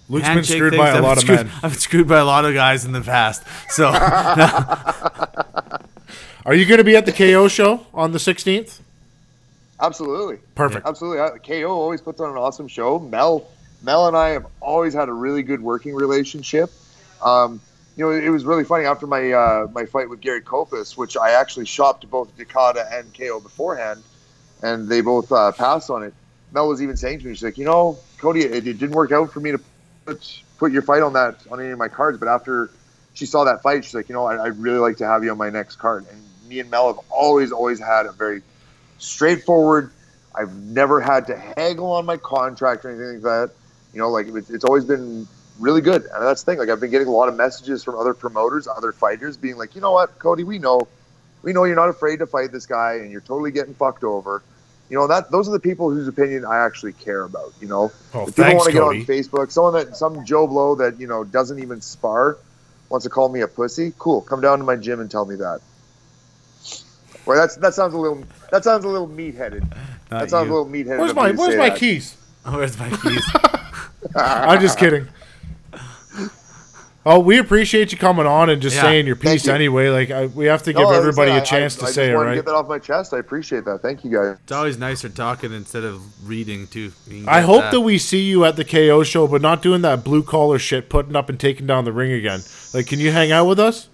[0.09, 0.81] Luke's been screwed things.
[0.81, 1.51] by a I've lot been of screwed- men.
[1.63, 3.43] I've been screwed by a lot of guys in the past.
[3.69, 3.87] So
[6.45, 8.79] Are you going to be at the KO show on the 16th?
[9.83, 10.37] Absolutely.
[10.55, 10.87] Perfect.
[10.87, 11.39] Absolutely.
[11.39, 12.99] KO always puts on an awesome show.
[12.99, 13.45] Mel,
[13.81, 16.71] Mel and I have always had a really good working relationship.
[17.21, 17.59] Um,
[17.97, 21.17] you know, it was really funny after my uh, my fight with Gary Kopis, which
[21.17, 24.01] I actually shopped both Dakota and KO beforehand,
[24.63, 26.13] and they both uh, passed on it.
[26.53, 29.11] Mel was even saying to me, she's like, you know, Cody, it, it didn't work
[29.11, 29.59] out for me to
[30.05, 32.69] put, put your fight on that on any of my cards, but after
[33.13, 35.31] she saw that fight, she's like, you know, I, I'd really like to have you
[35.31, 36.05] on my next card.
[36.09, 38.41] And me and Mel have always, always had a very
[38.97, 39.91] straightforward.
[40.35, 43.51] I've never had to haggle on my contract or anything like that.
[43.93, 45.27] You know, like it's, it's always been
[45.59, 46.03] really good.
[46.03, 46.59] And that's the thing.
[46.59, 49.75] Like I've been getting a lot of messages from other promoters, other fighters, being like,
[49.75, 50.87] you know what, Cody, we know
[51.43, 54.41] we know you're not afraid to fight this guy, and you're totally getting fucked over.
[54.89, 57.53] You know that those are the people whose opinion I actually care about.
[57.59, 60.75] You know, Oh, if people want to get on Facebook, someone that some Joe Blow
[60.75, 62.37] that you know doesn't even spar
[62.89, 63.93] wants to call me a pussy.
[63.97, 65.61] Cool, come down to my gym and tell me that.
[67.25, 69.63] Well, that's that sounds a little that sounds a little meat headed.
[70.11, 70.51] Not That sounds you.
[70.51, 70.99] a little meat headed.
[71.01, 72.17] Where's my Where's my keys?
[72.45, 73.25] Oh, where's my keys?
[74.15, 75.07] I'm just kidding.
[77.05, 78.83] Oh, we appreciate you coming on and just Yeah.
[78.83, 79.51] saying your piece you.
[79.51, 79.89] anyway.
[79.89, 81.85] Like I, we have to give No, everybody said, a uh, I- chance I, to
[81.85, 82.35] I say just it, wanted right?
[82.35, 83.13] to get that off my chest.
[83.13, 83.81] I appreciate that.
[83.81, 84.37] Thank you guys.
[84.41, 86.93] It's always nicer talking instead of reading too.
[87.27, 90.05] I get hope that we see you at the KO show, but not doing that
[90.05, 92.39] blue collar shit, putting up and taking down the ring again.
[92.73, 93.89] Like, can you hang out with us?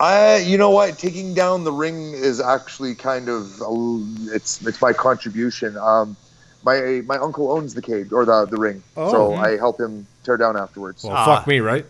[0.00, 4.04] I, you know what, taking down the ring is actually kind of a,
[4.34, 5.76] it's it's my contribution.
[5.76, 6.16] Um,
[6.64, 9.10] my my uncle owns the cage or the the ring, Oh.
[9.10, 11.02] so I help him tear down afterwards.
[11.02, 11.24] Well, Ah.
[11.36, 11.84] fuck me, right?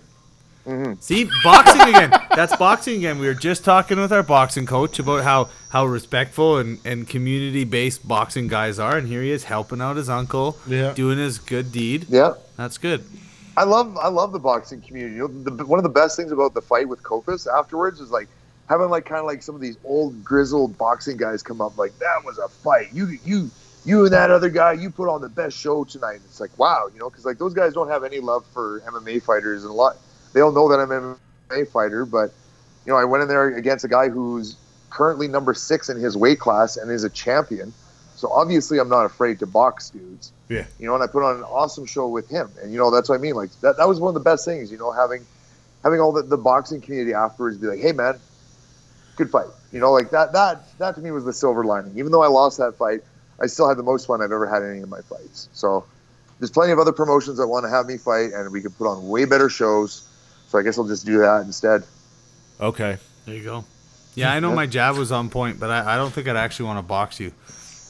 [1.01, 2.11] See, boxing again.
[2.37, 3.19] That's boxing again.
[3.19, 7.65] We were just talking with our boxing coach about how, how respectful and, and community
[7.65, 10.93] based boxing guys are, and here he is helping out his uncle, Yeah.
[10.93, 12.05] doing his good deed.
[12.11, 13.03] Yeah, That's good.
[13.59, 15.17] I love I love the boxing community.
[15.17, 18.09] You know, the, one of the best things about the fight with Kokas afterwards is
[18.09, 18.29] like
[18.69, 21.99] having like kind of like some of these old grizzled boxing guys come up like
[21.99, 22.91] that was a fight.
[22.93, 23.51] You you
[23.85, 26.21] you and that other guy, you put on the best show tonight.
[26.25, 29.25] It's like wow, you know, because like those guys don't have any love for MMA
[29.25, 29.97] fighters and a lot.
[30.35, 31.17] They don't know that I'm an
[31.51, 32.33] MMA fighter, but
[32.87, 34.57] you know, I went in there against a guy who's
[34.89, 37.73] currently number six in his weight class and is a champion.
[38.19, 40.65] So obviously, I'm not afraid to box dudes Yeah.
[40.81, 42.51] you know, and I put on an awesome show with him.
[42.61, 43.35] And you know, that's what I mean.
[43.35, 45.25] Like that, that was one of the best things, you know, having
[45.85, 48.19] having all the, the boxing community afterwards be like, hey man,
[49.17, 49.47] good fight.
[49.73, 51.93] You know, like that that that to me was the silver lining.
[51.97, 53.03] Even though I lost that fight,
[53.41, 55.49] I still had the most fun I've ever had in any of my fights.
[55.53, 55.85] So
[56.41, 58.89] there's plenty of other promotions that want to have me fight and we could put
[58.89, 60.09] on way better shows.
[60.49, 61.85] So I guess I'll just do that instead.
[62.61, 62.97] Okay.
[63.27, 63.65] There you go.
[64.15, 66.67] Yeah, I know my jab was on point, but I, I don't think I'd actually
[66.67, 67.33] want to box you.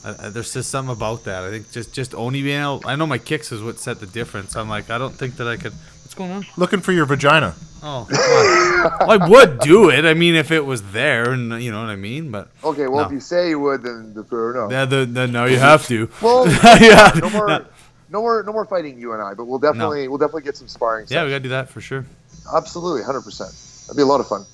[0.05, 1.45] I, I, there's just something about that.
[1.45, 2.83] I think just just only being able.
[2.85, 4.57] I know my kicks is what set the difference.
[4.57, 5.73] I'm like, I don't think that I could.
[6.03, 6.47] What's going on?
[6.57, 7.55] Looking for your vagina.
[7.83, 10.05] Oh, well, I would do it.
[10.05, 12.31] I mean, if it was there, and you know what I mean.
[12.31, 13.07] But Okay, well No.
[13.07, 14.69] if you say you would then the no.
[14.71, 16.09] yeah, the, the, no, you have to.
[16.21, 16.49] Well
[16.81, 17.65] yeah, no more no.
[18.11, 20.67] no more no more fighting you and I, but we'll definitely we'll definitely get some
[20.69, 21.07] sparring.
[21.09, 22.05] yeah, we gotta do that for sure.
[22.53, 23.53] Absolutely, hundred percent.
[23.87, 24.45] That'd be a lot of fun.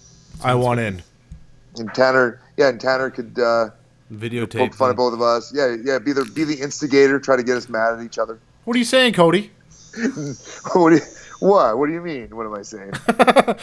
[0.42, 1.02] I want in.
[1.78, 3.70] And Tanner, yeah, and Tanner could uh,
[4.12, 4.58] Videotape.
[4.58, 5.52] poke fun at both of us.
[5.54, 8.38] Yeah, yeah, be the be the instigator, try to get us mad at each other.
[8.64, 9.50] What are you saying, Cody?
[10.74, 10.90] what?
[10.90, 11.00] Do you,
[11.40, 11.78] what?
[11.78, 12.34] What do you mean?
[12.36, 12.92] What am I saying?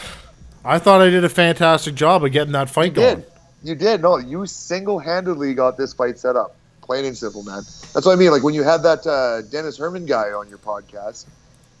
[0.64, 3.16] I thought I did a fantastic job of getting that fight You going.
[3.16, 3.26] did.
[3.64, 4.02] You did.
[4.02, 6.56] No, you single-handedly got this fight set up.
[6.82, 7.62] Plain and simple, man.
[7.94, 8.30] That's what I mean.
[8.32, 11.26] Like when you had that uh, Dennis Herman guy on your podcast,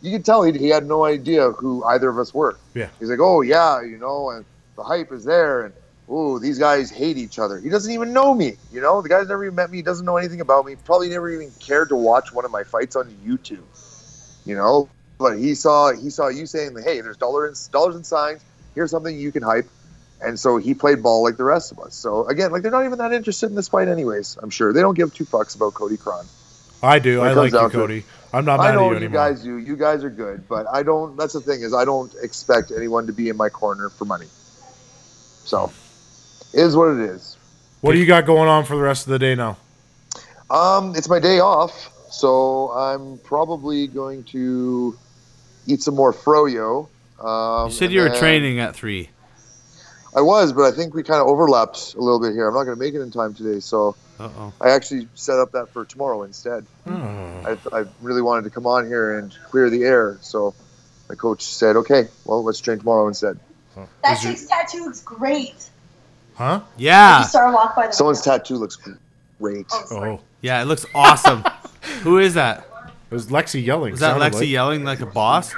[0.00, 2.56] you could tell he, he had no idea who either of us were.
[2.74, 2.88] Yeah.
[3.00, 4.44] He's like, oh yeah, you know, and
[4.76, 5.74] the hype is there, and
[6.08, 7.58] oh, these guys hate each other.
[7.58, 8.56] He doesn't even know me.
[8.72, 9.78] You know, the guy's never even met me.
[9.78, 10.76] He doesn't know anything about me.
[10.76, 13.62] Probably never even cared to watch one of my fights on YouTube.
[14.44, 14.88] You know,
[15.18, 18.42] but he saw he saw you saying, hey, there's dollars dollars and signs.
[18.74, 19.68] Here's something you can hype.
[20.20, 21.94] And so he played ball like the rest of us.
[21.94, 24.38] So again, like they're not even that interested in this fight, anyways.
[24.42, 26.26] I'm sure they don't give two fucks about Cody Krahn.
[26.82, 27.20] I do.
[27.20, 27.80] When I like you, down to it.
[27.80, 28.04] Cody.
[28.32, 29.28] I'm not mad I at know you you anymore.
[29.28, 29.58] guys do.
[29.58, 31.16] You guys are good, but I don't.
[31.16, 34.26] That's the thing is, I don't expect anyone to be in my corner for money.
[35.44, 35.70] So,
[36.52, 37.36] is what it is.
[37.80, 39.56] What do you got going on for the rest of the day now?
[40.50, 44.96] Um, it's my day off, so I'm probably going to
[45.66, 46.88] eat some more froyo.
[47.20, 49.08] Um, You said you were training at three.
[50.14, 52.46] I was, but I think we kind of overlapped a little bit here.
[52.46, 54.52] I'm not going to make it in time today, so Uh oh.
[54.60, 56.66] I actually set up that for tomorrow instead.
[56.86, 60.54] I, I really wanted to come on here and clear the air, so
[61.08, 63.38] my coach said, "Okay, well, let's train tomorrow instead."
[64.04, 65.70] That Is your- tattoo looks great.
[66.42, 66.60] Huh?
[66.76, 67.20] Yeah.
[67.20, 68.38] You saw her walk by the Someone's window.
[68.38, 68.76] tattoo looks
[69.38, 69.66] great.
[69.70, 70.10] Oh, sorry.
[70.10, 70.20] Oh.
[70.40, 71.44] Yeah, it looks awesome.
[72.02, 72.66] Who is that?
[73.10, 73.92] It was Lexi yelling.
[73.92, 74.48] Was that sounded Lexi like.
[74.48, 75.54] yelling like a boss?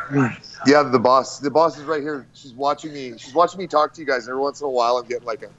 [0.66, 1.38] Yeah, the boss.
[1.38, 2.26] The boss is right here.
[2.34, 3.16] She's watching me.
[3.16, 4.26] She's watching me talk to you guys.
[4.26, 5.50] And every once in a while, I'm getting like a.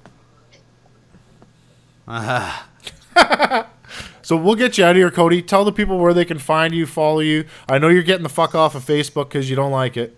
[2.08, 3.64] Uh,
[4.22, 5.44] So we'll get you out of here, Cody.
[5.44, 7.46] Tell the people where they can find you, follow you.
[7.70, 10.18] I know you're getting the fuck off of Facebook because you don't like it.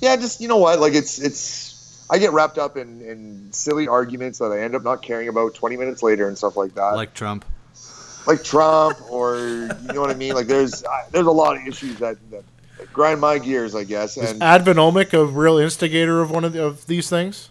[0.00, 0.78] Yeah, just you know what?
[0.78, 1.65] Like it's it's.
[2.08, 5.54] I get wrapped up in, in silly arguments that I end up not caring about
[5.54, 6.94] 20 minutes later and stuff like that.
[6.94, 7.44] like Trump.
[8.26, 10.34] like Trump or you know what I mean.
[10.34, 12.44] Like there's uh, there's a lot of issues that, that,
[12.78, 14.16] that grind my gears, I guess.
[14.16, 17.50] Is And Advonomic a real instigator of one of, the, of these things?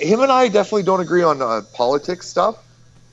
[0.00, 2.56] him and I definitely don't agree on uh, politics stuff.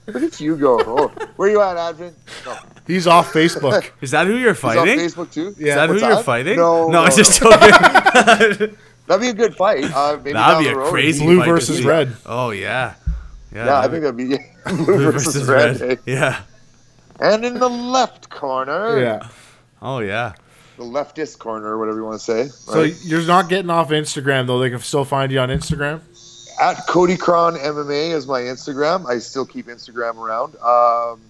[0.08, 0.80] Look at you go.
[0.86, 2.14] Oh, where you at, Advin?
[2.46, 3.92] No, He's off Facebook.
[4.02, 5.00] Is that who you're he's on fighting?
[5.00, 5.48] Facebook too.
[5.60, 6.24] Is that who you're that?
[6.24, 6.56] fighting?
[6.56, 7.52] No, no, no, it's just no.
[7.52, 8.78] joking.
[9.08, 9.86] That'd be a good fight.
[9.86, 10.90] Uh, maybe That'd be a road.
[10.90, 12.16] crazy Blue fight versus red.
[12.26, 12.94] Oh yeah.
[13.54, 15.82] Yeah, yeah I think that'd be blue versus, red.
[15.82, 15.96] eh?
[16.06, 16.42] Yeah.
[17.20, 19.28] And in the left corner, Yeah.
[19.82, 20.34] Oh yeah.
[20.78, 22.48] the leftist corner, or whatever you want to say.
[22.50, 24.60] So you're not getting off Instagram though.
[24.60, 26.02] They can still find you on Instagram.
[26.62, 29.08] at Cody Krahn MMA is my Instagram.
[29.08, 30.56] I still keep Instagram around.
[30.58, 31.22] Um,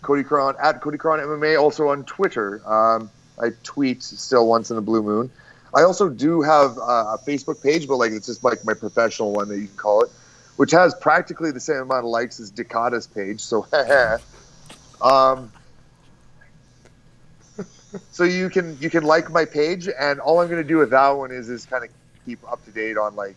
[0.00, 1.60] Cody Krahn at Cody Krahn MMA.
[1.60, 2.60] Also on Twitter.
[2.68, 3.10] Um,
[3.40, 5.30] I tweet still once in a blue moon.
[5.74, 9.48] I also do have a Facebook page, but like it's just like my professional one
[9.48, 10.10] that you can call it,
[10.56, 13.40] which has practically the same amount of likes as Dakata's page.
[13.40, 13.66] So,
[15.02, 15.50] um,
[18.10, 20.90] so you can you can like my page, and all I'm going to do with
[20.90, 21.90] that one is is kind of
[22.26, 23.36] keep up to date on like,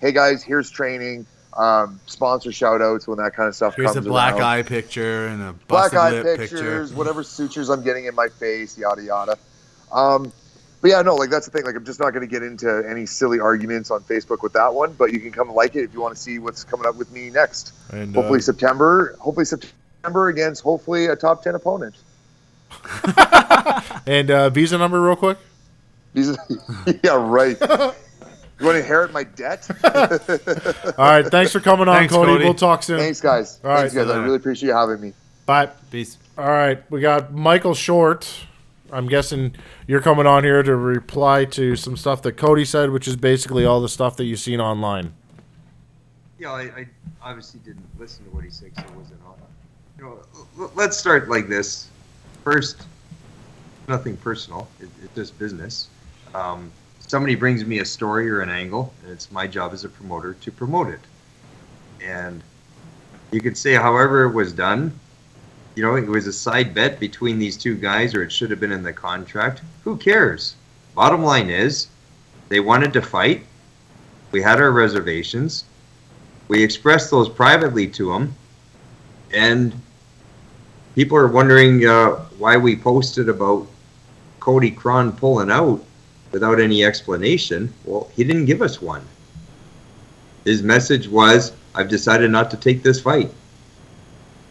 [0.00, 4.00] hey guys, here's training, um, sponsor shout outs when that kind of stuff Here's a
[4.00, 4.42] black around.
[4.42, 6.96] eye picture and a black eye lip pictures, picture.
[6.98, 9.38] whatever sutures I'm getting in my face, yada yada.
[9.92, 10.32] Um,
[10.84, 11.64] but yeah, no, like that's the thing.
[11.64, 14.74] Like I'm just not going to get into any silly arguments on Facebook with that
[14.74, 14.92] one.
[14.92, 16.96] But you can come and like it if you want to see what's coming up
[16.96, 17.72] with me next.
[17.90, 19.16] And Hopefully uh, September.
[19.18, 21.94] Hopefully September against hopefully a top ten opponent.
[24.06, 25.38] and uh, visa number real quick.
[26.12, 26.36] Visa.
[27.02, 27.58] yeah, right.
[27.62, 29.66] you want to inherit my debt?
[29.86, 31.26] All right.
[31.26, 32.32] Thanks for coming on, Thanks, Cody.
[32.32, 32.44] Cody.
[32.44, 32.98] We'll talk soon.
[32.98, 33.58] Thanks, guys.
[33.64, 33.90] All right.
[33.90, 34.10] Thanks, guys.
[34.10, 35.14] I really appreciate you having me.
[35.46, 35.70] Bye.
[35.90, 36.18] Peace.
[36.36, 38.28] All right, we got Michael Short.
[38.92, 39.54] I'm guessing
[39.86, 43.64] you're coming on here to reply to some stuff that Cody said, which is basically
[43.64, 45.12] all the stuff that you've seen online.
[46.38, 46.86] Yeah, I, I
[47.22, 49.34] obviously didn't listen to what he said, so I wasn't on.
[49.98, 51.88] You know, let's start like this.
[52.42, 52.82] First,
[53.88, 54.68] nothing personal.
[54.80, 55.88] It, it's just business.
[56.34, 59.88] Um, somebody brings me a story or an angle, and it's my job as a
[59.88, 61.00] promoter to promote it.
[62.02, 62.42] And
[63.30, 64.98] you could say, however, it was done.
[65.74, 68.60] You know, it was a side bet between these two guys, or it should have
[68.60, 69.62] been in the contract.
[69.82, 70.54] Who cares?
[70.94, 71.88] Bottom line is,
[72.48, 73.44] they wanted to fight.
[74.30, 75.64] We had our reservations.
[76.46, 78.34] We expressed those privately to them,
[79.32, 79.74] and
[80.94, 83.66] people are wondering uh, why we posted about
[84.38, 85.84] Cody Krahn pulling out
[86.30, 87.72] without any explanation.
[87.84, 89.04] Well, he didn't give us one.
[90.44, 93.32] His message was, "I've decided not to take this fight."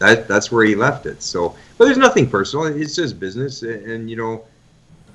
[0.03, 1.23] That that's where he left it.
[1.23, 2.65] So, but there's nothing personal.
[2.65, 4.43] It's just business, and, and you know,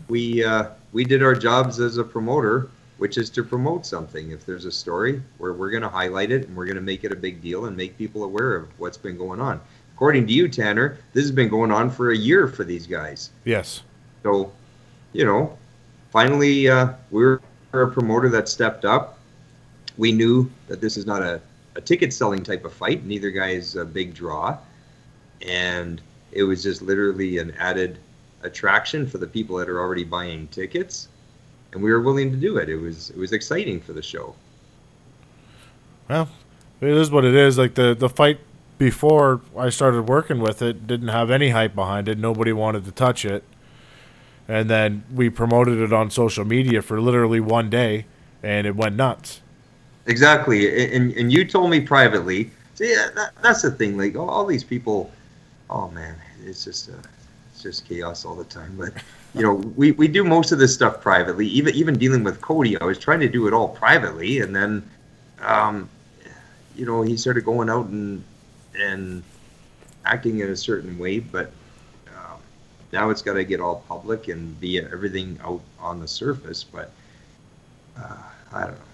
[0.09, 4.31] we uh, we did our jobs as a promoter, which is to promote something.
[4.31, 7.05] If there's a story, where we're going to highlight it and we're going to make
[7.05, 9.61] it a big deal and make people aware of what's been going on.
[9.95, 13.29] According to you, Tanner, this has been going on for a year for these guys.
[13.45, 13.83] Yes.
[14.23, 14.53] So,
[15.13, 15.59] you know,
[16.13, 17.41] finally, uh, we're
[17.75, 19.19] a promoter that stepped up.
[19.99, 21.43] We knew that this is not a,
[21.77, 23.05] a ticket selling type of fight.
[23.05, 24.57] Neither guy is a big draw.
[25.47, 26.01] And
[26.33, 27.99] it was just literally an added
[28.43, 31.09] attraction for the people that are already buying tickets.
[31.73, 32.69] And we were willing to do it.
[32.69, 34.35] It was it was exciting for the show.
[36.09, 36.29] Well,
[36.81, 37.59] it is what it is.
[37.59, 38.41] Like the the fight
[38.79, 42.19] before I started working with it didn't have any hype behind it.
[42.19, 43.45] Nobody wanted to touch it.
[44.47, 48.07] And then we promoted it on social media for literally one day,
[48.43, 49.43] and it went nuts.
[50.07, 52.51] Exactly, and and you told me privately.
[52.77, 53.99] See, that, that's the thing.
[53.99, 55.11] Like all, all these people,
[55.71, 56.15] oh man,
[56.45, 56.95] it's just uh,
[57.53, 58.75] it's just chaos all the time.
[58.77, 58.93] But
[59.35, 61.47] you know, we, we do most of this stuff privately.
[61.47, 64.89] Even even dealing with Cody, I was trying to do it all privately, and then,
[65.41, 65.89] um,
[66.75, 68.25] you know, he started going out and
[68.79, 69.23] and
[70.05, 71.53] acting in a certain way, but
[72.09, 72.39] um,
[72.93, 76.65] now it's got to get all public and be everything out on the surface.
[76.65, 76.91] But
[77.99, 78.17] uh,
[78.53, 78.85] I don't know.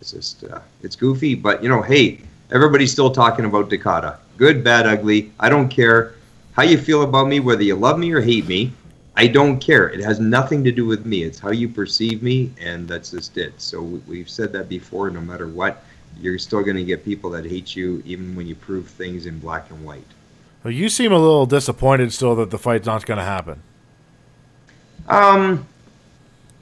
[0.00, 2.20] It's just uh, it's goofy, but you know, hey,
[2.50, 4.18] everybody's still talking about Dakota.
[4.38, 5.32] Good, bad, ugly.
[5.40, 6.14] I don't care
[6.52, 8.72] how you feel about me, whether you love me or hate me.
[9.16, 9.90] I don't care.
[9.90, 11.24] It has nothing to do with me.
[11.24, 13.52] It's how you perceive me, and that's just it.
[13.58, 15.10] So we- we've said that before.
[15.10, 15.82] No matter what,
[16.20, 19.40] you're still going to get people that hate you, even when you prove things in
[19.40, 20.06] black and white.
[20.62, 23.60] Well, you seem a little disappointed still that the fight's not going to happen.
[25.08, 25.66] Um,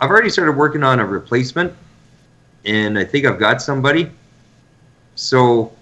[0.00, 1.74] I've already started working on a replacement,
[2.64, 4.10] and I think I've got somebody.
[5.14, 5.72] So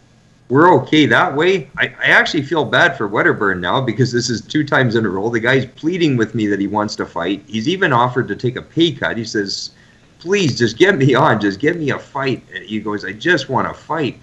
[0.48, 1.70] we're okay that way.
[1.78, 5.08] I, I actually feel bad for Wedderburn now because this is two times in a
[5.08, 5.30] row.
[5.30, 7.42] The guy's pleading with me that he wants to fight.
[7.46, 9.16] He's even offered to take a pay cut.
[9.16, 9.70] He says,
[10.18, 11.40] "Please, just get me on.
[11.40, 14.18] Just get me a fight." And he goes, "I just want to fight."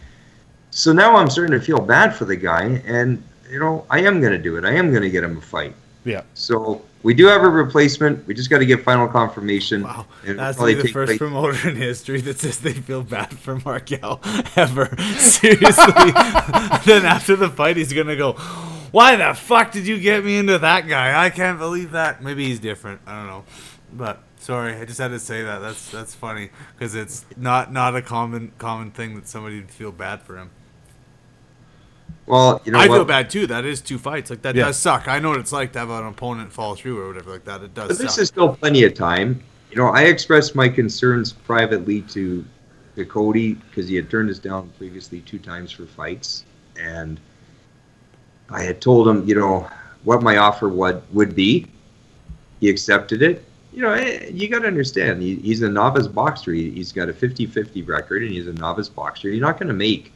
[0.70, 4.22] So now I'm starting to feel bad for the guy, and you know I am
[4.22, 4.64] going to do it.
[4.64, 5.74] I am going to get him a fight.
[6.04, 6.24] Yeah.
[6.34, 8.26] So we do have a replacement.
[8.28, 9.84] We just got to get final confirmation.
[9.84, 13.38] Wow, and that's like the first place- promoter in history that says they feel bad
[13.38, 14.20] for Markel
[14.56, 14.96] ever.
[15.18, 16.12] Seriously.
[16.86, 18.34] then after the fight, he's gonna go,
[18.92, 21.24] "Why the fuck did you get me into that guy?
[21.24, 23.02] I can't believe that." Maybe he's different.
[23.08, 23.44] I don't know,
[23.94, 25.60] but sorry, I just had to say that.
[25.60, 29.92] That's that's funny because it's not not a common common thing that somebody would feel
[29.92, 30.50] bad for him.
[32.26, 32.96] Well, you know I what?
[32.98, 33.48] feel bad too.
[33.48, 34.30] That is two fights.
[34.30, 34.66] Like that Yeah.
[34.66, 35.08] does suck.
[35.08, 37.62] I know what it's like to have an opponent fall through or whatever like that.
[37.62, 38.22] It does But this suck.
[38.22, 39.42] is still plenty of time.
[39.72, 42.46] You know, I expressed my concerns privately to,
[42.96, 46.46] to Cody because he had turned us down previously two times for fights,
[46.80, 47.20] and
[48.50, 49.68] I had told him, you know,
[50.04, 51.68] what my offer would would be.
[52.60, 53.46] He accepted it.
[53.74, 56.52] You know, eh, you got to understand, he, he's a novice boxer.
[56.52, 59.30] He, he's got a 50-50 record, and he's a novice boxer.
[59.30, 60.12] You're not going to make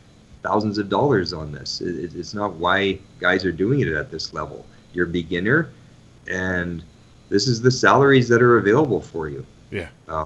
[0.46, 1.82] thousands of dollars on this.
[1.82, 4.66] It, it- it's not why guys are doing it at this level.
[4.94, 5.70] You're a beginner,
[6.28, 6.84] and
[7.30, 9.46] this is the salaries that are available for you.
[9.72, 9.90] Yeah.
[10.08, 10.26] Uh,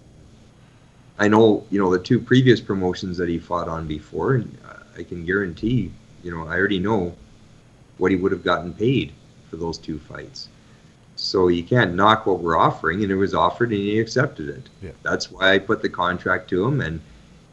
[1.17, 4.57] I know, you know, the two previous promotions that he fought on before, and
[4.97, 5.91] I can guarantee,
[6.23, 7.15] you know, I already know
[7.97, 9.11] what he would have gotten paid
[9.49, 10.47] for those two fights.
[11.15, 14.69] So you can't knock what we're offering, and it was offered, and he accepted it.
[14.81, 14.91] Yeah.
[15.03, 17.01] That's why I put the contract to him, and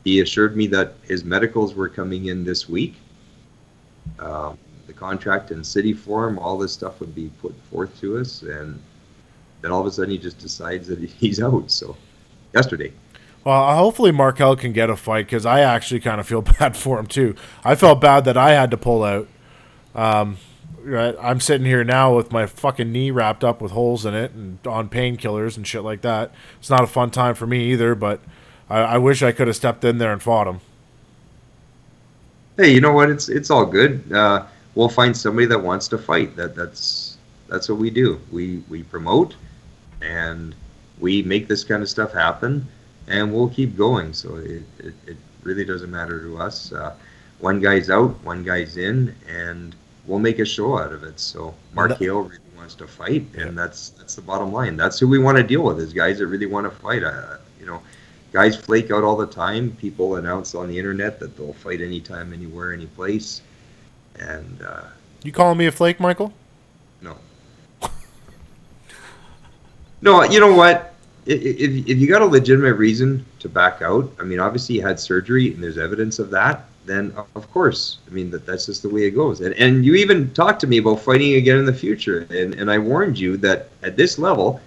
[0.07, 2.95] he assured me that his medicals were coming in this week.
[4.21, 4.57] Um,
[4.87, 8.81] the contract and city form, all this stuff would be put forth to us, and
[9.63, 11.73] then all of a sudden he just decides that he's out.
[11.73, 11.97] So
[12.55, 12.93] yesterday,
[13.43, 17.01] Well, hopefully Markel can get a fight because I actually kind of feel bad for
[17.01, 17.35] him too.
[17.65, 19.27] I felt bad that I had to pull out.
[19.93, 20.37] Um,
[20.89, 24.65] I'm sitting here now with my fucking knee wrapped up with holes in it and
[24.69, 26.31] on painkillers and shit like that.
[26.61, 28.21] It's not a fun time for me either, but
[28.69, 30.61] I, I wish I could have stepped in there and fought him.
[32.57, 33.11] hey, you know what?
[33.11, 34.11] It's it's all good.
[34.13, 34.45] Uh,
[34.75, 36.37] we'll find somebody that wants to fight.
[36.37, 37.17] That that's
[37.49, 38.21] that's what we do.
[38.33, 39.37] We we promote,
[40.03, 40.55] and
[40.99, 42.67] we make this kind of stuff happen,
[43.07, 44.13] and we'll keep going.
[44.13, 46.73] So it it, it really doesn't matter to us.
[46.73, 46.95] Uh,
[47.39, 49.75] one guy's out, one guy's in, and
[50.07, 51.21] we'll make a show out of it.
[51.21, 54.77] So Markel really wants to fight, and that's that's the bottom line.
[54.77, 57.05] That's who we want to deal with is guys that really want to fight.
[57.05, 57.81] Uh, you know,
[58.37, 59.71] guys flake out all the time.
[59.81, 63.41] People announce on the internet that they'll fight anytime, anywhere, any place,
[64.19, 64.83] and uh,
[65.23, 66.35] You calling me a flake, Michael?
[67.01, 67.17] no.
[70.03, 70.95] No, you know what?
[71.25, 75.01] If, if you got a legitimate reason to back out, I mean, obviously you had
[75.01, 78.91] surgery and there's evidence of that, then of course, I mean, that, that's just the
[78.91, 79.41] way it goes.
[79.41, 82.27] And, and you even talked to me about fighting again in the future.
[82.29, 84.61] And, and I warned you that at this level,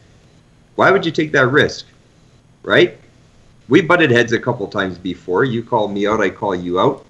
[0.75, 1.85] why would you take that risk?
[2.63, 2.97] Right?
[3.69, 5.45] We butted heads a couple times before.
[5.45, 7.05] You call me out, I call you out.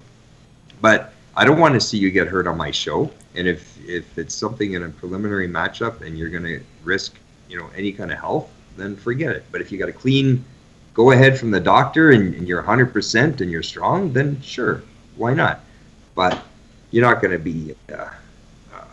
[0.80, 3.10] But I don't want to see you get hurt on my show.
[3.34, 7.14] And if if it's something in a preliminary matchup and you're going to risk,
[7.48, 9.44] you know, any kind of health, then forget it.
[9.50, 10.44] But if you got a clean
[10.94, 14.82] go ahead from the doctor and, and you're 100% and you're strong, then sure,
[15.16, 15.60] why not?
[16.14, 16.42] But
[16.90, 18.10] you're not going to be uh,
[18.74, 18.84] uh,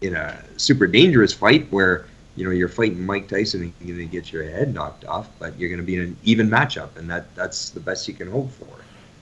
[0.00, 2.06] in a super dangerous fight where
[2.36, 5.28] you know you're fighting Mike Tyson and you're going to get your head knocked off,
[5.38, 8.14] but you're going to be in an even matchup, and that that's the best you
[8.14, 8.66] can hope for.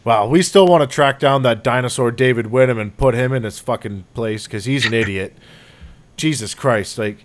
[0.05, 3.45] Wow, we still want to track down that dinosaur David Whittam and put him in
[3.45, 5.37] his fucking place because he's an idiot.
[6.17, 7.25] Jesus Christ, like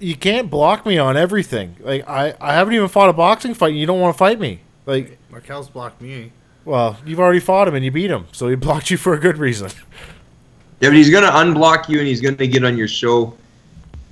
[0.00, 1.76] you can't block me on everything.
[1.80, 3.70] Like I, I haven't even fought a boxing fight.
[3.70, 4.60] and You don't want to fight me.
[4.86, 6.32] Like, Markel's blocked me.
[6.64, 9.20] well, you've already fought him and you beat him, so he blocked you for a
[9.20, 9.70] good reason.
[10.80, 13.36] Yeah, but he's going to unblock you and he's going to get on your show.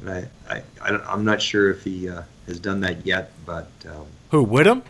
[0.01, 3.33] And I, I, I don't, I'm not sure if he uh, has done that yet,
[3.45, 4.83] but um, Who Whittam?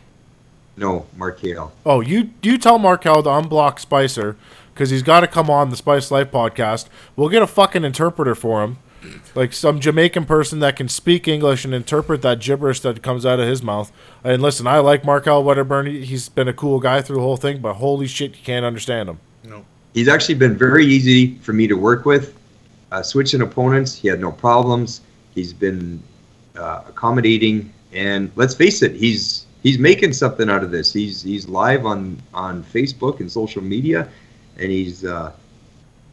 [0.76, 1.72] no, Markel.
[1.84, 4.36] Oh, you you tell Markel to unblock Spicer
[4.74, 6.86] because he's got to come on the Spice Life podcast.
[7.16, 8.76] We'll get a fucking interpreter for him,
[9.34, 13.40] like some Jamaican person that can speak English and interpret that gibberish that comes out
[13.40, 13.90] of his mouth.
[14.22, 15.86] And listen, I like Markel Wedderburn.
[15.86, 18.64] He- He's been a cool guy through the whole thing, but holy shit, you can't
[18.64, 19.18] understand him.
[19.42, 19.64] No.
[19.94, 22.37] He's actually been very easy for me to work with.
[22.90, 25.02] Uh, switching opponents, he had no problems.
[25.34, 26.02] He's been
[26.56, 30.92] uh, accommodating, and let's face it, he's he's making something out of this.
[30.92, 34.08] He's he's live on on Facebook and social media,
[34.58, 35.32] and he's uh,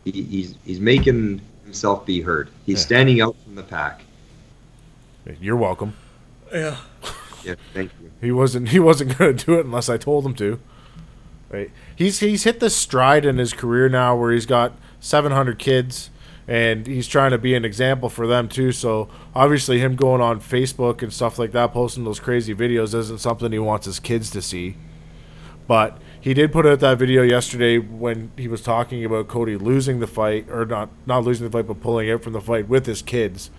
[0.04, 2.50] he, he's he's making himself be heard.
[2.66, 2.86] He's Yeah.
[2.86, 4.02] standing out from the pack.
[5.42, 5.94] You're welcome.
[6.54, 6.78] Yeah.
[7.44, 8.12] Yeah, thank you.
[8.22, 10.60] He wasn't he wasn't gonna do it unless I told him to.
[11.50, 11.72] Right.
[11.96, 16.10] He's he's hit this stride in his career now where he's got 700 kids
[16.48, 18.72] and he's trying to be an example for them too.
[18.72, 23.20] So obviously him going on Facebook and stuff like that, posting those crazy videos isn't
[23.20, 24.76] something he wants his kids to see.
[25.68, 30.00] But he did put out that video yesterday when he was talking about Cody losing
[30.00, 32.86] the fight or not not losing the fight but pulling out from the fight with
[32.86, 33.50] his kids,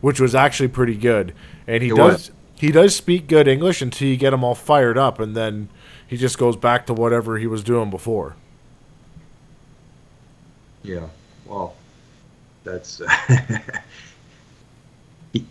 [0.00, 1.34] which was actually pretty good.
[1.66, 2.30] And he It does was.
[2.58, 5.70] he does speak good English until you get him all fired up, and then
[6.06, 8.36] he just goes back to whatever he was doing before.
[10.82, 11.06] Yeah,
[11.46, 11.74] well,
[12.64, 13.00] that's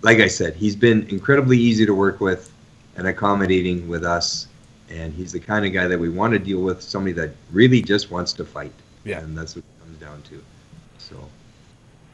[0.02, 0.56] like I said.
[0.56, 2.52] He's been incredibly easy to work with
[2.96, 4.48] and accommodating with us,
[4.90, 6.82] and he's the kind of guy that we want to deal with.
[6.82, 8.74] Somebody that really just wants to fight.
[9.04, 9.20] Yeah.
[9.20, 10.42] and that's what it comes down to.
[10.98, 11.18] So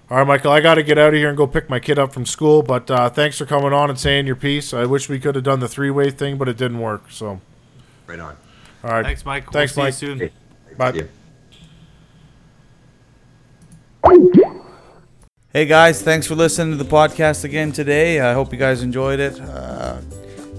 [0.10, 2.00] All right, Michael, I got to get out of here and go pick my kid
[2.00, 2.64] up from school.
[2.64, 4.74] But uh, thanks for coming on and saying your piece.
[4.74, 7.12] I wish we could have done the three way thing, but it didn't work.
[7.12, 7.42] So,
[8.08, 8.36] right on.
[8.84, 9.06] all right.
[9.06, 9.52] Thanks, Mike.
[9.52, 9.94] Thanks, we'll Mike.
[9.94, 10.32] See you soon.
[10.78, 11.06] Bye.
[15.52, 18.20] Hey guys, thanks for listening to the podcast again today.
[18.20, 19.42] I hope you guys enjoyed it.
[19.42, 20.00] Uh,